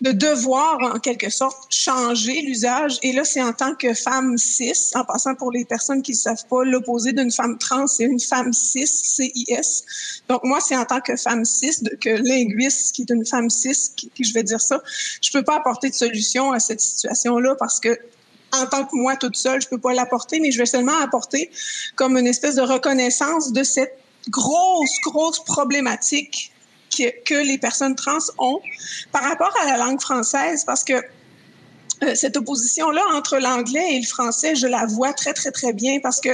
de 0.01 0.11
devoir, 0.11 0.77
en 0.81 0.99
quelque 0.99 1.29
sorte, 1.29 1.57
changer 1.69 2.41
l'usage. 2.41 2.99
Et 3.03 3.11
là, 3.11 3.23
c'est 3.25 3.41
en 3.41 3.51
tant 3.51 3.75
que 3.75 3.93
femme 3.93 4.37
cis, 4.37 4.91
en 4.95 5.03
passant 5.03 5.35
pour 5.35 5.51
les 5.51 5.65
personnes 5.65 6.01
qui 6.01 6.11
ne 6.11 6.17
savent 6.17 6.45
pas, 6.49 6.63
l'opposé 6.63 7.11
d'une 7.11 7.31
femme 7.31 7.57
trans, 7.57 7.87
c'est 7.87 8.05
une 8.05 8.19
femme 8.19 8.53
cis, 8.53 8.87
C-I-S. 8.87 9.83
Donc, 10.29 10.43
moi, 10.43 10.59
c'est 10.61 10.77
en 10.77 10.85
tant 10.85 11.01
que 11.01 11.15
femme 11.17 11.43
cis, 11.43 11.83
que 11.99 12.09
linguiste, 12.09 12.95
qui 12.95 13.01
est 13.01 13.13
une 13.13 13.25
femme 13.25 13.49
cis, 13.49 13.91
qui, 13.95 14.23
je 14.23 14.33
vais 14.33 14.43
dire 14.43 14.61
ça. 14.61 14.81
Je 15.21 15.31
peux 15.31 15.43
pas 15.43 15.57
apporter 15.57 15.89
de 15.89 15.95
solution 15.95 16.51
à 16.51 16.59
cette 16.59 16.79
situation-là 16.79 17.55
parce 17.59 17.79
que 17.79 17.97
en 18.51 18.65
tant 18.65 18.83
que 18.83 18.95
moi 18.95 19.15
toute 19.15 19.35
seule, 19.35 19.61
je 19.61 19.67
peux 19.67 19.77
pas 19.77 19.93
l'apporter, 19.93 20.39
mais 20.39 20.51
je 20.51 20.57
vais 20.57 20.65
seulement 20.65 20.97
apporter 21.03 21.51
comme 21.95 22.17
une 22.17 22.25
espèce 22.25 22.55
de 22.55 22.61
reconnaissance 22.61 23.51
de 23.51 23.61
cette 23.61 23.95
grosse, 24.29 24.95
grosse 25.03 25.43
problématique 25.43 26.51
que, 26.89 27.33
les 27.33 27.57
personnes 27.57 27.95
trans 27.95 28.17
ont 28.37 28.59
par 29.11 29.23
rapport 29.23 29.53
à 29.61 29.65
la 29.65 29.77
langue 29.77 30.01
française, 30.01 30.63
parce 30.65 30.83
que 30.83 30.93
euh, 32.03 32.15
cette 32.15 32.37
opposition-là 32.37 33.01
entre 33.13 33.37
l'anglais 33.37 33.95
et 33.95 33.99
le 33.99 34.05
français, 34.05 34.55
je 34.55 34.67
la 34.67 34.85
vois 34.85 35.11
très, 35.11 35.33
très, 35.33 35.51
très 35.51 35.73
bien 35.73 35.99
parce 36.01 36.21
que 36.21 36.29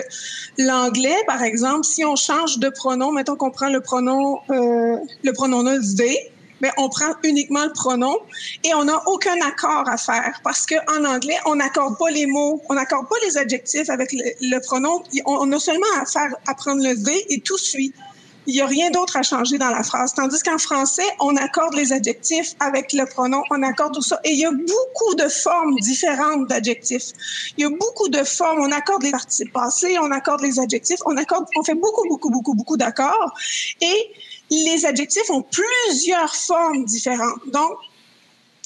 l'anglais, 0.59 1.17
par 1.25 1.41
exemple, 1.41 1.83
si 1.85 2.05
on 2.05 2.15
change 2.15 2.59
de 2.59 2.69
pronom, 2.69 3.11
mettons 3.11 3.35
qu'on 3.35 3.49
prend 3.49 3.69
le 3.69 3.81
pronom, 3.81 4.39
euh, 4.51 4.97
le 5.23 5.33
pronom 5.33 5.63
they, 5.97 6.31
mais 6.61 6.71
on 6.77 6.89
prend 6.89 7.13
uniquement 7.23 7.65
le 7.65 7.73
pronom 7.73 8.15
et 8.63 8.73
on 8.75 8.85
n'a 8.85 9.01
aucun 9.07 9.39
accord 9.41 9.89
à 9.89 9.97
faire 9.97 10.39
parce 10.43 10.65
qu'en 10.65 11.03
anglais, 11.03 11.37
on 11.45 11.55
n'accorde 11.55 11.97
pas 11.97 12.11
les 12.11 12.25
mots, 12.25 12.61
on 12.69 12.75
n'accorde 12.75 13.07
pas 13.09 13.15
les 13.25 13.37
adjectifs 13.37 13.89
avec 13.89 14.11
le, 14.13 14.59
pronom. 14.59 15.03
On, 15.25 15.51
a 15.51 15.59
seulement 15.59 15.85
à 15.99 16.05
faire 16.05 16.33
à 16.47 16.53
prendre 16.53 16.83
le 16.83 16.95
they 17.03 17.25
et 17.29 17.41
tout 17.41 17.57
suit. 17.57 17.93
Il 18.47 18.53
n'y 18.53 18.61
a 18.61 18.65
rien 18.67 18.91
d'autre 18.91 19.17
à 19.17 19.23
changer 19.23 19.57
dans 19.57 19.69
la 19.69 19.83
phrase. 19.83 20.13
Tandis 20.13 20.41
qu'en 20.43 20.57
français, 20.57 21.05
on 21.19 21.35
accorde 21.35 21.73
les 21.73 21.91
adjectifs 21.91 22.53
avec 22.59 22.93
le 22.93 23.05
pronom, 23.05 23.41
on 23.49 23.63
accorde 23.63 23.95
tout 23.95 24.01
ça. 24.01 24.19
Et 24.23 24.31
il 24.31 24.39
y 24.39 24.45
a 24.45 24.51
beaucoup 24.51 25.15
de 25.15 25.27
formes 25.27 25.75
différentes 25.79 26.47
d'adjectifs. 26.47 27.11
Il 27.57 27.63
y 27.63 27.65
a 27.65 27.69
beaucoup 27.69 28.07
de 28.09 28.23
formes. 28.23 28.59
On 28.59 28.71
accorde 28.71 29.03
les 29.03 29.11
participes 29.11 29.51
passés, 29.51 29.97
on 29.99 30.11
accorde 30.11 30.41
les 30.41 30.59
adjectifs, 30.59 30.99
on 31.05 31.17
accorde, 31.17 31.45
on 31.57 31.63
fait 31.63 31.75
beaucoup, 31.75 32.07
beaucoup, 32.07 32.29
beaucoup, 32.29 32.53
beaucoup 32.53 32.77
d'accords. 32.77 33.33
Et 33.81 34.11
les 34.51 34.85
adjectifs 34.85 35.29
ont 35.29 35.43
plusieurs 35.43 36.35
formes 36.35 36.85
différentes. 36.85 37.39
Donc, 37.51 37.77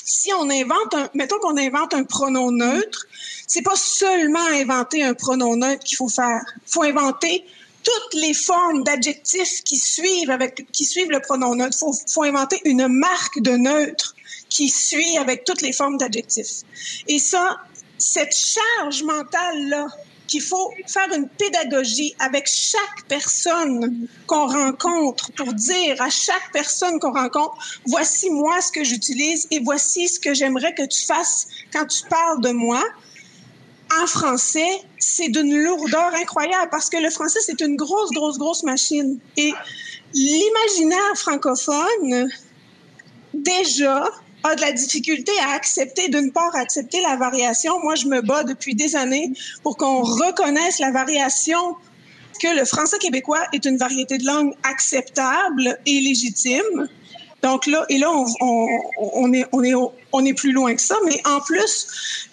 si 0.04 0.34
on 0.34 0.50
invente 0.50 0.94
un, 0.94 1.10
mettons 1.14 1.38
qu'on 1.40 1.58
invente 1.58 1.94
un 1.94 2.04
pronom 2.04 2.52
neutre, 2.52 3.06
c'est 3.48 3.62
pas 3.62 3.76
seulement 3.76 4.46
inventer 4.54 5.04
un 5.04 5.14
pronom 5.14 5.56
neutre 5.56 5.84
qu'il 5.84 5.98
faut 5.98 6.10
faire. 6.10 6.42
Il 6.68 6.72
faut 6.72 6.84
inventer 6.84 7.46
toutes 7.84 8.22
les 8.22 8.34
formes 8.34 8.84
d'adjectifs 8.84 9.64
qui 9.64 9.78
suivent 9.78 10.32
avec 10.32 10.72
qui 10.72 10.86
suivent 10.86 11.12
le 11.12 11.22
pronom 11.22 11.56
neutre. 11.56 11.78
Faut, 11.78 11.94
faut 12.08 12.24
inventer 12.24 12.62
une 12.66 12.88
marque 12.88 13.40
de 13.42 13.52
neutre 13.52 14.16
qui 14.50 14.70
suit 14.70 15.18
avec 15.18 15.44
toutes 15.44 15.62
les 15.62 15.74
formes 15.74 15.98
d'adjectifs. 15.98 16.64
Et 17.08 17.20
ça, 17.20 17.58
cette 17.98 18.36
charge 18.36 19.04
mentale 19.04 19.70
là 19.70 19.88
qu'il 20.30 20.42
faut 20.42 20.72
faire 20.88 21.12
une 21.16 21.28
pédagogie 21.28 22.16
avec 22.20 22.48
chaque 22.48 23.08
personne 23.08 24.08
qu'on 24.28 24.48
rencontre 24.48 25.32
pour 25.32 25.54
dire 25.54 26.00
à 26.02 26.10
chaque 26.10 26.52
personne 26.54 27.00
qu'on 27.00 27.12
rencontre, 27.12 27.58
voici 27.88 28.30
moi 28.30 28.62
ce 28.62 28.72
que 28.72 28.84
j'utilise 28.84 29.48
et 29.50 29.60
voici 29.60 30.08
ce 30.08 30.20
que 30.20 30.36
j'aimerais 30.36 30.76
que 30.76 30.86
tu 30.86 31.04
fasses 31.06 31.48
quand 31.74 31.86
tu 31.88 32.04
parles 32.08 32.42
de 32.42 32.52
moi 32.52 32.84
en 34.00 34.06
français, 34.06 34.84
c'est 35.00 35.30
d'une 35.30 35.56
lourdeur 35.56 36.14
incroyable 36.16 36.70
parce 36.70 36.90
que 36.90 36.98
le 36.98 37.10
français, 37.10 37.40
c'est 37.42 37.62
une 37.62 37.76
grosse, 37.76 38.12
grosse, 38.12 38.38
grosse 38.38 38.64
machine. 38.64 39.20
Et 39.38 39.52
l'imaginaire 40.14 41.16
francophone, 41.16 42.30
déjà, 43.34 44.10
a 44.44 44.56
de 44.56 44.62
la 44.62 44.72
difficulté 44.72 45.32
à 45.42 45.52
accepter, 45.54 46.08
d'une 46.10 46.32
part, 46.32 46.56
accepter 46.56 47.02
la 47.02 47.16
variation. 47.16 47.80
Moi, 47.82 47.96
je 47.96 48.08
me 48.08 48.22
bats 48.22 48.44
depuis 48.44 48.76
des 48.76 48.96
années 48.96 49.34
pour 49.64 49.78
qu'on 49.78 50.02
reconnaisse 50.02 50.80
la 50.80 50.92
variation 50.92 51.76
que 52.42 52.58
le 52.58 52.64
français 52.66 52.98
québécois 53.00 53.42
est 53.54 53.66
une 53.66 53.78
variété 53.78 54.18
de 54.18 54.26
langue 54.26 54.54
acceptable 54.64 55.78
et 55.86 56.00
légitime. 56.00 56.88
Donc 57.42 57.68
là, 57.68 57.86
et 57.90 57.98
là, 57.98 58.12
on, 58.12 58.26
on, 58.42 58.68
on, 58.98 59.34
est, 59.34 59.46
on, 59.52 59.64
est, 59.64 59.74
on 60.12 60.26
est 60.26 60.34
plus 60.34 60.52
loin 60.52 60.76
que 60.76 60.82
ça, 60.82 60.96
mais 61.06 61.22
en 61.26 61.40
plus, 61.40 61.88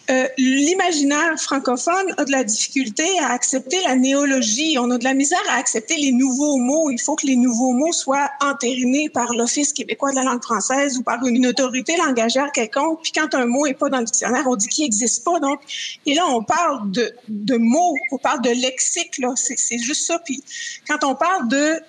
euh, 0.09 0.27
l'imaginaire 0.39 1.39
francophone 1.39 2.15
a 2.17 2.25
de 2.25 2.31
la 2.31 2.45
difficulté 2.45 3.05
à 3.21 3.31
accepter 3.31 3.77
la 3.87 3.97
néologie. 3.97 4.77
On 4.79 4.91
a 4.91 4.99
de 4.99 5.05
la 5.05 5.15
misère 5.15 5.43
à 5.51 5.57
accepter 5.57 5.97
les 5.97 6.13
nouveaux 6.13 6.57
mots. 6.59 6.91
Il 6.91 7.01
faut 7.01 7.17
que 7.17 7.27
les 7.27 7.37
nouveaux 7.37 7.73
mots 7.73 7.93
soient 7.93 8.31
entérinés 8.41 9.09
par 9.09 9.33
l'Office 9.33 9.73
québécois 9.73 10.11
de 10.11 10.17
la 10.17 10.23
langue 10.23 10.43
française 10.43 10.99
ou 10.99 11.03
par 11.03 11.25
une 11.27 11.47
autorité 11.47 11.97
langagère 11.97 12.53
quelconque. 12.53 13.03
Puis 13.03 13.13
quand 13.13 13.35
un 13.35 13.47
mot 13.47 13.67
est 13.67 13.75
pas 13.75 13.89
dans 13.89 13.99
le 13.99 14.05
dictionnaire, 14.05 14.45
on 14.47 14.57
dit 14.57 14.69
qu'il 14.69 14.85
n'existe 14.85 15.25
pas. 15.25 15.41
Donc, 15.41 15.61
et 16.05 16.15
là, 16.15 16.25
on 16.29 16.43
parle 16.43 16.91
de, 16.91 17.13
de 17.29 17.57
mots, 17.57 17.95
on 18.13 18.19
parle 18.19 18.43
de 18.43 18.51
lexique. 18.51 19.19
Là, 19.19 19.35
c'est 19.37 19.79
juste 19.79 20.07
ça. 20.07 20.21
Puis 20.25 20.43
quand 20.89 21.05
on 21.05 21.15
parle 21.15 21.49
de 21.49 21.81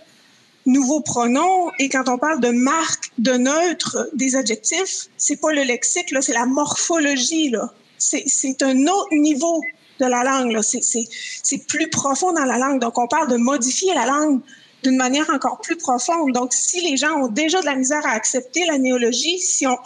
nouveaux 0.68 1.02
pronoms 1.02 1.72
et 1.80 1.90
quand 1.90 2.08
on 2.10 2.18
parle 2.18 2.40
de 2.42 2.50
marque, 2.50 3.12
de 3.18 3.32
neutre, 3.32 4.10
des 4.14 4.36
adjectifs, 4.36 5.08
c'est 5.18 5.38
pas 5.38 5.52
le 5.52 5.64
lexique, 5.64 6.12
là, 6.12 6.22
c'est 6.22 6.34
la 6.34 6.46
morphologie, 6.46 7.50
là. 7.50 7.74
C'est 7.98 8.62
un 8.62 8.86
autre 8.86 9.14
niveau 9.14 9.60
de 10.00 10.06
la 10.06 10.24
langue, 10.24 10.52
là. 10.52 10.62
C'est 10.62 11.68
plus 11.68 11.90
profond 11.90 12.34
dans 12.34 12.46
la 12.46 12.58
langue. 12.58 12.80
Donc, 12.80 13.00
on 13.00 13.08
parle 13.08 13.30
de 13.30 13.38
modifier 13.38 13.94
la 13.96 14.06
langue 14.06 14.42
d'une 14.84 14.98
manière 14.98 15.28
encore 15.32 15.60
plus 15.60 15.78
profonde. 15.78 16.34
Donc, 16.34 16.54
si 16.54 16.88
les 16.88 16.98
gens 16.98 17.16
ont 17.24 17.28
déjà 17.28 17.60
de 17.62 17.66
la 17.66 17.76
misère 17.76 18.06
à 18.06 18.12
accepter 18.12 18.66
la 18.68 18.78
néologie, 18.78 19.40
si 19.40 19.66
on, 19.66 19.78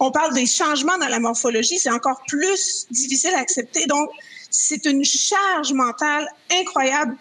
on 0.00 0.10
parle 0.10 0.32
des 0.34 0.46
changements 0.46 0.96
dans 0.98 1.08
la 1.08 1.18
morphologie, 1.18 1.78
c'est 1.78 1.90
encore 1.90 2.22
plus 2.26 2.86
difficile 2.90 3.34
à 3.34 3.40
accepter. 3.40 3.86
Donc, 3.86 4.08
c'est 4.50 4.86
une 4.86 5.04
charge 5.04 5.72
mentale 5.72 6.26
incroyable 6.50 7.16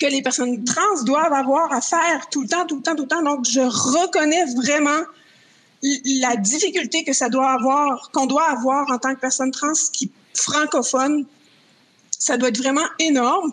que 0.00 0.06
les 0.06 0.22
personnes 0.22 0.64
trans 0.64 1.02
doivent 1.04 1.32
avoir 1.32 1.72
à 1.72 1.80
faire 1.80 2.28
tout 2.30 2.42
le 2.42 2.48
temps, 2.48 2.66
tout 2.66 2.76
le 2.76 2.82
temps, 2.82 2.96
tout 2.96 3.02
le 3.02 3.08
temps. 3.08 3.22
Donc, 3.22 3.44
je 3.44 3.60
reconnais 3.60 4.44
vraiment 4.56 5.02
la 5.82 6.36
difficulté 6.36 7.04
que 7.04 7.12
ça 7.12 7.28
doit 7.28 7.50
avoir, 7.50 8.10
qu'on 8.12 8.26
doit 8.26 8.48
avoir 8.50 8.90
en 8.90 8.98
tant 8.98 9.14
que 9.14 9.20
personne 9.20 9.50
trans 9.50 9.72
qui 9.92 10.10
francophone. 10.34 11.26
Ça 12.18 12.36
doit 12.36 12.48
être 12.48 12.58
vraiment 12.58 12.86
énorme. 12.98 13.50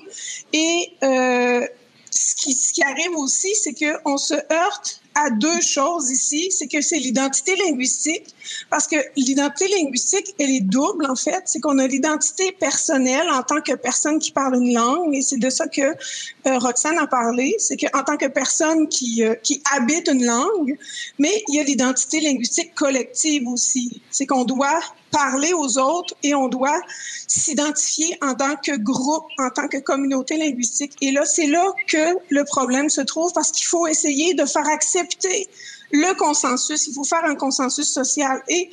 Et 0.54 0.92
euh, 1.04 1.66
ce, 2.12 2.36
qui, 2.36 2.54
ce 2.54 2.74
qui 2.74 2.84
arrive 2.84 3.16
aussi, 3.16 3.54
c'est 3.56 3.74
qu'on 3.74 4.18
se 4.18 4.34
heurte 4.34 5.02
à 5.18 5.32
deux 5.32 5.62
choses 5.62 6.12
ici, 6.12 6.52
c'est 6.52 6.68
que 6.68 6.80
c'est 6.80 7.00
l'identité 7.00 7.56
linguistique, 7.56 8.36
parce 8.70 8.86
que 8.86 8.96
l'identité 9.16 9.68
linguistique, 9.80 10.36
elle 10.38 10.52
est 10.52 10.62
double 10.62 11.08
en 11.10 11.16
fait. 11.16 11.42
C'est 11.46 11.60
qu'on 11.60 11.80
a 11.80 11.88
l'identité 11.88 12.52
personnelle 12.52 13.28
en 13.32 13.42
tant 13.42 13.62
que 13.62 13.74
personne 13.74 14.20
qui 14.20 14.32
parle 14.32 14.56
une 14.56 14.74
langue, 14.76 15.16
et 15.16 15.22
c'est 15.22 15.40
de 15.40 15.50
ça 15.50 15.68
que 15.68 15.82
euh, 15.82 16.60
Roxane 16.60 17.00
a 17.00 17.08
parlé, 17.08 17.56
c'est 17.58 17.78
qu'en 17.78 18.04
tant 18.04 18.18
que 18.18 18.28
personne 18.28 18.88
qui, 18.88 19.24
euh, 19.24 19.34
qui 19.42 19.62
habite 19.76 20.08
une 20.08 20.24
langue, 20.26 20.78
mais 21.18 21.44
il 21.48 21.56
y 21.56 21.60
a 21.60 21.64
l'identité 21.64 22.22
linguistique 22.22 22.76
collective 22.76 23.48
aussi. 23.48 24.02
C'est 24.12 24.28
qu'on 24.28 24.46
doit 24.46 24.80
parler 25.12 25.54
aux 25.54 25.78
autres 25.78 26.14
et 26.24 26.36
on 26.36 26.48
doit 26.48 26.80
s'identifier 27.28 28.18
en 28.22 28.34
tant 28.34 28.56
que 28.56 28.76
groupe, 28.78 29.26
en 29.40 29.50
tant 29.50 29.68
que 29.68 29.78
communauté 29.78 30.38
linguistique. 30.38 30.94
Et 31.02 31.12
là, 31.12 31.26
c'est 31.26 31.48
là 31.48 31.66
que 31.88 32.18
le 32.30 32.44
problème 32.44 32.90
se 32.90 33.02
trouve 33.02 33.32
parce 33.34 33.52
qu'il 33.52 33.68
faut 33.68 33.88
essayer 33.88 34.34
de 34.34 34.46
faire 34.46 34.68
accepter 34.68 35.48
le 35.92 36.14
consensus. 36.16 36.88
Il 36.88 36.94
faut 36.94 37.04
faire 37.04 37.24
un 37.26 37.36
consensus 37.36 37.88
social. 37.88 38.42
Et 38.48 38.70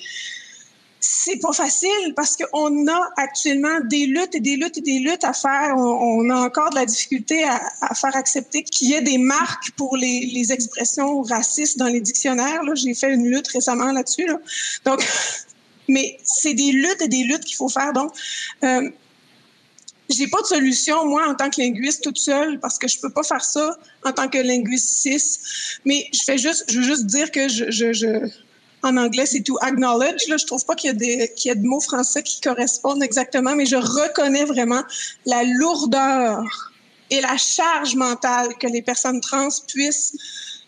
c'est 1.01 1.39
pas 1.39 1.53
facile 1.53 2.15
parce 2.17 2.37
qu'on 2.37 2.89
a 2.89 3.13
actuellement 3.17 3.81
des 3.85 4.07
luttes 4.07 4.35
et 4.35 4.41
des 4.41 4.57
luttes 4.57 4.79
et 4.79 4.81
des 4.81 4.99
luttes 5.01 5.25
à 5.25 5.33
faire. 5.33 5.77
On, 5.77 6.29
a 6.31 6.37
encore 6.37 6.71
de 6.71 6.77
la 6.77 6.87
difficulté 6.87 7.45
à, 7.45 7.95
faire 7.95 8.17
accepter 8.17 8.63
qu'il 8.63 8.89
y 8.89 8.95
ait 8.95 9.03
des 9.03 9.19
marques 9.19 9.71
pour 9.77 9.97
les, 9.97 10.53
expressions 10.53 11.23
racistes 11.23 11.79
dans 11.79 11.89
les 11.89 12.01
dictionnaires. 12.01 12.63
J'ai 12.75 12.95
fait 12.95 13.13
une 13.13 13.29
lutte 13.29 13.49
récemment 13.49 13.93
là-dessus. 13.93 14.27
Là. 14.27 14.39
Donc, 14.85 15.05
mais 15.89 16.19
c'est 16.25 16.55
des 16.55 16.73
luttes 16.73 17.01
et 17.03 17.09
des 17.09 17.25
luttes 17.25 17.45
qu'il 17.45 17.57
faut 17.57 17.69
faire. 17.69 17.93
Donc, 17.93 18.13
euh, 18.65 18.91
j'ai 20.11 20.27
pas 20.29 20.41
de 20.43 20.47
solution, 20.47 21.07
moi, 21.07 21.29
en 21.29 21.35
tant 21.35 21.51
que 21.51 21.61
linguiste 21.61 22.03
toute 22.03 22.19
seule, 22.19 22.61
parce 22.61 22.79
que 22.79 22.89
je 22.89 23.01
peux 23.01 23.11
pas 23.11 23.23
faire 23.23 23.45
ça 23.45 23.77
en 24.05 24.13
tant 24.13 24.29
que 24.29 24.39
linguiste 24.39 24.89
cis. 24.89 25.39
Mais 25.85 26.09
je 26.13 26.21
fais 26.25 26.39
juste, 26.39 26.65
je 26.69 26.79
veux 26.79 26.85
juste 26.85 27.07
dire 27.07 27.31
que 27.31 27.49
je, 27.49 27.71
je, 27.71 27.93
je 27.93 28.29
En 28.83 28.97
anglais, 28.99 29.25
c'est 29.25 29.43
to 29.43 29.57
acknowledge. 29.63 30.29
Là, 30.29 30.37
je 30.37 30.45
trouve 30.45 30.65
pas 30.67 30.75
qu'il 30.75 30.89
y 30.89 30.91
a 30.91 30.95
des 30.95 31.33
qu'il 31.35 31.49
y 31.49 31.53
a 31.53 31.55
de 31.55 31.67
mots 31.67 31.81
français 31.81 32.23
qui 32.23 32.41
correspondent 32.41 33.03
exactement, 33.03 33.55
mais 33.57 33.67
je 33.67 33.77
reconnais 33.77 34.45
vraiment 34.45 34.83
la 35.25 35.43
lourdeur 35.43 36.43
et 37.11 37.21
la 37.21 37.37
charge 37.37 37.95
mentale 37.95 38.49
que 38.61 38.67
les 38.67 38.83
personnes 38.83 39.21
trans 39.21 39.49
puissent 39.69 40.15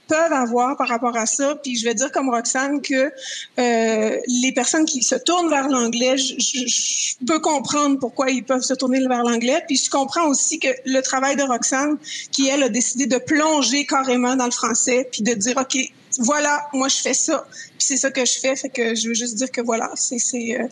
peuvent 0.08 0.32
avoir 0.32 0.76
par 0.76 0.88
rapport 0.88 1.16
à 1.16 1.26
ça. 1.26 1.56
Puis 1.62 1.76
je 1.76 1.84
vais 1.84 1.94
dire 1.94 2.10
comme 2.12 2.30
Roxane 2.30 2.80
que 2.80 3.12
euh, 3.58 4.20
les 4.26 4.52
personnes 4.52 4.84
qui 4.84 5.02
se 5.02 5.14
tournent 5.14 5.50
vers 5.50 5.68
l'anglais, 5.68 6.16
je, 6.16 7.24
peux 7.26 7.40
comprendre 7.40 7.98
pourquoi 7.98 8.30
ils 8.30 8.44
peuvent 8.44 8.62
se 8.62 8.74
tourner 8.74 9.00
vers 9.06 9.22
l'anglais. 9.22 9.62
Puis 9.66 9.76
je 9.76 9.90
comprends 9.90 10.26
aussi 10.26 10.58
que 10.58 10.68
le 10.84 11.00
travail 11.00 11.36
de 11.36 11.42
Roxane, 11.42 11.98
qui 12.30 12.48
elle 12.48 12.62
a 12.62 12.68
décidé 12.68 13.06
de 13.06 13.18
plonger 13.18 13.86
carrément 13.86 14.36
dans 14.36 14.46
le 14.46 14.50
français, 14.50 15.08
puis 15.10 15.22
de 15.22 15.32
dire 15.34 15.56
ok, 15.56 15.76
voilà, 16.18 16.66
moi 16.72 16.88
je 16.88 16.96
fais 16.96 17.14
ça, 17.14 17.46
puis 17.50 17.86
c'est 17.86 17.96
ça 17.96 18.10
que 18.10 18.24
je 18.24 18.38
fais. 18.38 18.56
Fait 18.56 18.68
que 18.68 18.94
je 18.94 19.08
veux 19.08 19.14
juste 19.14 19.34
dire 19.34 19.50
que 19.50 19.60
voilà, 19.60 19.90
c'est 19.96 20.18
euh, 20.58 20.66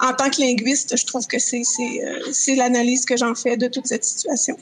en 0.00 0.12
tant 0.12 0.30
que 0.30 0.40
linguiste, 0.40 0.96
je 0.96 1.04
trouve 1.04 1.26
que 1.26 1.38
c'est 1.38 1.62
c'est 1.64 2.04
euh, 2.04 2.20
c'est 2.32 2.54
l'analyse 2.54 3.04
que 3.04 3.16
j'en 3.16 3.34
fais 3.34 3.56
de 3.56 3.68
toute 3.68 3.86
cette 3.86 4.04
situation. 4.04 4.56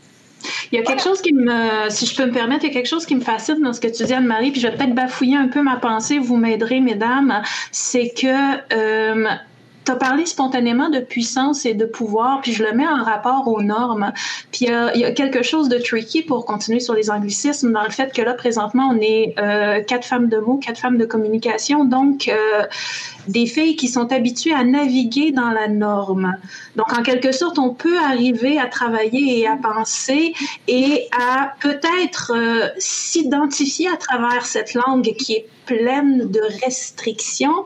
Il 0.70 0.78
y 0.78 0.82
a 0.82 0.84
quelque 0.84 1.02
chose 1.02 1.20
qui 1.20 1.32
me, 1.32 1.88
si 1.90 2.06
je 2.06 2.16
peux 2.16 2.26
me 2.26 2.32
permettre, 2.32 2.64
il 2.64 2.68
y 2.68 2.70
a 2.70 2.74
quelque 2.74 2.88
chose 2.88 3.06
qui 3.06 3.14
me 3.14 3.20
fascine 3.20 3.60
dans 3.60 3.72
ce 3.72 3.80
que 3.80 3.88
tu 3.88 4.04
dis, 4.04 4.14
Anne-Marie, 4.14 4.50
puis 4.50 4.60
je 4.60 4.68
vais 4.68 4.76
peut-être 4.76 4.94
bafouiller 4.94 5.36
un 5.36 5.48
peu 5.48 5.62
ma 5.62 5.76
pensée, 5.76 6.18
vous 6.18 6.36
m'aiderez, 6.36 6.80
mesdames, 6.80 7.42
c'est 7.70 8.10
que 8.10 8.74
euh, 8.74 9.26
tu 9.84 9.90
as 9.90 9.96
parlé 9.96 10.26
spontanément 10.26 10.88
de 10.88 11.00
puissance 11.00 11.66
et 11.66 11.74
de 11.74 11.84
pouvoir, 11.84 12.40
puis 12.40 12.52
je 12.52 12.62
le 12.62 12.72
mets 12.72 12.86
en 12.86 13.02
rapport 13.02 13.48
aux 13.48 13.62
normes. 13.62 14.12
Puis 14.50 14.66
il 14.66 15.00
y, 15.00 15.04
a 15.04 15.12
quelque 15.12 15.42
chose 15.42 15.68
de 15.68 15.78
tricky 15.78 16.22
pour 16.22 16.44
continuer 16.44 16.80
sur 16.80 16.94
les 16.94 17.10
anglicismes 17.10 17.72
dans 17.72 17.82
le 17.82 17.90
fait 17.90 18.12
que 18.12 18.22
là, 18.22 18.34
présentement, 18.34 18.90
on 18.92 19.00
est 19.00 19.34
euh, 19.38 19.82
quatre 19.82 20.06
femmes 20.06 20.28
de 20.28 20.38
mots, 20.38 20.58
quatre 20.58 20.78
femmes 20.78 20.98
de 20.98 21.04
communication, 21.04 21.84
donc 21.84 22.28
euh, 22.28 22.64
des 23.28 23.46
filles 23.46 23.76
qui 23.76 23.88
sont 23.88 24.12
habituées 24.12 24.54
à 24.54 24.64
naviguer 24.64 25.32
dans 25.32 25.50
la 25.50 25.68
norme. 25.68 26.36
Donc, 26.76 26.92
en 26.92 27.02
quelque 27.02 27.32
sorte, 27.32 27.58
on 27.58 27.70
peut 27.70 27.98
arriver 27.98 28.58
à 28.58 28.66
travailler 28.66 29.40
et 29.40 29.46
à 29.46 29.56
penser 29.56 30.34
et 30.68 31.08
à 31.12 31.54
peut-être 31.60 32.32
euh, 32.34 32.68
s'identifier 32.78 33.88
à 33.88 33.96
travers 33.96 34.46
cette 34.46 34.74
langue 34.74 35.14
qui 35.18 35.34
est 35.34 35.46
pleine 35.66 36.30
de 36.30 36.40
restrictions, 36.64 37.64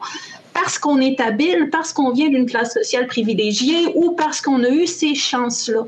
parce 0.56 0.78
qu'on 0.78 1.00
est 1.00 1.20
habile, 1.20 1.68
parce 1.70 1.92
qu'on 1.92 2.12
vient 2.12 2.30
d'une 2.30 2.46
classe 2.46 2.72
sociale 2.72 3.06
privilégiée 3.06 3.88
ou 3.94 4.12
parce 4.12 4.40
qu'on 4.40 4.64
a 4.64 4.70
eu 4.70 4.86
ces 4.86 5.14
chances-là. 5.14 5.82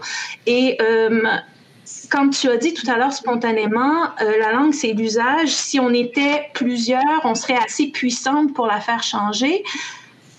Et 0.47 0.77
euh, 0.83 1.23
comme 2.11 2.31
tu 2.31 2.51
as 2.51 2.59
dit 2.59 2.75
tout 2.75 2.89
à 2.91 2.99
l'heure 2.99 3.15
spontanément, 3.15 4.03
euh, 4.21 4.39
la 4.39 4.53
langue, 4.53 4.75
c'est 4.75 4.93
l'usage. 4.93 5.49
Si 5.49 5.81
on 5.81 5.89
était 5.95 6.51
plusieurs, 6.53 7.23
on 7.25 7.35
serait 7.35 7.57
assez 7.57 7.87
puissante 7.87 8.53
pour 8.53 8.67
la 8.67 8.81
faire 8.81 9.03
changer 9.03 9.65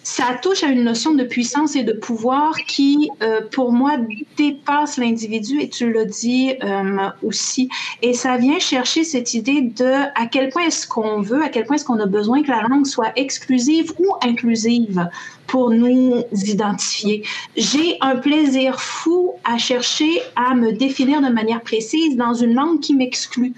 ça 0.10 0.34
touche 0.41 0.64
à 0.64 0.70
une 0.70 0.84
notion 0.84 1.14
de 1.14 1.24
puissance 1.24 1.76
et 1.76 1.84
de 1.84 1.93
pouvoir 1.93 2.55
qui, 2.66 3.12
euh, 3.22 3.41
pour 3.51 3.72
moi, 3.72 3.91
dépasse 4.38 4.97
l'individu, 4.97 5.62
et 5.62 5.70
tu 5.70 5.93
l'as 5.93 6.05
dit 6.05 6.55
euh, 6.64 7.10
aussi. 7.22 7.70
Et 8.01 8.14
ça 8.16 8.38
vient 8.38 8.57
chercher 8.57 9.03
cette 9.03 9.36
idée 9.36 9.62
de 9.62 9.86
à 10.20 10.26
quel 10.26 10.49
point 10.49 10.64
est-ce 10.64 10.88
qu'on 10.88 11.22
veut, 11.22 11.43
à 11.43 11.49
quel 11.49 11.66
point 11.66 11.76
est-ce 11.76 11.86
qu'on 11.86 11.99
a 11.99 12.07
besoin 12.07 12.41
que 12.41 12.49
la 12.49 12.64
langue 12.64 12.88
soit 12.88 13.12
exclusive 13.18 13.93
ou 13.99 14.07
inclusive 14.24 15.07
pour 15.45 15.70
nous 15.70 16.24
identifier. 16.32 17.24
J'ai 17.55 17.97
un 18.01 18.16
plaisir 18.16 18.82
fou 18.82 19.34
à 19.43 19.60
chercher 19.60 20.22
à 20.36 20.55
me 20.55 20.72
définir 20.72 21.22
de 21.22 21.30
manière 21.30 21.62
précise 21.62 22.16
dans 22.18 22.34
une 22.34 22.55
langue 22.55 22.80
qui 22.80 22.95
m'exclut 22.95 23.53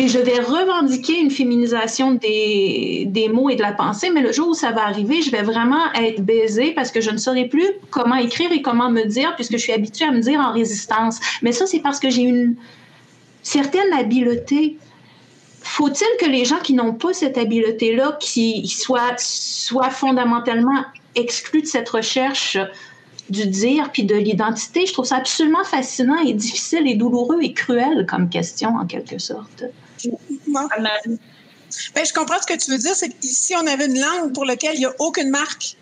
et 0.00 0.08
je 0.08 0.18
vais 0.18 0.40
revendiquer 0.40 1.20
une 1.20 1.30
féminisation 1.30 2.12
des, 2.12 3.04
des, 3.06 3.28
mots 3.28 3.50
et 3.50 3.56
de 3.56 3.60
la 3.60 3.72
pensée, 3.72 4.08
mais 4.08 4.22
le 4.22 4.32
jour 4.32 4.48
où 4.48 4.54
ça 4.54 4.72
va 4.72 4.84
arriver, 4.86 5.20
je 5.20 5.30
vais 5.30 5.42
vraiment 5.42 5.92
être 5.92 6.22
baisée 6.22 6.72
parce 6.72 6.90
que 6.90 7.02
je 7.02 7.10
ne 7.10 7.18
saurai 7.18 7.48
plus 7.48 7.66
comment 7.90 8.14
écrire 8.14 8.50
et 8.50 8.62
comment 8.62 8.90
me 8.90 9.04
dire 9.04 9.34
puisque 9.34 9.52
je 9.52 9.58
suis 9.58 9.74
habituée 9.74 10.06
à 10.06 10.10
me 10.10 10.20
dire 10.20 10.40
en 10.40 10.54
résistance. 10.54 11.20
Mais 11.42 11.52
ça, 11.52 11.66
c'est 11.66 11.80
parce 11.80 12.00
que 12.00 12.08
j'ai 12.08 12.22
une 12.22 12.56
certaine 13.42 13.92
habileté. 13.92 14.78
Faut-il 15.60 16.08
que 16.18 16.30
les 16.30 16.46
gens 16.46 16.60
qui 16.60 16.72
n'ont 16.72 16.94
pas 16.94 17.12
cette 17.12 17.36
habileté-là, 17.36 18.16
qui 18.18 18.66
soient, 18.68 19.16
soient 19.18 19.90
fondamentalement 19.90 20.82
exclus 21.14 21.60
de 21.60 21.66
cette 21.66 21.90
recherche 21.90 22.56
du 23.28 23.46
dire 23.46 23.90
puis 23.92 24.04
de 24.04 24.16
l'identité, 24.16 24.86
je 24.86 24.94
trouve 24.94 25.04
ça 25.04 25.16
absolument 25.16 25.64
fascinant 25.64 26.18
et 26.24 26.32
difficile 26.32 26.88
et 26.88 26.94
douloureux 26.94 27.40
et 27.42 27.52
cruel 27.52 28.06
comme 28.08 28.30
question 28.30 28.76
en 28.76 28.86
quelque 28.86 29.18
sorte. 29.18 29.64
Ben, 31.94 32.04
je 32.04 32.12
comprends 32.12 32.40
ce 32.40 32.46
que 32.46 32.58
tu 32.58 32.70
veux 32.70 32.78
dire. 32.78 32.94
C'est 32.94 33.08
que 33.08 33.14
si 33.22 33.54
on 33.54 33.66
avait 33.66 33.86
une 33.86 34.00
langue 34.00 34.32
pour 34.32 34.44
laquelle 34.44 34.74
il 34.74 34.80
n'y 34.80 34.86
a 34.86 34.94
aucune 34.98 35.30
marque, 35.30 35.76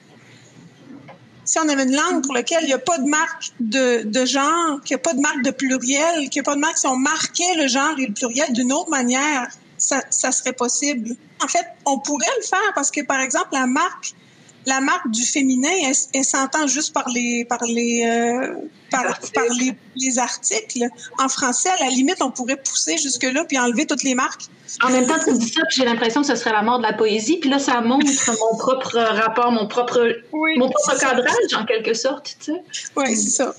si 1.45 1.59
on 1.59 1.69
avait 1.69 1.85
une 1.85 1.97
langue 1.97 2.23
pour 2.23 2.35
laquelle 2.35 2.63
il 2.63 2.67
n'y 2.67 2.75
a 2.75 2.79
pas 2.79 2.99
de 2.99 3.09
marque 3.09 3.53
de, 3.59 4.03
de 4.03 4.27
genre, 4.27 4.83
qu'il 4.85 4.95
n'y 4.95 5.01
a 5.01 5.03
pas 5.03 5.15
de 5.15 5.21
marque 5.21 5.43
de 5.43 5.51
pluriel, 5.51 6.29
qu'il 6.29 6.41
n'y 6.43 6.47
a 6.47 6.51
pas 6.51 6.55
de 6.55 6.61
marque, 6.61 6.77
si 6.77 6.87
on 6.87 6.97
marquait 6.97 7.55
le 7.57 7.67
genre 7.69 7.99
et 7.99 8.07
le 8.07 8.13
pluriel 8.13 8.53
d'une 8.53 8.73
autre 8.73 8.91
manière, 8.91 9.49
ça, 9.79 10.03
ça 10.11 10.31
serait 10.31 10.53
possible. 10.53 11.17
En 11.43 11.49
fait, 11.49 11.65
on 11.87 11.99
pourrait 12.01 12.27
le 12.37 12.45
faire 12.45 12.73
parce 12.75 12.91
que, 12.91 13.01
par 13.01 13.21
exemple, 13.21 13.49
la 13.53 13.67
marque 13.67 14.15
la 14.69 14.81
marque 14.83 15.11
du 15.11 15.23
féminin, 15.23 15.71
elle, 16.13 16.25
s'entend 16.25 16.67
juste 16.67 16.93
par 16.93 17.09
les 17.09 17.47
par 17.47 17.65
les 17.65 18.05
euh, 18.05 18.55
par, 18.91 19.05
les, 19.97 20.19
articles. 20.19 20.87
En 21.19 21.29
français, 21.29 21.71
à 21.71 21.85
la 21.85 21.91
limite, 21.91 22.21
on 22.21 22.31
pourrait 22.31 22.57
pousser 22.57 22.99
jusque 22.99 23.23
là 23.23 23.45
puis 23.45 23.59
enlever 23.59 23.87
toutes 23.87 24.03
les 24.03 24.15
marques. 24.15 24.43
En 24.83 24.91
même 24.91 25.07
temps, 25.07 25.19
tu 25.25 25.33
dis 25.39 25.49
ça, 25.49 25.63
puis 25.69 25.79
j'ai 25.79 25.85
l'impression 25.87 26.21
que 26.21 26.27
ce 26.27 26.37
serait 26.37 26.53
la 26.53 26.63
mort 26.63 26.79
de 26.79 26.83
la 26.83 26.93
poésie. 26.93 27.39
Puis 27.39 27.49
là, 27.49 27.59
ça 27.59 27.81
montre 27.81 28.07
mon 28.53 28.59
propre 28.59 28.99
rapport, 28.99 29.51
mon 29.53 29.67
propre 29.67 30.07
mon 30.33 30.69
propre 30.71 31.01
cadrage 31.01 31.55
en 31.55 31.65
quelque 31.65 31.95
sorte, 31.95 32.37
tu 32.39 32.53
sais. 32.53 32.63
Oui, 32.95 33.17
c'est 33.17 33.31
ça. 33.31 33.55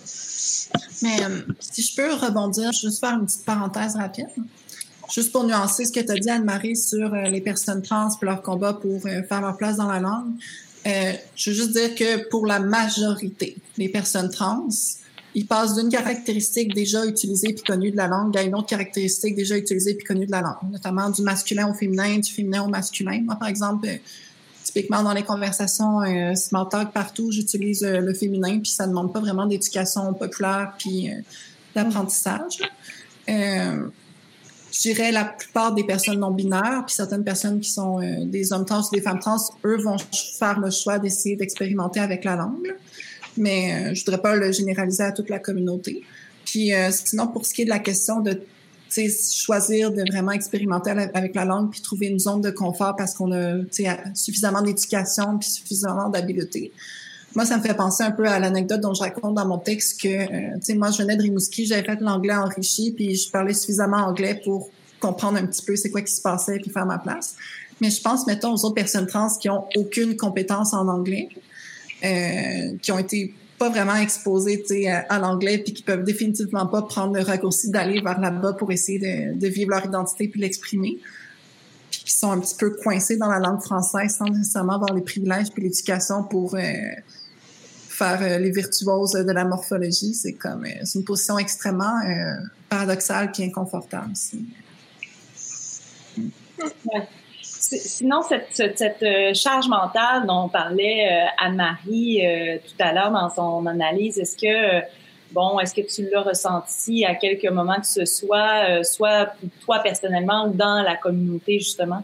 Mais 1.01 1.23
euh, 1.23 1.41
si 1.59 1.81
je 1.81 1.95
peux 1.95 2.13
rebondir, 2.13 2.71
juste 2.71 2.99
faire 2.99 3.13
une 3.13 3.25
petite 3.25 3.45
parenthèse 3.45 3.95
rapide. 3.95 4.27
Juste 5.11 5.31
pour 5.31 5.43
nuancer 5.43 5.85
ce 5.85 5.91
que 5.91 6.01
tu 6.01 6.11
as 6.11 6.15
dit, 6.15 6.29
Anne-Marie, 6.29 6.77
sur 6.77 7.11
euh, 7.15 7.23
les 7.23 7.41
personnes 7.41 7.81
trans 7.81 8.09
et 8.09 8.25
leur 8.25 8.43
combat 8.43 8.73
pour 8.73 9.01
faire 9.01 9.41
leur 9.41 9.57
place 9.57 9.77
dans 9.77 9.87
la 9.87 9.99
langue. 9.99 10.33
Euh, 10.89 11.13
je 11.35 11.49
veux 11.49 11.55
juste 11.55 11.71
dire 11.71 11.95
que 11.95 12.29
pour 12.29 12.45
la 12.45 12.59
majorité 12.59 13.55
des 13.77 13.89
personnes 13.89 14.29
trans, 14.29 14.67
ils 15.35 15.45
passent 15.45 15.75
d'une 15.75 15.89
caractéristique 15.89 16.73
déjà 16.73 17.05
utilisée 17.05 17.53
puis 17.53 17.63
connue 17.63 17.91
de 17.91 17.97
la 17.97 18.07
langue 18.07 18.35
à 18.37 18.41
une 18.41 18.55
autre 18.55 18.67
caractéristique 18.67 19.35
déjà 19.35 19.57
utilisée 19.57 19.93
puis 19.93 20.05
connue 20.05 20.25
de 20.25 20.31
la 20.31 20.41
langue, 20.41 20.71
notamment 20.71 21.09
du 21.09 21.21
masculin 21.21 21.69
au 21.69 21.73
féminin, 21.73 22.17
du 22.17 22.31
féminin 22.31 22.63
au 22.63 22.67
masculin. 22.67 23.21
Moi, 23.23 23.35
par 23.35 23.47
exemple, 23.47 23.87
euh, 23.87 23.95
typiquement 24.63 25.03
dans 25.03 25.13
les 25.13 25.23
conversations 25.23 26.01
euh, 26.01 26.33
small 26.35 26.67
talk 26.69 26.91
partout, 26.91 27.31
j'utilise 27.31 27.83
euh, 27.83 27.99
le 27.99 28.13
féminin 28.13 28.59
puis 28.59 28.71
ça 28.71 28.85
ne 28.85 28.89
demande 28.89 29.13
pas 29.13 29.19
vraiment 29.19 29.45
d'éducation 29.45 30.13
populaire 30.13 30.73
puis 30.79 31.11
d'apprentissage 31.75 32.59
je 34.79 34.83
dirais 34.83 35.11
la 35.11 35.25
plupart 35.25 35.73
des 35.73 35.83
personnes 35.83 36.19
non 36.19 36.31
binaires, 36.31 36.83
puis 36.85 36.95
certaines 36.95 37.25
personnes 37.25 37.59
qui 37.59 37.69
sont 37.69 38.01
euh, 38.01 38.23
des 38.25 38.53
hommes 38.53 38.65
trans 38.65 38.81
ou 38.81 38.95
des 38.95 39.01
femmes 39.01 39.19
trans, 39.19 39.37
eux 39.65 39.75
vont 39.75 39.97
faire 40.37 40.57
le 40.57 40.71
choix 40.71 40.99
d'essayer 40.99 41.35
d'expérimenter 41.35 41.99
avec 41.99 42.23
la 42.23 42.37
langue. 42.37 42.73
Mais 43.35 43.73
euh, 43.73 43.93
je 43.93 44.05
voudrais 44.05 44.21
pas 44.21 44.35
le 44.37 44.53
généraliser 44.53 45.03
à 45.03 45.11
toute 45.11 45.29
la 45.29 45.39
communauté. 45.39 46.01
Puis 46.45 46.73
euh, 46.73 46.91
sinon, 46.91 47.27
pour 47.27 47.45
ce 47.45 47.53
qui 47.53 47.63
est 47.63 47.65
de 47.65 47.69
la 47.69 47.79
question 47.79 48.21
de 48.21 48.39
choisir 48.89 49.91
de 49.91 50.03
vraiment 50.09 50.31
expérimenter 50.31 50.89
avec 50.89 51.35
la 51.35 51.45
langue 51.45 51.69
puis 51.69 51.81
trouver 51.81 52.07
une 52.07 52.17
zone 52.17 52.41
de 52.41 52.49
confort 52.49 52.95
parce 52.95 53.13
qu'on 53.13 53.31
a 53.31 53.57
suffisamment 54.15 54.63
d'éducation 54.63 55.37
puis 55.37 55.47
suffisamment 55.47 56.09
d'habileté. 56.09 56.71
Moi, 57.35 57.45
ça 57.45 57.57
me 57.57 57.61
fait 57.61 57.75
penser 57.75 58.03
un 58.03 58.11
peu 58.11 58.25
à 58.25 58.39
l'anecdote 58.39 58.81
dont 58.81 58.93
je 58.93 59.01
raconte 59.01 59.35
dans 59.35 59.45
mon 59.45 59.59
texte 59.59 60.01
que, 60.01 60.07
euh, 60.07 60.55
tu 60.55 60.65
sais, 60.65 60.73
moi, 60.75 60.89
je 60.91 61.01
venais 61.01 61.15
de 61.15 61.21
Rimouski, 61.21 61.65
j'avais 61.65 61.83
fait 61.83 62.01
l'anglais 62.01 62.33
enrichi, 62.33 62.91
puis 62.91 63.15
je 63.15 63.29
parlais 63.29 63.53
suffisamment 63.53 63.97
anglais 63.97 64.41
pour 64.43 64.71
comprendre 64.99 65.37
un 65.37 65.45
petit 65.45 65.63
peu 65.63 65.75
c'est 65.75 65.89
quoi 65.89 66.01
qui 66.01 66.13
se 66.13 66.21
passait 66.21 66.59
puis 66.59 66.71
faire 66.71 66.85
ma 66.85 66.97
place. 66.97 67.35
Mais 67.81 67.89
je 67.89 68.01
pense, 68.01 68.27
mettons, 68.27 68.53
aux 68.53 68.65
autres 68.65 68.75
personnes 68.75 69.07
trans 69.07 69.29
qui 69.39 69.49
ont 69.49 69.65
aucune 69.75 70.17
compétence 70.17 70.73
en 70.73 70.87
anglais, 70.87 71.29
euh, 72.03 72.75
qui 72.81 72.91
ont 72.91 72.99
été 72.99 73.33
pas 73.57 73.69
vraiment 73.69 73.95
exposées, 73.95 74.61
tu 74.61 74.83
sais, 74.83 74.87
à, 74.87 75.19
l'anglais, 75.19 75.57
puis 75.59 75.73
qui 75.73 75.83
peuvent 75.83 76.03
définitivement 76.03 76.65
pas 76.65 76.81
prendre 76.81 77.13
le 77.13 77.21
raccourci 77.21 77.69
d'aller 77.69 78.01
vers 78.01 78.19
là-bas 78.19 78.53
pour 78.53 78.71
essayer 78.71 78.99
de, 79.35 79.47
vivre 79.47 79.71
leur 79.71 79.85
identité 79.85 80.27
puis 80.29 80.39
l'exprimer 80.39 80.97
qui 81.91 82.13
sont 82.13 82.31
un 82.31 82.39
petit 82.39 82.55
peu 82.55 82.71
coincés 82.71 83.17
dans 83.17 83.27
la 83.27 83.39
langue 83.39 83.61
française 83.61 84.15
sans 84.15 84.25
nécessairement 84.25 84.73
avoir 84.73 84.93
les 84.93 85.01
privilèges 85.01 85.49
puis 85.53 85.63
l'éducation 85.63 86.23
pour 86.23 86.55
euh, 86.55 86.61
faire 87.99 88.19
euh, 88.21 88.39
les 88.39 88.51
virtuoses 88.51 89.13
de 89.13 89.31
la 89.31 89.43
morphologie, 89.43 90.13
c'est 90.13 90.33
comme 90.33 90.65
euh, 90.65 90.69
c'est 90.83 90.99
une 90.99 91.05
position 91.05 91.37
extrêmement 91.37 91.99
euh, 91.99 92.35
paradoxale 92.69 93.31
et 93.37 93.45
inconfortable. 93.45 94.11
Sinon, 97.41 98.21
cette, 98.23 99.05
charge 99.35 99.67
mentale 99.67 100.25
dont 100.25 100.49
parlait 100.49 101.27
Anne-Marie 101.37 102.21
tout 102.65 102.83
à 102.83 102.93
l'heure 102.93 103.11
dans 103.11 103.29
son 103.29 103.65
analyse, 103.67 104.17
est-ce 104.17 104.35
que 104.35 104.83
bon, 105.31 105.59
est-ce 105.59 105.75
que 105.75 105.81
tu 105.81 106.09
l'as 106.09 106.21
ressenti 106.21 107.05
à 107.05 107.15
quelques 107.15 107.51
moments 107.51 107.79
que 107.79 107.87
ce 107.87 108.05
soit, 108.05 108.83
soit 108.83 109.33
toi 109.61 109.79
personnellement 109.79 110.47
ou 110.47 110.53
dans 110.53 110.81
la 110.81 110.95
communauté 110.95 111.59
justement? 111.59 112.03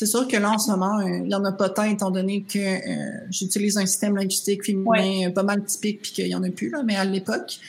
C'est 0.00 0.06
sûr 0.06 0.26
que 0.26 0.38
là, 0.38 0.52
en 0.52 0.58
ce 0.58 0.70
moment, 0.70 0.98
il 1.02 1.24
n'y 1.24 1.34
en 1.34 1.44
a 1.44 1.52
pas 1.52 1.68
tant, 1.68 1.82
étant 1.82 2.10
donné 2.10 2.42
que 2.42 3.28
j'utilise 3.30 3.76
un 3.76 3.84
système 3.84 4.16
linguistique 4.16 4.64
féminin 4.64 5.30
pas 5.30 5.42
mal 5.42 5.62
typique, 5.62 6.00
puis 6.00 6.12
qu'il 6.12 6.24
n'y 6.24 6.34
en 6.34 6.42
a 6.42 6.48
plus, 6.48 6.70
là, 6.70 6.82
mais 6.82 6.96
à 6.96 7.04
l'époque, 7.04 7.60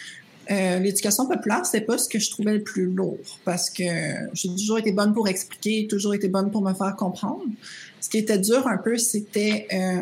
euh, 0.50 0.80
l'éducation 0.80 1.28
populaire, 1.28 1.66
c'est 1.66 1.82
pas 1.82 1.98
ce 1.98 2.08
que 2.08 2.20
je 2.20 2.32
trouvais 2.32 2.54
le 2.54 2.64
plus 2.64 2.86
lourd 2.86 3.18
parce 3.44 3.70
que 3.70 3.84
j'ai 4.32 4.48
toujours 4.48 4.80
été 4.80 4.94
bonne 4.94 5.14
pour 5.14 5.28
expliquer, 5.28 5.88
toujours 5.90 6.14
été 6.14 6.30
bonne 6.30 6.52
pour 6.52 6.62
me 6.62 6.74
faire 6.74 6.96
comprendre. 6.96 7.44
Ce 8.00 8.08
qui 8.08 8.20
était 8.20 8.40
dur 8.40 8.66
un 8.66 8.78
peu, 8.78 8.98
c'était 8.98 9.68
euh, 9.74 10.02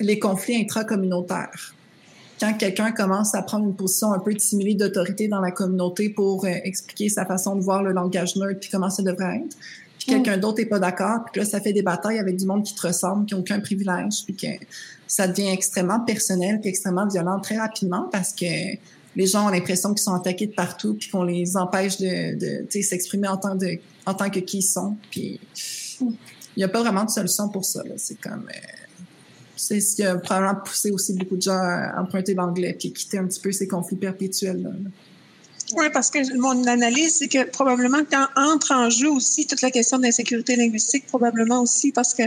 les 0.00 0.18
conflits 0.18 0.56
intracommunautaires. 0.56 1.76
Quand 2.40 2.54
quelqu'un 2.54 2.90
commence 2.90 3.36
à 3.36 3.42
prendre 3.42 3.66
une 3.66 3.76
position 3.76 4.12
un 4.12 4.18
peu 4.18 4.34
dissimulée 4.34 4.74
d'autorité 4.74 5.28
dans 5.28 5.40
la 5.40 5.52
communauté 5.52 6.10
pour 6.10 6.44
euh, 6.44 6.48
expliquer 6.64 7.08
sa 7.08 7.24
façon 7.24 7.54
de 7.54 7.60
voir 7.60 7.84
le 7.84 7.92
langage 7.92 8.34
neutre 8.34 8.58
puis 8.58 8.70
comment 8.70 8.90
ça 8.90 9.04
devrait 9.04 9.36
être, 9.36 9.56
quelqu'un 10.08 10.36
mm. 10.36 10.40
d'autre 10.40 10.58
n'est 10.58 10.66
pas 10.66 10.78
d'accord, 10.78 11.20
puis 11.30 11.40
là, 11.40 11.46
ça 11.46 11.60
fait 11.60 11.72
des 11.72 11.82
batailles 11.82 12.18
avec 12.18 12.36
du 12.36 12.46
monde 12.46 12.64
qui 12.64 12.74
te 12.74 12.86
ressemble, 12.86 13.26
qui 13.26 13.34
n'a 13.34 13.40
aucun 13.40 13.60
privilège, 13.60 14.24
puis 14.24 14.34
que 14.34 14.64
ça 15.06 15.26
devient 15.26 15.48
extrêmement 15.48 16.00
personnel 16.00 16.60
puis 16.60 16.68
extrêmement 16.68 17.06
violent 17.06 17.40
très 17.40 17.56
rapidement 17.56 18.08
parce 18.12 18.32
que 18.32 18.44
les 19.16 19.26
gens 19.26 19.46
ont 19.46 19.48
l'impression 19.48 19.94
qu'ils 19.94 20.02
sont 20.02 20.14
attaqués 20.14 20.46
de 20.46 20.52
partout 20.52 20.94
puis 20.94 21.08
qu'on 21.08 21.24
les 21.24 21.56
empêche 21.56 21.98
de, 21.98 22.66
s'exprimer 22.80 23.26
en 23.26 23.38
tant, 23.38 23.54
de, 23.54 23.78
en 24.06 24.14
tant 24.14 24.28
que 24.30 24.38
qui 24.40 24.58
ils 24.58 24.62
sont. 24.62 24.96
Puis 25.10 25.40
il 26.00 26.58
n'y 26.58 26.64
a 26.64 26.68
pas 26.68 26.82
vraiment 26.82 27.04
de 27.04 27.10
solution 27.10 27.48
pour 27.48 27.64
ça. 27.64 27.82
C'est 27.96 28.20
comme... 28.20 28.48
Euh, 28.48 28.84
c'est 29.56 29.80
ce 29.80 29.96
qui 29.96 30.04
a 30.04 30.14
probablement 30.16 30.60
poussé 30.64 30.92
aussi 30.92 31.14
beaucoup 31.14 31.36
de 31.36 31.42
gens 31.42 31.58
à 31.58 32.00
emprunter 32.00 32.34
l'anglais 32.34 32.76
puis 32.78 32.92
quitter 32.92 33.18
un 33.18 33.26
petit 33.26 33.40
peu 33.40 33.50
ces 33.50 33.66
conflits 33.66 33.96
perpétuels. 33.96 34.62
Là. 34.62 34.70
Oui, 35.76 35.86
parce 35.92 36.10
que 36.10 36.36
mon 36.38 36.66
analyse, 36.66 37.16
c'est 37.18 37.28
que 37.28 37.44
probablement 37.44 37.98
quand 38.10 38.26
entre 38.36 38.72
en 38.72 38.88
jeu 38.88 39.10
aussi 39.10 39.46
toute 39.46 39.60
la 39.60 39.70
question 39.70 39.98
de 39.98 40.04
l'insécurité 40.04 40.56
linguistique, 40.56 41.06
probablement 41.06 41.60
aussi 41.60 41.92
parce 41.92 42.14
que 42.14 42.22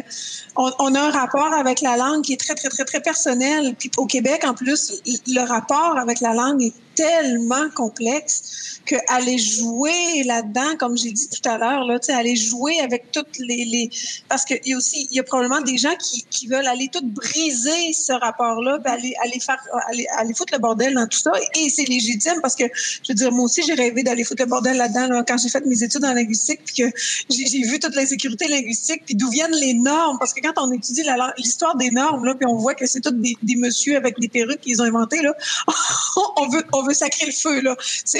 on, 0.55 0.71
on, 0.79 0.93
a 0.95 0.99
un 0.99 1.11
rapport 1.11 1.51
avec 1.53 1.81
la 1.81 1.97
langue 1.97 2.23
qui 2.23 2.33
est 2.33 2.39
très, 2.39 2.53
très, 2.53 2.69
très, 2.69 2.85
très 2.85 2.99
personnel. 2.99 3.75
Puis 3.79 3.91
au 3.97 4.05
Québec, 4.05 4.43
en 4.45 4.53
plus, 4.53 5.01
le 5.27 5.45
rapport 5.45 5.97
avec 5.97 6.19
la 6.19 6.33
langue 6.33 6.61
est 6.61 6.73
tellement 6.95 7.69
complexe 7.75 8.79
que 8.85 8.95
aller 9.07 9.37
jouer 9.37 10.23
là-dedans, 10.25 10.75
comme 10.79 10.97
j'ai 10.97 11.11
dit 11.11 11.29
tout 11.29 11.49
à 11.49 11.57
l'heure, 11.57 11.85
là, 11.85 11.99
aller 12.09 12.35
jouer 12.35 12.79
avec 12.79 13.11
toutes 13.11 13.37
les, 13.39 13.65
les... 13.65 13.89
parce 14.27 14.45
qu'il 14.45 14.59
y 14.65 14.73
a 14.73 14.77
aussi, 14.77 15.07
il 15.09 15.15
y 15.15 15.19
a 15.19 15.23
probablement 15.23 15.61
des 15.61 15.77
gens 15.77 15.95
qui, 15.97 16.25
qui 16.29 16.47
veulent 16.47 16.67
aller 16.67 16.89
tout 16.91 17.03
briser 17.03 17.93
ce 17.93 18.13
rapport-là, 18.13 18.79
aller, 18.85 19.13
aller 19.23 19.39
faire, 19.39 19.59
aller, 19.87 20.05
aller 20.17 20.33
foutre 20.33 20.53
le 20.53 20.59
bordel 20.59 20.93
dans 20.93 21.07
tout 21.07 21.19
ça. 21.19 21.31
Et 21.55 21.69
c'est 21.69 21.85
légitime 21.85 22.39
parce 22.41 22.55
que, 22.55 22.65
je 22.65 23.11
veux 23.11 23.15
dire, 23.15 23.31
moi 23.31 23.45
aussi, 23.45 23.61
j'ai 23.65 23.73
rêvé 23.73 24.03
d'aller 24.03 24.23
foutre 24.23 24.43
le 24.43 24.49
bordel 24.49 24.77
là-dedans 24.77 25.07
là, 25.07 25.23
quand 25.27 25.37
j'ai 25.37 25.49
fait 25.49 25.65
mes 25.65 25.83
études 25.83 26.03
en 26.03 26.13
linguistique, 26.13 26.61
puis 26.65 26.75
que 26.83 26.91
j'ai 27.29 27.61
vu 27.63 27.79
toute 27.79 27.95
l'insécurité 27.95 28.47
linguistique, 28.47 29.03
puis 29.05 29.15
d'où 29.15 29.29
viennent 29.29 29.55
les 29.55 29.73
normes. 29.73 30.17
Parce 30.19 30.33
que 30.33 30.41
quand 30.41 30.53
on 30.57 30.71
étudie 30.71 31.03
l'histoire 31.37 31.75
des 31.77 31.91
normes, 31.91 32.25
là, 32.25 32.35
puis 32.35 32.45
on 32.45 32.57
voit 32.57 32.75
que 32.75 32.85
c'est 32.85 33.01
tous 33.01 33.11
des, 33.11 33.35
des 33.41 33.55
messieurs 33.55 33.95
avec 33.95 34.19
des 34.19 34.27
perruques 34.27 34.61
qu'ils 34.61 34.81
ont 34.81 34.85
inventés, 34.85 35.21
là, 35.21 35.33
on 36.37 36.47
veut, 36.47 36.63
veut 36.83 36.93
sacrer 36.93 37.25
le 37.25 37.31
feu, 37.31 37.61
là. 37.61 37.75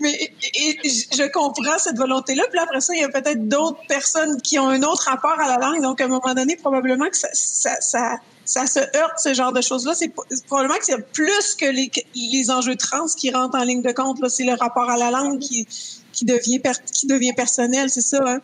Mais 0.00 0.32
je 0.42 1.30
comprends 1.30 1.78
cette 1.78 1.96
volonté-là. 1.96 2.44
Puis 2.50 2.60
après 2.60 2.80
ça, 2.80 2.94
il 2.94 3.00
y 3.00 3.04
a 3.04 3.08
peut-être 3.08 3.48
d'autres 3.48 3.80
personnes 3.88 4.40
qui 4.42 4.58
ont 4.58 4.68
un 4.68 4.82
autre 4.82 5.04
rapport 5.04 5.38
à 5.40 5.48
la 5.48 5.58
langue. 5.58 5.82
Donc, 5.82 6.00
à 6.00 6.04
un 6.04 6.08
moment 6.08 6.34
donné, 6.34 6.56
probablement 6.56 7.08
que 7.08 7.16
ça, 7.16 7.28
ça, 7.32 7.80
ça, 7.80 8.16
ça 8.44 8.66
se 8.66 8.80
heurte, 8.96 9.18
ce 9.18 9.34
genre 9.34 9.52
de 9.52 9.60
choses-là. 9.60 9.94
C'est 9.94 10.12
probablement 10.46 10.78
que 10.78 10.84
c'est 10.84 11.12
plus 11.12 11.54
que 11.54 11.66
les, 11.66 11.90
les 12.14 12.50
enjeux 12.50 12.76
trans 12.76 13.06
qui 13.16 13.30
rentrent 13.30 13.58
en 13.58 13.64
ligne 13.64 13.82
de 13.82 13.92
compte. 13.92 14.18
C'est 14.28 14.44
le 14.44 14.54
rapport 14.54 14.90
à 14.90 14.96
la 14.96 15.10
langue 15.10 15.38
qui, 15.38 15.66
qui, 16.12 16.24
devient, 16.24 16.60
qui 16.92 17.06
devient 17.06 17.32
personnel, 17.32 17.90
c'est 17.90 18.00
ça. 18.00 18.20
Hein? 18.26 18.40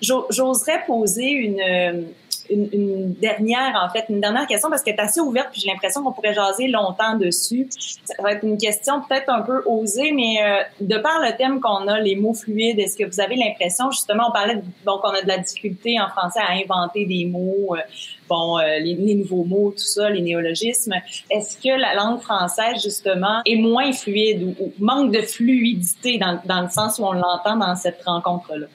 J'oserais 0.00 0.84
poser 0.86 1.30
une 1.30 2.06
une, 2.50 3.14
dernière, 3.14 3.80
en 3.84 3.92
fait, 3.92 4.06
une 4.08 4.20
dernière 4.20 4.46
question 4.46 4.70
parce 4.70 4.82
qu'elle 4.82 4.94
est 4.94 5.00
assez 5.00 5.20
ouverte 5.20 5.48
puis 5.52 5.60
j'ai 5.60 5.68
l'impression 5.68 6.02
qu'on 6.02 6.12
pourrait 6.12 6.34
jaser 6.34 6.68
longtemps 6.68 7.16
dessus. 7.16 7.68
Ça 7.70 8.14
va 8.22 8.32
être 8.32 8.44
une 8.44 8.58
question 8.58 9.02
peut-être 9.02 9.30
un 9.30 9.42
peu 9.42 9.62
osée, 9.66 10.12
mais 10.12 10.38
euh, 10.42 10.62
de 10.80 10.98
par 10.98 11.20
le 11.20 11.36
thème 11.36 11.60
qu'on 11.60 11.86
a, 11.88 12.00
les 12.00 12.16
mots 12.16 12.34
fluides, 12.34 12.78
est-ce 12.78 12.96
que 12.96 13.04
vous 13.04 13.20
avez 13.20 13.36
l'impression, 13.36 13.90
justement, 13.90 14.24
on 14.28 14.32
parlait, 14.32 14.60
donc 14.84 15.00
on 15.04 15.10
a 15.10 15.22
de 15.22 15.28
la 15.28 15.38
difficulté 15.38 16.00
en 16.00 16.08
français 16.08 16.40
à 16.40 16.52
inventer 16.52 17.04
des 17.06 17.26
mots, 17.26 17.74
euh, 17.76 17.80
bon, 18.28 18.58
euh, 18.58 18.78
les, 18.80 19.14
nouveaux 19.14 19.44
mots, 19.44 19.70
tout 19.70 19.78
ça, 19.84 20.10
les 20.10 20.22
néologismes. 20.22 20.94
Est-ce 21.30 21.56
que 21.56 21.78
la 21.78 21.94
langue 21.94 22.20
française, 22.20 22.82
justement, 22.82 23.40
est 23.44 23.56
moins 23.56 23.92
fluide 23.92 24.42
ou, 24.42 24.64
ou 24.64 24.72
manque 24.78 25.12
de 25.12 25.22
fluidité 25.22 26.18
dans, 26.18 26.40
dans 26.44 26.62
le 26.62 26.68
sens 26.68 26.98
où 26.98 27.04
on 27.04 27.12
l'entend 27.12 27.56
dans 27.56 27.74
cette 27.76 28.02
rencontre-là? 28.04 28.66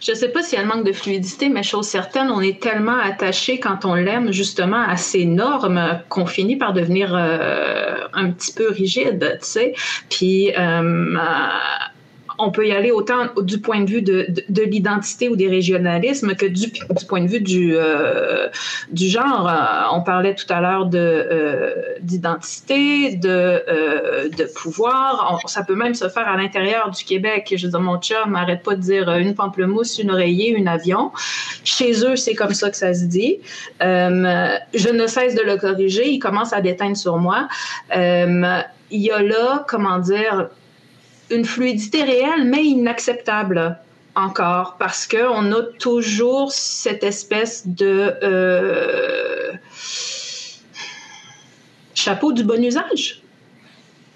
Je 0.00 0.12
ne 0.12 0.16
sais 0.16 0.28
pas 0.28 0.42
s'il 0.42 0.58
y 0.58 0.62
a 0.62 0.64
un 0.64 0.68
manque 0.68 0.84
de 0.84 0.92
fluidité, 0.92 1.48
mais 1.48 1.62
chose 1.62 1.86
certaine, 1.86 2.30
on 2.30 2.40
est 2.40 2.60
tellement 2.60 2.98
attaché 2.98 3.58
quand 3.60 3.84
on 3.84 3.94
l'aime 3.94 4.32
justement 4.32 4.82
à 4.82 4.96
ces 4.96 5.24
normes 5.24 6.00
qu'on 6.08 6.26
finit 6.26 6.56
par 6.56 6.72
devenir 6.72 7.14
euh, 7.14 8.06
un 8.12 8.30
petit 8.30 8.52
peu 8.52 8.70
rigide, 8.70 9.38
tu 9.40 9.46
sais. 9.46 9.74
Puis 10.10 10.52
euh, 10.56 11.16
on 12.38 12.50
peut 12.50 12.68
y 12.68 12.72
aller 12.72 12.92
autant 12.92 13.26
du 13.42 13.60
point 13.60 13.80
de 13.80 13.90
vue 13.90 14.02
de, 14.02 14.26
de, 14.48 14.62
l'identité 14.62 15.28
ou 15.28 15.36
des 15.36 15.48
régionalismes 15.48 16.34
que 16.34 16.46
du, 16.46 16.68
du 16.68 17.06
point 17.08 17.22
de 17.22 17.26
vue 17.26 17.40
du, 17.40 17.72
euh, 17.74 18.48
du 18.92 19.08
genre. 19.08 19.48
Euh, 19.48 19.96
on 19.96 20.02
parlait 20.02 20.34
tout 20.34 20.46
à 20.48 20.60
l'heure 20.60 20.86
de 20.86 20.98
euh, 20.98 21.74
d'identité, 22.00 23.16
de, 23.16 24.28
de 24.28 24.44
pouvoir. 24.54 25.40
ça 25.46 25.64
peut 25.64 25.74
même 25.74 25.94
se 25.94 26.08
faire 26.08 26.28
à 26.28 26.36
l'intérieur 26.36 26.90
du 26.90 27.04
Québec. 27.04 27.52
Je 27.56 27.66
veux 27.66 27.70
dire, 27.70 27.80
mon 27.80 27.98
chum 27.98 28.32
n'arrête 28.32 28.62
pas 28.62 28.76
de 28.76 28.80
dire 28.80 29.10
une 29.16 29.34
pamplemousse, 29.34 29.98
une 29.98 30.10
oreiller, 30.10 30.50
une 30.50 30.68
avion. 30.68 31.10
Chez 31.64 32.04
eux, 32.04 32.16
c'est 32.16 32.34
comme 32.34 32.54
ça 32.54 32.70
que 32.70 32.76
ça 32.76 32.94
se 32.94 33.04
dit. 33.04 33.38
je 33.80 34.92
ne 34.92 35.06
cesse 35.06 35.34
de 35.34 35.42
le 35.42 35.56
corriger. 35.56 36.08
Il 36.08 36.18
commence 36.20 36.52
à 36.52 36.60
déteindre 36.60 36.96
sur 36.96 37.18
moi. 37.18 37.48
il 37.92 39.00
y 39.00 39.10
a 39.10 39.22
là, 39.22 39.64
comment 39.68 39.98
dire, 39.98 40.48
une 41.30 41.44
fluidité 41.44 42.02
réelle, 42.02 42.44
mais 42.44 42.64
inacceptable 42.64 43.78
encore, 44.14 44.76
parce 44.78 45.06
qu'on 45.06 45.52
a 45.52 45.62
toujours 45.78 46.52
cette 46.52 47.04
espèce 47.04 47.66
de 47.66 48.14
euh, 48.22 49.52
chapeau 51.94 52.32
du 52.32 52.42
bon 52.44 52.62
usage. 52.62 53.22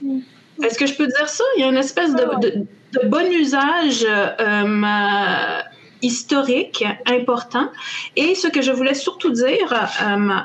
Mm. 0.00 0.20
Est-ce 0.62 0.78
que 0.78 0.86
je 0.86 0.94
peux 0.94 1.06
dire 1.06 1.28
ça? 1.28 1.44
Il 1.56 1.62
y 1.62 1.64
a 1.64 1.68
une 1.68 1.76
espèce 1.76 2.14
de, 2.14 2.66
bon 3.08 3.32
usage 3.32 4.04
euh, 4.04 5.62
historique 6.02 6.84
important. 7.06 7.70
Et 8.16 8.34
ce 8.34 8.48
que 8.48 8.60
je 8.60 8.70
voulais 8.70 8.94
surtout 8.94 9.30
dire, 9.30 9.72
euh, 10.02 10.36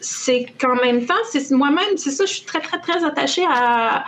c'est 0.00 0.46
qu'en 0.60 0.76
même 0.76 1.04
temps, 1.06 1.14
c'est 1.30 1.50
moi-même, 1.50 1.96
c'est 1.96 2.10
ça, 2.10 2.26
je 2.26 2.34
suis 2.34 2.44
très, 2.44 2.60
très, 2.60 2.78
très 2.80 3.04
attachée 3.04 3.44
à, 3.48 4.04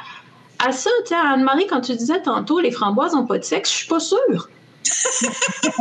à 0.62 0.72
ça, 0.72 0.90
tu 1.06 1.14
Anne-Marie, 1.14 1.66
quand 1.66 1.80
tu 1.80 1.94
disais 1.94 2.22
tantôt 2.22 2.60
les 2.60 2.70
framboises 2.70 3.14
n'ont 3.14 3.26
pas 3.26 3.38
de 3.38 3.44
sexe, 3.44 3.70
je 3.70 3.76
suis 3.78 3.88
pas 3.88 4.00
sûre. 4.00 4.48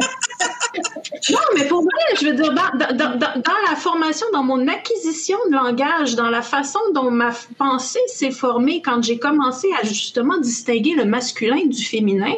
non, 1.29 1.39
mais 1.55 1.67
pour 1.67 1.81
moi, 1.81 1.91
je 2.19 2.27
veux 2.27 2.33
dire, 2.33 2.53
dans, 2.53 3.59
la 3.69 3.75
formation, 3.75 4.25
dans 4.33 4.43
mon 4.43 4.67
acquisition 4.67 5.37
de 5.49 5.55
langage, 5.55 6.15
dans 6.15 6.29
la 6.29 6.41
façon 6.41 6.79
dont 6.93 7.11
ma 7.11 7.31
pensée 7.57 7.99
s'est 8.07 8.31
formée 8.31 8.81
quand 8.81 9.03
j'ai 9.03 9.19
commencé 9.19 9.67
à 9.81 9.85
justement 9.85 10.37
distinguer 10.37 10.95
le 10.95 11.05
masculin 11.05 11.65
du 11.65 11.83
féminin, 11.83 12.33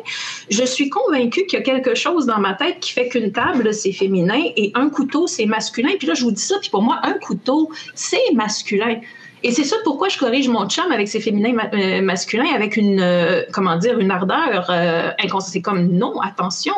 je 0.50 0.64
suis 0.64 0.89
convaincue 0.89 1.46
qu'il 1.46 1.60
y 1.60 1.62
a 1.62 1.66
quelque 1.66 1.96
chose 1.96 2.26
dans 2.26 2.39
ma 2.39 2.54
tête 2.54 2.80
qui 2.80 2.91
fait 2.91 3.10
qu'une 3.10 3.32
table, 3.32 3.74
c'est 3.74 3.94
féminin 3.94 4.41
et 4.58 4.72
un 4.76 4.89
couteau, 4.89 5.28
c'est 5.28 5.46
masculin. 5.46 5.91
Puis 5.98 6.08
là, 6.08 6.14
je 6.14 6.24
vous 6.24 6.32
dis 6.32 6.41
ça, 6.41 6.56
puis 6.60 6.70
pour 6.70 6.82
moi, 6.82 7.00
un 7.04 7.14
couteau, 7.14 7.72
c'est 7.96 8.34
masculin. 8.34 9.00
Et 9.44 9.52
c'est 9.52 9.66
ça 9.66 9.76
pourquoi 9.84 10.08
je 10.08 10.18
corrige 10.18 10.48
mon 10.48 10.68
chum 10.70 10.89
avec 10.91 11.10
ses 11.10 11.20
féminins 11.20 11.54
euh, 11.74 12.02
masculins 12.02 12.54
avec 12.56 12.78
une, 12.78 13.02
euh, 13.02 13.44
comment 13.52 13.76
dire, 13.78 14.00
une 14.00 14.10
ardeur 14.10 14.68
euh, 14.70 15.12
C'est 15.41 15.62
comme 15.62 15.88
non, 15.88 16.20
attention. 16.22 16.74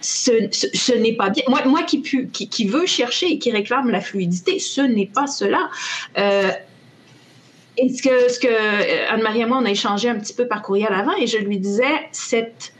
Ce, 0.00 0.94
n'est 0.94 1.14
pas 1.14 1.30
bien. 1.30 1.44
Moi, 1.48 1.82
qui, 1.82 2.02
qui, 2.02 2.68
veut 2.68 2.86
chercher 2.86 3.32
et 3.32 3.38
qui 3.38 3.50
réclame 3.50 3.90
la 3.90 4.00
fluidité, 4.02 4.58
ce 4.58 4.82
n'est 4.82 5.06
pas 5.06 5.26
cela. 5.26 5.70
et 6.16 7.88
ce 7.88 8.02
que, 8.02 8.30
ce 8.30 8.38
que 8.38 9.12
Anne-Marie 9.12 9.40
et 9.40 9.46
moi, 9.46 9.58
on 9.62 9.64
a 9.64 9.70
échangé 9.70 10.10
un 10.10 10.16
petit 10.16 10.34
peu 10.34 10.46
par 10.46 10.60
courriel 10.60 10.92
avant, 10.92 11.16
et 11.16 11.26
je 11.26 11.38
lui 11.38 11.58
disais, 11.58 12.08
cette 12.12 12.74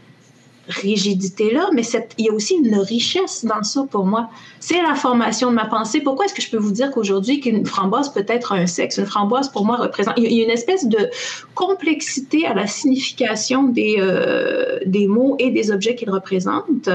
rigidité-là, 0.68 1.68
mais 1.72 1.82
il 2.18 2.26
y 2.26 2.28
a 2.28 2.32
aussi 2.32 2.54
une 2.54 2.76
richesse 2.76 3.44
dans 3.44 3.62
ça 3.62 3.86
pour 3.90 4.06
moi. 4.06 4.30
C'est 4.60 4.80
la 4.80 4.94
formation 4.94 5.50
de 5.50 5.56
ma 5.56 5.66
pensée. 5.66 6.00
Pourquoi 6.00 6.24
est-ce 6.24 6.34
que 6.34 6.42
je 6.42 6.50
peux 6.50 6.58
vous 6.58 6.72
dire 6.72 6.90
qu'aujourd'hui 6.90 7.40
qu'une 7.40 7.66
framboise 7.66 8.12
peut 8.12 8.24
être 8.28 8.52
un 8.52 8.66
sexe? 8.66 8.98
Une 8.98 9.06
framboise, 9.06 9.50
pour 9.50 9.64
moi, 9.66 9.76
représente... 9.76 10.14
Il 10.16 10.32
y 10.32 10.40
a 10.40 10.44
une 10.44 10.50
espèce 10.50 10.86
de 10.86 11.10
complexité 11.54 12.46
à 12.46 12.54
la 12.54 12.66
signification 12.66 13.64
des, 13.64 13.96
euh, 13.98 14.78
des 14.86 15.06
mots 15.06 15.36
et 15.38 15.50
des 15.50 15.70
objets 15.70 15.94
qu'ils 15.94 16.10
représentent, 16.10 16.88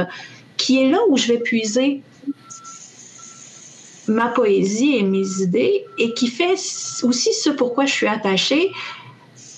qui 0.58 0.84
est 0.84 0.90
là 0.90 1.00
où 1.10 1.18
je 1.18 1.28
vais 1.28 1.40
puiser 1.40 2.02
ma 4.08 4.30
poésie 4.30 4.96
et 4.96 5.04
mes 5.04 5.42
idées, 5.42 5.86
et 6.00 6.14
qui 6.16 6.28
fait 6.28 6.54
aussi 7.04 7.34
ce 7.34 7.52
pourquoi 7.52 7.86
je 7.86 7.94
suis 7.94 8.08
attachée 8.08 8.72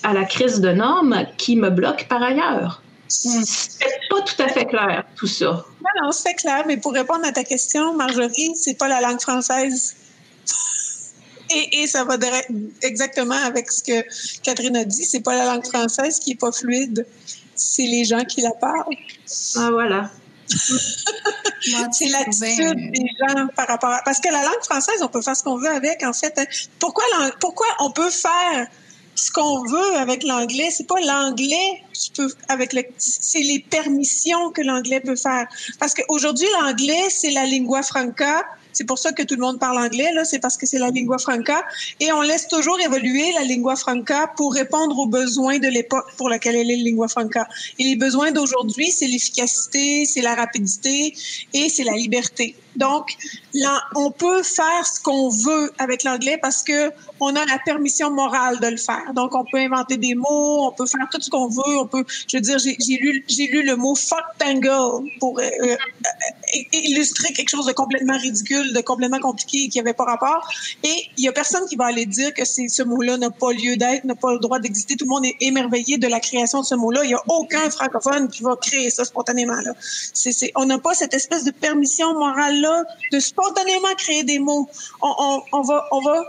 à 0.02 0.12
la 0.12 0.24
crise 0.24 0.60
de 0.60 0.70
normes 0.70 1.24
qui 1.38 1.56
me 1.56 1.70
bloque 1.70 2.06
par 2.08 2.22
ailleurs. 2.22 2.82
C'est 3.12 3.90
pas 4.08 4.22
tout 4.22 4.42
à 4.42 4.48
fait 4.48 4.64
clair, 4.64 5.04
tout 5.16 5.26
ça. 5.26 5.44
Non, 5.46 6.04
non, 6.04 6.12
c'est 6.12 6.34
clair, 6.34 6.64
mais 6.66 6.78
pour 6.78 6.92
répondre 6.92 7.26
à 7.26 7.32
ta 7.32 7.44
question, 7.44 7.94
Marjorie, 7.94 8.52
c'est 8.56 8.74
pas 8.74 8.88
la 8.88 9.00
langue 9.00 9.20
française. 9.20 9.94
Et, 11.54 11.82
et, 11.82 11.86
ça 11.86 12.04
va 12.04 12.16
exactement 12.80 13.34
avec 13.34 13.70
ce 13.70 13.82
que 13.82 14.40
Catherine 14.42 14.74
a 14.74 14.84
dit. 14.86 15.04
C'est 15.04 15.20
pas 15.20 15.34
la 15.34 15.44
langue 15.44 15.66
française 15.66 16.18
qui 16.18 16.30
est 16.30 16.40
pas 16.40 16.50
fluide, 16.50 17.06
c'est 17.54 17.82
les 17.82 18.06
gens 18.06 18.24
qui 18.24 18.40
la 18.40 18.52
parlent. 18.52 18.96
Ah 19.56 19.68
voilà. 19.70 20.10
c'est 20.48 22.08
l'attitude 22.08 22.92
des 22.92 23.06
gens 23.18 23.48
par 23.54 23.66
rapport 23.68 23.90
à... 23.90 24.00
Parce 24.02 24.20
que 24.20 24.32
la 24.32 24.42
langue 24.44 24.62
française, 24.64 25.02
on 25.02 25.08
peut 25.08 25.20
faire 25.20 25.36
ce 25.36 25.42
qu'on 25.42 25.58
veut 25.58 25.68
avec, 25.68 26.02
en 26.04 26.14
fait. 26.14 26.40
Pourquoi, 26.78 27.04
pourquoi 27.38 27.66
on 27.80 27.90
peut 27.90 28.10
faire 28.10 28.68
ce 29.22 29.30
qu'on 29.30 29.62
veut 29.64 29.96
avec 29.98 30.24
l'anglais, 30.24 30.68
c'est 30.72 30.88
pas 30.88 31.00
l'anglais 31.00 31.82
avec 32.48 32.72
le, 32.72 32.82
c'est 32.98 33.38
les 33.38 33.60
permissions 33.60 34.50
que 34.50 34.62
l'anglais 34.62 34.98
peut 34.98 35.14
faire. 35.14 35.46
Parce 35.78 35.94
qu'aujourd'hui, 35.94 36.48
l'anglais, 36.60 37.04
c'est 37.08 37.30
la 37.30 37.44
lingua 37.46 37.82
franca 37.84 38.42
c'est 38.72 38.84
pour 38.84 38.98
ça 38.98 39.12
que 39.12 39.22
tout 39.22 39.34
le 39.34 39.40
monde 39.40 39.58
parle 39.58 39.78
anglais, 39.78 40.10
là, 40.14 40.24
c'est 40.24 40.38
parce 40.38 40.56
que 40.56 40.66
c'est 40.66 40.78
la 40.78 40.90
lingua 40.90 41.18
franca. 41.18 41.64
Et 42.00 42.10
on 42.12 42.22
laisse 42.22 42.48
toujours 42.48 42.80
évoluer 42.80 43.32
la 43.34 43.44
lingua 43.44 43.76
franca 43.76 44.32
pour 44.36 44.54
répondre 44.54 44.98
aux 44.98 45.06
besoins 45.06 45.58
de 45.58 45.68
l'époque 45.68 46.06
pour 46.16 46.28
laquelle 46.28 46.56
elle 46.56 46.70
est 46.70 46.76
la 46.76 46.82
lingua 46.82 47.08
franca. 47.08 47.46
Et 47.78 47.84
les 47.84 47.96
besoins 47.96 48.32
d'aujourd'hui, 48.32 48.90
c'est 48.90 49.06
l'efficacité, 49.06 50.04
c'est 50.04 50.22
la 50.22 50.34
rapidité 50.34 51.14
et 51.52 51.68
c'est 51.68 51.84
la 51.84 51.92
liberté. 51.92 52.56
Donc, 52.76 53.16
là, 53.54 53.80
on 53.94 54.10
peut 54.10 54.42
faire 54.42 54.86
ce 54.86 55.00
qu'on 55.00 55.28
veut 55.28 55.72
avec 55.78 56.04
l'anglais 56.04 56.38
parce 56.40 56.62
que 56.62 56.90
on 57.20 57.36
a 57.36 57.44
la 57.44 57.58
permission 57.64 58.10
morale 58.10 58.58
de 58.60 58.66
le 58.66 58.76
faire. 58.76 59.12
Donc, 59.14 59.34
on 59.34 59.44
peut 59.44 59.58
inventer 59.58 59.96
des 59.96 60.14
mots, 60.14 60.66
on 60.66 60.72
peut 60.72 60.86
faire 60.86 61.06
tout 61.10 61.20
ce 61.20 61.30
qu'on 61.30 61.48
veut. 61.48 61.78
On 61.78 61.86
peut, 61.86 62.04
je 62.28 62.36
veux 62.36 62.40
dire, 62.40 62.58
j'ai 62.58 62.96
lu, 62.96 63.24
j'ai 63.28 63.46
lu 63.46 63.62
le 63.62 63.76
mot 63.76 63.94
fuck 63.94 64.24
tangle 64.38 65.08
pour 65.20 65.38
euh, 65.38 65.42
euh, 65.42 65.76
illustrer 66.72 67.32
quelque 67.32 67.48
chose 67.48 67.66
de 67.66 67.72
complètement 67.72 68.16
ridicule, 68.18 68.72
de 68.72 68.80
complètement 68.80 69.20
compliqué 69.20 69.68
qui 69.68 69.78
avait 69.78 69.92
pas 69.92 70.04
rapport. 70.04 70.48
Et 70.82 71.04
il 71.16 71.24
y 71.24 71.28
a 71.28 71.32
personne 71.32 71.66
qui 71.66 71.76
va 71.76 71.86
aller 71.86 72.06
dire 72.06 72.32
que 72.34 72.44
ce 72.44 72.82
mot-là 72.82 73.16
n'a 73.18 73.30
pas 73.30 73.52
lieu 73.52 73.76
d'être, 73.76 74.04
n'a 74.04 74.14
pas 74.14 74.32
le 74.32 74.38
droit 74.38 74.58
d'exister. 74.58 74.96
Tout 74.96 75.04
le 75.04 75.10
monde 75.10 75.26
est 75.26 75.36
émerveillé 75.40 75.98
de 75.98 76.08
la 76.08 76.20
création 76.20 76.60
de 76.60 76.66
ce 76.66 76.74
mot-là. 76.74 77.04
Il 77.04 77.10
y 77.10 77.14
a 77.14 77.22
aucun 77.28 77.70
francophone 77.70 78.28
qui 78.28 78.42
va 78.42 78.56
créer 78.56 78.90
ça 78.90 79.04
spontanément. 79.04 79.60
Là. 79.60 79.74
C'est, 79.80 80.52
on 80.56 80.64
n'a 80.64 80.78
pas 80.78 80.94
cette 80.94 81.14
espèce 81.14 81.44
de 81.44 81.50
permission 81.50 82.14
morale 82.18 82.61
de 83.12 83.20
spontanément 83.20 83.94
créer 83.96 84.24
des 84.24 84.38
mots. 84.38 84.68
On, 85.00 85.62
va, 85.62 85.86
on 85.92 86.00
va 86.00 86.22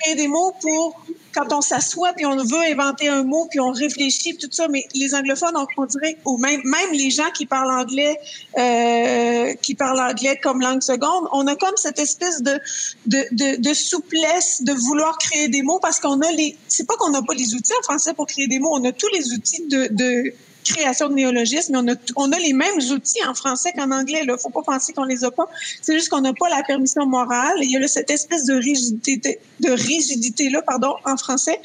créer 0.00 0.14
des 0.14 0.28
mots 0.28 0.54
pour 0.60 1.00
quand 1.34 1.52
on 1.52 1.60
s'assoit 1.60 2.12
puis 2.14 2.26
on 2.26 2.36
veut 2.36 2.62
inventer 2.70 3.08
un 3.08 3.22
mot 3.22 3.46
puis 3.50 3.60
on 3.60 3.70
réfléchit 3.70 4.36
tout 4.36 4.48
ça. 4.50 4.68
Mais 4.68 4.86
les 4.94 5.14
anglophones, 5.14 5.54
on, 5.76 5.84
dirait, 5.86 6.16
ou 6.24 6.38
même, 6.38 6.60
même 6.64 6.92
les 6.92 7.10
gens 7.10 7.30
qui 7.34 7.46
parlent 7.46 7.70
anglais, 7.70 8.18
euh, 8.58 9.54
qui 9.62 9.74
parlent 9.74 10.00
anglais 10.00 10.38
comme 10.42 10.60
langue 10.60 10.82
seconde, 10.82 11.28
on 11.32 11.46
a 11.46 11.54
comme 11.56 11.76
cette 11.76 11.98
espèce 11.98 12.42
de, 12.42 12.60
de, 13.06 13.74
souplesse 13.74 14.62
de 14.62 14.72
vouloir 14.72 15.18
créer 15.18 15.48
des 15.48 15.62
mots 15.62 15.78
parce 15.80 16.00
qu'on 16.00 16.20
a 16.20 16.30
les. 16.32 16.56
C'est 16.68 16.86
pas 16.86 16.94
qu'on 16.96 17.10
n'a 17.10 17.22
pas 17.22 17.34
les 17.34 17.54
outils 17.54 17.72
en 17.78 17.82
français 17.82 18.14
pour 18.14 18.26
créer 18.26 18.48
des 18.48 18.58
mots, 18.58 18.70
on 18.72 18.84
a 18.84 18.92
tous 18.92 19.08
les 19.12 19.32
outils 19.32 19.66
de, 19.68 19.88
de 19.90 20.34
création 20.68 21.08
de 21.08 21.14
néologismes, 21.14 21.76
on 21.76 21.88
a, 21.88 21.94
on 22.16 22.32
a 22.32 22.38
les 22.38 22.52
mêmes 22.52 22.78
outils 22.92 23.24
en 23.26 23.34
français 23.34 23.72
qu'en 23.72 23.90
anglais. 23.90 24.20
Il 24.22 24.30
ne 24.30 24.36
faut 24.36 24.50
pas 24.50 24.62
penser 24.62 24.92
qu'on 24.92 25.04
les 25.04 25.24
a 25.24 25.30
pas. 25.30 25.48
C'est 25.82 25.94
juste 25.94 26.08
qu'on 26.08 26.20
n'a 26.20 26.32
pas 26.32 26.48
la 26.48 26.62
permission 26.62 27.06
morale. 27.06 27.58
Il 27.62 27.70
y 27.70 27.76
a 27.76 27.88
cette 27.88 28.10
espèce 28.10 28.44
de 28.46 28.54
rigidité, 28.54 29.40
de 29.60 29.70
rigidité 29.70 30.50
là, 30.50 30.62
pardon, 30.62 30.94
en 31.04 31.16
français. 31.16 31.60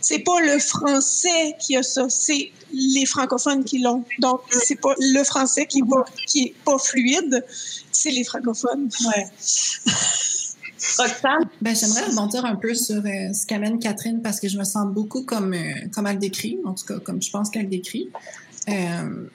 C'est 0.00 0.20
pas 0.20 0.40
le 0.40 0.58
français 0.58 1.56
qui 1.60 1.76
a 1.76 1.82
ça, 1.82 2.08
c'est 2.08 2.52
les 2.72 3.06
francophones 3.06 3.64
qui 3.64 3.78
l'ont. 3.78 4.04
Donc, 4.20 4.42
c'est 4.50 4.80
pas 4.80 4.94
le 4.98 5.24
français 5.24 5.66
qui, 5.66 5.82
va, 5.82 6.04
qui 6.26 6.44
est 6.44 6.54
pas 6.64 6.78
fluide, 6.78 7.44
c'est 7.90 8.10
les 8.10 8.24
francophones. 8.24 8.88
Ouais. 9.06 9.26
Ben, 11.60 11.74
j'aimerais 11.74 12.04
rebondir 12.04 12.44
un 12.44 12.56
peu 12.56 12.74
sur 12.74 12.96
euh, 12.96 13.32
ce 13.32 13.46
qu'amène 13.46 13.78
Catherine 13.78 14.22
parce 14.22 14.40
que 14.40 14.48
je 14.48 14.58
me 14.58 14.64
sens 14.64 14.86
beaucoup 14.92 15.24
comme, 15.24 15.52
euh, 15.52 15.72
comme 15.92 16.06
elle 16.06 16.18
décrit, 16.18 16.58
en 16.64 16.74
tout 16.74 16.86
cas 16.86 16.98
comme 17.00 17.20
je 17.20 17.30
pense 17.30 17.50
qu'elle 17.50 17.68
décrit. 17.68 18.08
Euh, 18.68 19.28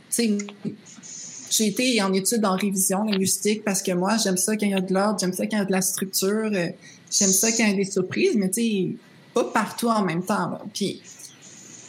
j'ai 1.54 1.68
été 1.68 2.02
en 2.02 2.12
études 2.14 2.46
en 2.46 2.56
révision 2.56 3.04
linguistique 3.04 3.64
parce 3.64 3.82
que 3.82 3.92
moi, 3.92 4.18
j'aime 4.18 4.38
ça 4.38 4.58
quand 4.58 4.66
il 4.66 4.72
y 4.72 4.76
a 4.76 4.82
de 4.82 4.94
l'ordre, 4.94 5.20
j'aime 5.20 5.34
ça 5.34 5.46
quand 5.46 5.58
il 5.58 5.60
y 5.60 5.62
a 5.62 5.66
de 5.66 5.72
la 5.72 5.82
structure, 5.82 6.50
euh, 6.52 6.68
j'aime 7.12 7.30
ça 7.30 7.52
quand 7.52 7.64
il 7.64 7.70
y 7.70 7.74
a 7.74 7.76
des 7.76 7.92
surprises, 7.92 8.36
mais 8.36 8.50
tu 8.50 8.98
pas 9.34 9.44
partout 9.46 9.88
en 9.88 10.04
même 10.04 10.24
temps. 10.24 10.50
Là. 10.50 10.62
Puis 10.74 11.02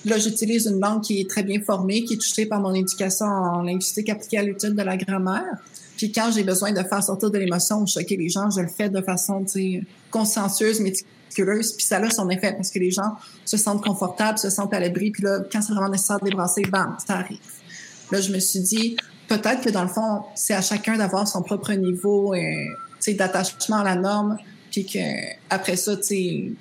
là, 0.04 0.18
j'utilise 0.18 0.66
une 0.66 0.80
langue 0.80 1.02
qui 1.02 1.20
est 1.20 1.28
très 1.28 1.42
bien 1.42 1.60
formée, 1.60 2.04
qui 2.04 2.14
est 2.14 2.18
touchée 2.18 2.46
par 2.46 2.60
mon 2.60 2.74
éducation 2.74 3.26
en 3.26 3.62
linguistique 3.62 4.08
appliquée 4.10 4.38
à 4.38 4.42
l'étude 4.42 4.74
de 4.74 4.82
la 4.82 4.96
grammaire. 4.96 5.62
Puis 5.96 6.12
quand 6.12 6.30
j'ai 6.32 6.44
besoin 6.44 6.72
de 6.72 6.82
faire 6.82 7.02
sortir 7.02 7.30
de 7.30 7.38
l'émotion 7.38 7.82
ou 7.82 7.86
choquer 7.86 8.16
les 8.16 8.28
gens, 8.28 8.50
je 8.50 8.60
le 8.60 8.68
fais 8.68 8.88
de 8.88 9.00
façon 9.00 9.44
consciencieuse, 10.10 10.80
méticuleuse. 10.80 11.72
Puis 11.72 11.86
ça 11.86 11.98
a 11.98 12.10
son 12.10 12.28
effet 12.30 12.52
parce 12.52 12.70
que 12.70 12.78
les 12.78 12.90
gens 12.90 13.16
se 13.44 13.56
sentent 13.56 13.82
confortables, 13.82 14.38
se 14.38 14.50
sentent 14.50 14.74
à 14.74 14.80
l'abri. 14.80 15.10
Puis 15.10 15.22
là, 15.22 15.40
quand 15.50 15.62
c'est 15.62 15.72
vraiment 15.72 15.90
nécessaire 15.90 16.18
de 16.20 16.26
les 16.26 16.34
brasser, 16.34 16.62
bam, 16.62 16.96
ça 17.04 17.14
arrive. 17.14 17.38
Là, 18.10 18.20
je 18.20 18.32
me 18.32 18.38
suis 18.38 18.60
dit, 18.60 18.96
peut-être 19.28 19.62
que 19.62 19.70
dans 19.70 19.82
le 19.82 19.88
fond, 19.88 20.22
c'est 20.34 20.54
à 20.54 20.62
chacun 20.62 20.96
d'avoir 20.96 21.26
son 21.28 21.42
propre 21.42 21.72
niveau 21.72 22.34
euh, 22.34 22.40
d'attachement 23.08 23.78
à 23.78 23.84
la 23.84 23.96
norme. 23.96 24.36
Puis 24.70 24.86
que 24.86 24.98
après 25.50 25.76
ça, 25.76 25.96
tu 25.96 26.56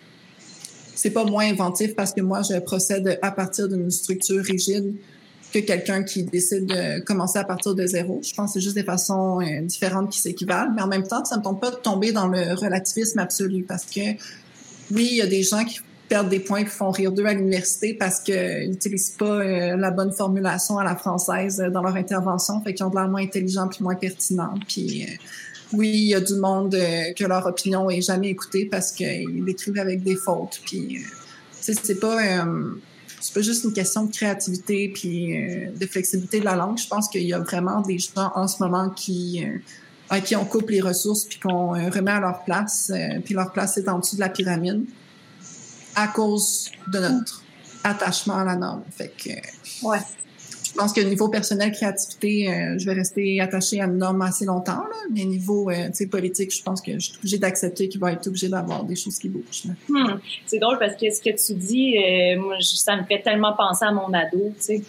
c'est 0.96 1.10
pas 1.10 1.26
moins 1.26 1.46
inventif 1.50 1.96
parce 1.96 2.14
que 2.14 2.22
moi, 2.22 2.42
je 2.44 2.60
procède 2.60 3.20
à 3.22 3.32
partir 3.32 3.68
d'une 3.68 3.90
structure 3.90 4.44
rigide 4.44 4.96
que 5.54 5.60
quelqu'un 5.60 6.04
qui 6.04 6.24
décide 6.24 6.66
de 6.66 7.00
commencer 7.02 7.38
à 7.38 7.44
partir 7.44 7.76
de 7.76 7.86
zéro. 7.86 8.20
Je 8.24 8.34
pense 8.34 8.50
que 8.50 8.60
c'est 8.60 8.64
juste 8.64 8.76
des 8.76 8.84
façons 8.84 9.40
euh, 9.40 9.62
différentes 9.62 10.10
qui 10.10 10.20
s'équivalent, 10.20 10.72
mais 10.76 10.82
en 10.82 10.88
même 10.88 11.04
temps, 11.04 11.24
ça 11.24 11.38
ne 11.38 11.44
tombe 11.44 11.60
pas 11.60 11.70
de 11.70 11.76
tomber 11.76 12.12
dans 12.12 12.28
le 12.28 12.54
relativisme 12.56 13.20
absolu 13.20 13.64
parce 13.64 13.86
que 13.86 14.02
oui, 14.92 15.08
il 15.12 15.18
y 15.18 15.22
a 15.22 15.28
des 15.28 15.44
gens 15.44 15.64
qui 15.64 15.80
perdent 16.10 16.30
des 16.30 16.40
points 16.40 16.62
et 16.62 16.66
font 16.66 16.90
rire 16.90 17.12
d'eux 17.12 17.26
à 17.26 17.34
l'université 17.34 17.94
parce 17.94 18.20
qu'ils 18.20 18.70
n'utilisent 18.70 19.16
pas 19.18 19.26
euh, 19.26 19.78
la 19.78 19.92
bonne 19.92 20.12
formulation 20.12 20.80
à 20.80 20.84
la 20.84 20.96
française 20.96 21.62
euh, 21.62 21.70
dans 21.70 21.84
leur 21.84 21.96
intervention, 21.96 22.62
fait 22.62 22.74
qu'ils 22.74 22.86
ont 22.86 22.90
de 22.90 22.96
l'air 22.96 23.08
moins 23.08 23.22
intelligents 23.22 23.68
puis 23.68 23.84
moins 23.84 23.96
pertinents. 23.96 24.56
Puis 24.68 25.08
oui, 25.72 25.90
il 25.90 26.10
y 26.10 26.16
a 26.16 26.20
du 26.20 26.36
monde 26.36 26.76
que 27.16 27.26
leur 27.26 27.46
opinion 27.46 27.90
est 27.90 28.02
jamais 28.02 28.30
écoutée 28.30 28.66
parce 28.66 28.92
qu'ils 28.92 29.48
écrivent 29.48 29.80
avec 29.80 30.04
des 30.04 30.16
fautes. 30.16 30.62
Puis 30.66 31.00
c'est 31.62 32.00
pas 32.00 32.46
c'est 33.24 33.34
pas 33.34 33.42
juste 33.42 33.64
une 33.64 33.72
question 33.72 34.04
de 34.04 34.12
créativité 34.12 34.92
puis 34.94 35.38
euh, 35.38 35.72
de 35.72 35.86
flexibilité 35.86 36.42
de 36.42 36.46
la 36.46 36.58
langue. 36.58 36.78
Je 36.78 36.88
pense 36.88 37.08
qu'il 37.08 37.24
y 37.24 37.34
a 37.34 37.40
vraiment 37.40 37.80
des 37.80 37.98
gens 37.98 38.34
en 38.36 38.50
ce 38.50 38.62
moment 38.62 38.90
qui 38.90 39.46
euh, 39.46 39.60
à 40.10 40.20
qui 40.20 40.36
on 40.36 40.44
coupe 40.44 40.70
les 40.70 40.82
ressources 40.82 41.24
puis 41.24 41.40
qu'on 41.40 41.74
euh, 41.74 41.90
remet 41.90 42.12
à 42.12 42.20
leur 42.20 42.44
place, 42.44 42.92
puis 43.24 43.34
leur 43.34 43.54
place 43.54 43.78
est 43.78 43.88
en 43.88 44.00
dessous 44.00 44.18
de 44.18 44.20
la 44.20 44.28
pyramide 44.28 44.84
à 45.96 46.10
cause 46.10 46.70
de 46.90 47.00
notre 47.00 47.44
attachement 47.86 48.36
à 48.36 48.44
la 48.44 48.58
norme. 48.58 48.84
Fait 48.92 49.14
que 49.18 49.30
ouais. 49.88 50.00
Je 50.74 50.80
pense 50.80 50.92
que 50.92 51.02
niveau 51.02 51.30
personnel, 51.30 51.72
créativité, 51.72 52.50
euh, 52.50 52.80
je 52.80 52.86
vais 52.88 52.94
rester 52.94 53.40
attachée 53.40 53.80
à 53.80 53.86
une 53.86 53.98
norme 53.98 54.24
assez 54.24 54.44
longtemps. 54.44 54.82
Là, 54.82 54.96
mais 55.14 55.24
niveau 55.24 55.70
euh, 55.70 55.90
politique, 56.10 56.52
je 56.52 56.64
pense 56.64 56.82
que 56.82 56.94
je 56.94 57.00
suis 57.00 57.18
obligée 57.18 57.38
d'accepter 57.38 57.88
qu'il 57.88 58.02
va 58.02 58.12
être 58.12 58.26
obligé 58.26 58.50
d'avoir 58.50 58.84
des 58.84 58.96
choses 58.96 59.20
qui 59.20 59.30
bougent. 59.30 59.66
Hmm. 59.88 60.16
C'est 60.48 60.58
drôle 60.58 60.80
parce 60.80 60.96
que 60.96 61.12
ce 61.12 61.22
que 61.22 61.30
tu 61.30 61.54
dis, 61.54 61.96
euh, 61.96 62.40
moi, 62.40 62.56
ça 62.60 62.98
me 62.98 63.04
fait 63.04 63.22
tellement 63.22 63.54
penser 63.54 63.86
à 63.86 63.92
mon 63.92 64.12
ado. 64.14 64.52
sais. 64.58 64.82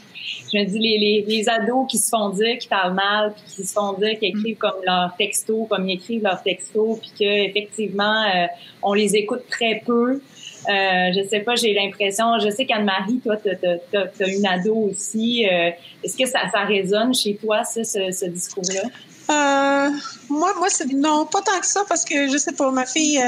Je 0.52 0.58
me 0.58 0.64
dis, 0.64 0.78
les, 0.78 0.98
les, 0.98 1.24
les, 1.26 1.48
ados 1.48 1.86
qui 1.88 1.98
se 1.98 2.08
font 2.08 2.30
dire 2.30 2.56
qu'ils 2.58 2.70
parlent 2.70 2.94
mal, 2.94 3.34
puis 3.34 3.56
qui 3.56 3.66
se 3.66 3.74
font 3.74 3.92
dire 3.94 4.18
qu'ils 4.18 4.30
écrivent 4.30 4.56
comme 4.56 4.80
leur 4.86 5.14
texto, 5.18 5.66
comme 5.68 5.88
ils 5.88 5.94
écrivent 5.94 6.22
leur 6.22 6.42
texto, 6.42 6.98
puis 7.00 7.12
qu'effectivement, 7.18 8.22
euh, 8.24 8.46
on 8.82 8.94
les 8.94 9.16
écoute 9.16 9.42
très 9.50 9.82
peu. 9.84 10.22
Euh, 10.68 11.12
je 11.14 11.28
sais 11.28 11.40
pas, 11.40 11.54
j'ai 11.56 11.74
l'impression, 11.74 12.38
je 12.38 12.50
sais 12.50 12.64
qu'Anne-Marie, 12.64 13.20
toi, 13.22 13.36
tu 13.36 13.50
as, 13.50 14.28
une 14.28 14.46
ado 14.46 14.90
aussi. 14.90 15.46
Euh, 15.46 15.70
est-ce 16.02 16.16
que 16.16 16.26
ça, 16.26 16.40
ça 16.50 16.60
résonne 16.60 17.14
chez 17.14 17.36
toi, 17.36 17.64
ça, 17.64 17.84
ce, 17.84 18.10
ce 18.10 18.26
discours-là? 18.26 18.82
Euh, 19.30 19.90
moi, 20.28 20.52
moi 20.58 20.68
c'est 20.68 20.92
non, 20.92 21.26
pas 21.26 21.42
tant 21.42 21.58
que 21.60 21.66
ça, 21.66 21.82
parce 21.88 22.04
que 22.04 22.28
je 22.28 22.36
sais 22.36 22.52
pas, 22.52 22.70
ma 22.70 22.86
fille, 22.86 23.22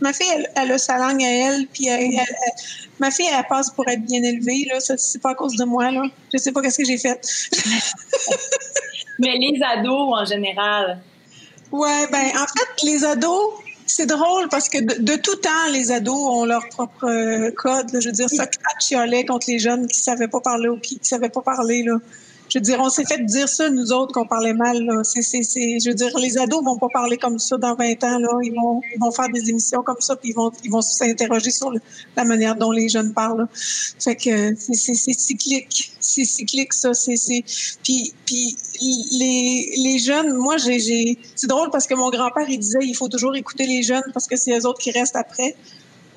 ma 0.00 0.12
fille, 0.12 0.26
elle, 0.56 0.72
a 0.72 0.78
sa 0.78 0.98
langue 0.98 1.22
à 1.22 1.30
elle, 1.30 1.66
puis 1.66 1.88
ma 2.98 3.10
fille, 3.10 3.28
elle 3.30 3.44
passe 3.48 3.70
pour 3.70 3.86
être 3.88 4.02
bien 4.02 4.22
élevée, 4.22 4.66
là. 4.70 4.80
Ça, 4.80 4.96
c'est 4.96 5.20
pas 5.20 5.30
à 5.30 5.34
cause 5.34 5.56
de 5.56 5.64
moi, 5.64 5.90
là. 5.90 6.02
Je 6.32 6.38
sais 6.38 6.52
pas 6.52 6.62
qu'est-ce 6.62 6.78
que 6.78 6.84
j'ai 6.84 6.98
fait. 6.98 7.20
Mais 9.18 9.36
les 9.36 9.60
ados, 9.62 10.14
en 10.14 10.24
général. 10.24 11.00
Ouais, 11.72 12.06
ben, 12.10 12.28
en 12.36 12.46
fait, 12.46 12.84
les 12.84 13.04
ados, 13.04 13.52
c'est 13.88 14.06
drôle 14.06 14.48
parce 14.50 14.68
que 14.68 14.78
de, 14.78 15.16
tout 15.16 15.34
temps, 15.36 15.70
les 15.72 15.90
ados 15.90 16.14
ont 16.14 16.44
leur 16.44 16.68
propre 16.68 17.06
euh, 17.06 17.50
code. 17.50 17.90
je 18.00 18.06
veux 18.06 18.12
dire, 18.12 18.28
ça 18.28 18.46
chialait 18.80 19.24
contre 19.24 19.46
les 19.48 19.58
jeunes 19.58 19.86
qui 19.86 20.00
savaient 20.00 20.28
pas 20.28 20.40
parler 20.40 20.68
ou 20.68 20.78
qui, 20.78 20.96
ne 20.96 21.04
savaient 21.04 21.28
pas 21.28 21.42
parler. 21.42 21.82
Là. 21.82 21.98
Je 22.48 22.58
veux 22.58 22.62
dire, 22.62 22.80
on 22.80 22.88
s'est 22.88 23.04
fait 23.04 23.24
dire 23.24 23.48
ça, 23.48 23.68
nous 23.68 23.92
autres, 23.92 24.12
qu'on 24.12 24.26
parlait 24.26 24.54
mal. 24.54 25.00
C'est, 25.04 25.22
c'est, 25.22 25.42
c'est, 25.42 25.78
je 25.80 25.90
veux 25.90 25.94
dire, 25.94 26.16
les 26.18 26.38
ados 26.38 26.64
vont 26.64 26.78
pas 26.78 26.88
parler 26.92 27.16
comme 27.16 27.38
ça 27.38 27.56
dans 27.56 27.74
20 27.74 28.04
ans. 28.04 28.18
Là. 28.18 28.28
Ils, 28.42 28.54
vont, 28.54 28.80
ils 28.94 28.98
vont 28.98 29.10
faire 29.10 29.28
des 29.28 29.50
émissions 29.50 29.82
comme 29.82 30.00
ça, 30.00 30.16
puis 30.16 30.30
ils 30.30 30.34
vont, 30.34 30.50
ils 30.64 30.70
vont 30.70 30.80
s'interroger 30.80 31.50
sur 31.50 31.72
la 32.16 32.24
manière 32.24 32.56
dont 32.56 32.72
les 32.72 32.88
jeunes 32.88 33.12
parlent. 33.12 33.46
Fait 33.52 34.16
que 34.16 34.54
c'est, 34.56 34.94
cyclique. 34.94 35.92
C'est 36.00 36.24
cyclique, 36.24 36.72
ça. 36.72 36.94
C'est. 36.94 37.14
Puis, 37.82 38.14
puis 38.24 38.56
les, 38.80 39.72
les 39.76 39.98
jeunes, 39.98 40.34
moi, 40.34 40.56
j'ai... 40.56 41.18
C'est 41.34 41.48
drôle 41.48 41.70
parce 41.70 41.86
que 41.86 41.94
mon 41.94 42.10
grand-père, 42.10 42.48
il 42.48 42.58
disait 42.58 42.78
il 42.82 42.94
faut 42.94 43.08
toujours 43.08 43.36
écouter 43.36 43.66
les 43.66 43.82
jeunes 43.82 44.10
parce 44.12 44.26
que 44.26 44.36
c'est 44.36 44.56
eux 44.58 44.66
autres 44.66 44.80
qui 44.80 44.90
restent 44.90 45.16
après 45.16 45.54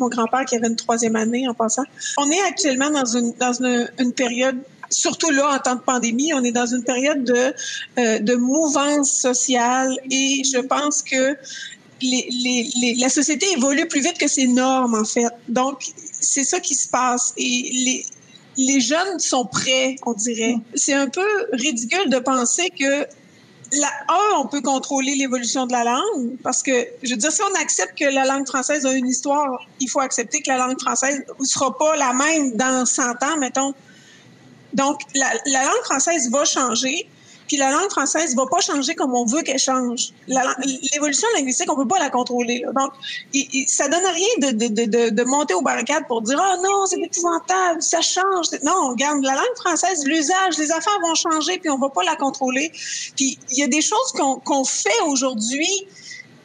mon 0.02 0.10
grand-père 0.10 0.46
qui 0.46 0.56
avait 0.56 0.68
une 0.68 0.76
troisième 0.76 1.16
année 1.16 1.48
en 1.48 1.54
passant. 1.54 1.84
On 2.18 2.30
est 2.30 2.42
actuellement 2.50 2.90
dans 2.90 3.06
une, 3.06 3.34
dans 3.34 3.54
une, 3.54 3.90
une 4.00 4.14
période 4.14 4.58
surtout 4.92 5.32
là, 5.32 5.56
en 5.56 5.60
temps 5.60 5.76
de 5.76 5.82
pandémie, 5.82 6.34
on 6.34 6.44
est 6.44 6.52
dans 6.52 6.66
une 6.66 6.84
période 6.84 7.24
de, 7.24 7.54
euh, 8.00 8.20
de 8.20 8.36
mouvance 8.36 9.12
sociale 9.12 9.98
et 10.10 10.44
je 10.44 10.60
pense 10.60 11.02
que 11.02 11.36
les, 12.02 12.70
les, 12.82 12.96
la 12.96 13.10
société 13.10 13.46
évolue 13.56 13.88
plus 13.88 14.02
vite 14.02 14.18
que 14.18 14.28
ses 14.28 14.48
normes, 14.48 14.96
en 14.96 15.06
fait. 15.06 15.30
Donc, 15.48 15.84
c'est 16.20 16.44
ça 16.44 16.60
qui 16.60 16.76
se 16.76 16.88
passe. 16.88 17.34
Et 17.38 17.44
les, 17.44 18.06
les 18.58 18.82
jeunes 18.82 19.20
sont 19.20 19.46
prêts, 19.46 19.96
on 20.06 20.14
dirait. 20.14 20.56
C'est 20.76 20.94
un 20.94 21.08
peu 21.08 21.28
ridicule 21.54 22.10
de 22.10 22.20
penser 22.20 22.70
que 22.70 23.06
la, 23.74 23.88
un, 24.10 24.39
on 24.39 24.48
peut 24.48 24.62
contrôler 24.62 25.16
l'évolution 25.16 25.66
de 25.66 25.72
la 25.72 25.84
langue 25.86 26.36
parce 26.44 26.62
que, 26.62 26.72
je 27.04 27.12
veux 27.12 27.18
dire, 27.18 27.32
si 27.32 27.42
on 27.42 27.62
accepte 27.62 27.98
que 27.98 28.06
la 28.06 28.26
langue 28.26 28.48
française 28.48 28.86
a 28.86 28.94
une 28.94 29.08
histoire, 29.08 29.66
il 29.80 29.89
faut 29.89 30.02
accepter 30.02 30.42
que 30.42 30.50
la 30.50 30.58
langue 30.58 30.80
française 30.80 31.24
ne 31.39 31.46
sera 31.46 31.78
pas 31.78 31.96
la 31.96 32.14
même 32.14 32.54
dans 32.58 32.86
100 32.86 33.24
ans, 33.24 33.38
mettons. 33.39 33.74
Donc, 34.74 35.01
la, 35.15 35.28
la, 35.45 35.63
langue 35.63 35.84
française 35.84 36.30
va 36.32 36.45
changer, 36.45 37.07
puis 37.47 37.57
la 37.57 37.72
langue 37.72 37.89
française 37.89 38.36
va 38.36 38.45
pas 38.49 38.61
changer 38.61 38.95
comme 38.95 39.13
on 39.13 39.26
veut 39.26 39.41
qu'elle 39.41 39.59
change. 39.59 40.13
L'évolution 40.28 41.28
linguistique, 41.36 41.69
on 41.72 41.76
peut 41.76 41.88
pas 41.88 41.99
la 41.99 42.09
contrôler. 42.09 42.59
Là. 42.59 42.72
Donc, 42.72 42.93
il, 43.34 43.65
ça 43.67 43.89
donne 43.89 44.05
rien 44.05 44.51
de, 44.51 44.67
de, 44.67 44.86
de, 44.86 45.09
de, 45.09 45.24
monter 45.24 45.53
aux 45.53 45.61
barricades 45.61 46.07
pour 46.07 46.22
dire 46.22 46.39
«Ah 46.41 46.55
oh 46.57 46.61
non, 46.63 46.86
c'est 46.86 46.99
épouvantable, 46.99 47.82
ça 47.82 48.01
change.» 48.01 48.47
Non, 48.63 48.91
regarde, 48.91 49.24
la 49.24 49.36
langue 49.36 49.55
française, 49.57 50.05
l'usage, 50.05 50.57
les 50.57 50.72
affaires 50.72 50.99
vont 51.01 51.15
changer, 51.15 51.57
puis 51.59 51.69
on 51.69 51.78
va 51.78 51.89
pas 51.89 52.03
la 52.03 52.15
contrôler. 52.15 52.72
Puis, 53.17 53.38
il 53.51 53.57
y 53.57 53.63
a 53.63 53.67
des 53.67 53.82
choses 53.82 54.11
qu'on 54.13 54.39
qu'on 54.39 54.63
fait 54.63 55.01
aujourd'hui 55.07 55.88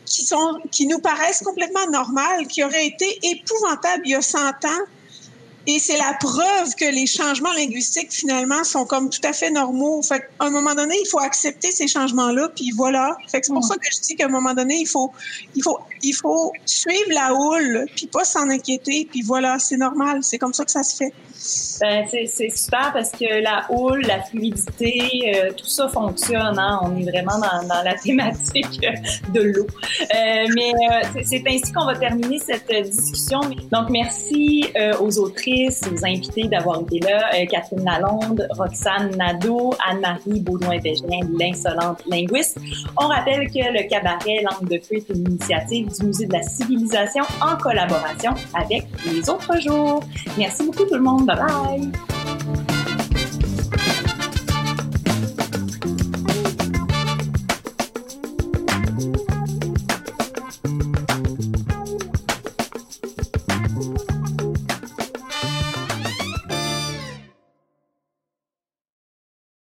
qui, 0.06 0.24
sont, 0.24 0.60
qui 0.70 0.86
nous 0.86 1.00
paraissent 1.00 1.42
complètement 1.42 1.86
normales, 1.90 2.46
qui 2.46 2.64
auraient 2.64 2.86
été 2.86 3.18
épouvantables 3.22 4.02
il 4.06 4.12
y 4.12 4.14
a 4.14 4.22
100 4.22 4.38
ans, 4.38 4.84
et 5.68 5.80
c'est 5.80 5.98
la 5.98 6.14
preuve 6.20 6.74
que 6.76 6.84
les 6.84 7.06
changements 7.06 7.52
linguistiques, 7.52 8.12
finalement, 8.12 8.62
sont 8.62 8.84
comme 8.84 9.10
tout 9.10 9.20
à 9.24 9.32
fait 9.32 9.50
normaux. 9.50 10.00
Fait 10.02 10.20
qu'à 10.20 10.46
un 10.46 10.50
moment 10.50 10.74
donné, 10.74 10.94
il 11.02 11.08
faut 11.08 11.18
accepter 11.18 11.72
ces 11.72 11.88
changements-là, 11.88 12.50
puis 12.54 12.70
voilà. 12.70 13.16
Fait 13.28 13.40
que 13.40 13.46
c'est 13.46 13.52
pour 13.52 13.64
ça 13.64 13.74
que 13.74 13.86
je 13.92 14.00
dis 14.00 14.14
qu'à 14.14 14.26
un 14.26 14.28
moment 14.28 14.54
donné, 14.54 14.76
il 14.76 14.86
faut, 14.86 15.12
il 15.56 15.62
faut, 15.62 15.78
il 16.02 16.12
faut 16.12 16.52
suivre 16.64 17.10
la 17.12 17.34
houle, 17.34 17.86
puis 17.96 18.06
pas 18.06 18.24
s'en 18.24 18.48
inquiéter, 18.48 19.08
puis 19.10 19.22
voilà, 19.22 19.58
c'est 19.58 19.76
normal. 19.76 20.20
C'est 20.22 20.38
comme 20.38 20.54
ça 20.54 20.64
que 20.64 20.70
ça 20.70 20.84
se 20.84 20.96
fait. 20.96 21.12
Ben, 21.80 22.06
c'est 22.08 22.50
super 22.50 22.92
parce 22.92 23.10
que 23.10 23.42
la 23.42 23.66
houle, 23.68 24.02
la 24.06 24.22
fluidité, 24.22 25.34
euh, 25.34 25.52
tout 25.52 25.66
ça 25.66 25.88
fonctionne. 25.88 26.58
Hein? 26.58 26.80
On 26.82 26.96
est 26.96 27.02
vraiment 27.02 27.38
dans, 27.38 27.82
la 27.84 27.94
thématique 28.02 28.80
de 29.32 29.42
l'eau. 29.42 29.66
Euh, 29.66 30.46
mais 30.54 30.72
euh, 30.72 31.20
c'est 31.22 31.42
ainsi 31.46 31.72
qu'on 31.72 31.84
va 31.84 31.94
terminer 31.96 32.38
cette 32.38 32.70
discussion. 32.88 33.40
Donc, 33.70 33.90
merci 33.90 34.64
aux 35.00 35.18
autrices, 35.18 35.82
aux 35.92 36.04
invités 36.04 36.44
d'avoir 36.44 36.80
été 36.80 37.00
là. 37.00 37.30
Catherine 37.46 37.84
Lalonde, 37.84 38.46
Roxane 38.50 39.14
Nadeau, 39.16 39.74
Anne-Marie 39.86 40.40
Baudouin-Bégin, 40.40 41.20
l'insolente 41.38 42.02
linguiste. 42.06 42.58
On 42.96 43.08
rappelle 43.08 43.48
que 43.48 43.72
le 43.72 43.88
cabaret 43.88 44.42
Langue 44.42 44.68
de 44.68 44.78
feu 44.78 44.96
est 44.96 45.08
une 45.10 45.28
initiative 45.32 45.88
du 45.98 46.06
Musée 46.06 46.26
de 46.26 46.32
la 46.32 46.42
civilisation 46.42 47.24
en 47.40 47.56
collaboration 47.56 48.34
avec 48.54 48.84
les 49.06 49.28
autres 49.28 49.60
jours. 49.60 50.02
Merci 50.38 50.64
beaucoup 50.64 50.84
tout 50.84 50.94
le 50.94 51.00
monde. 51.00 51.25
Bye 51.26 51.34
bye. 51.34 52.75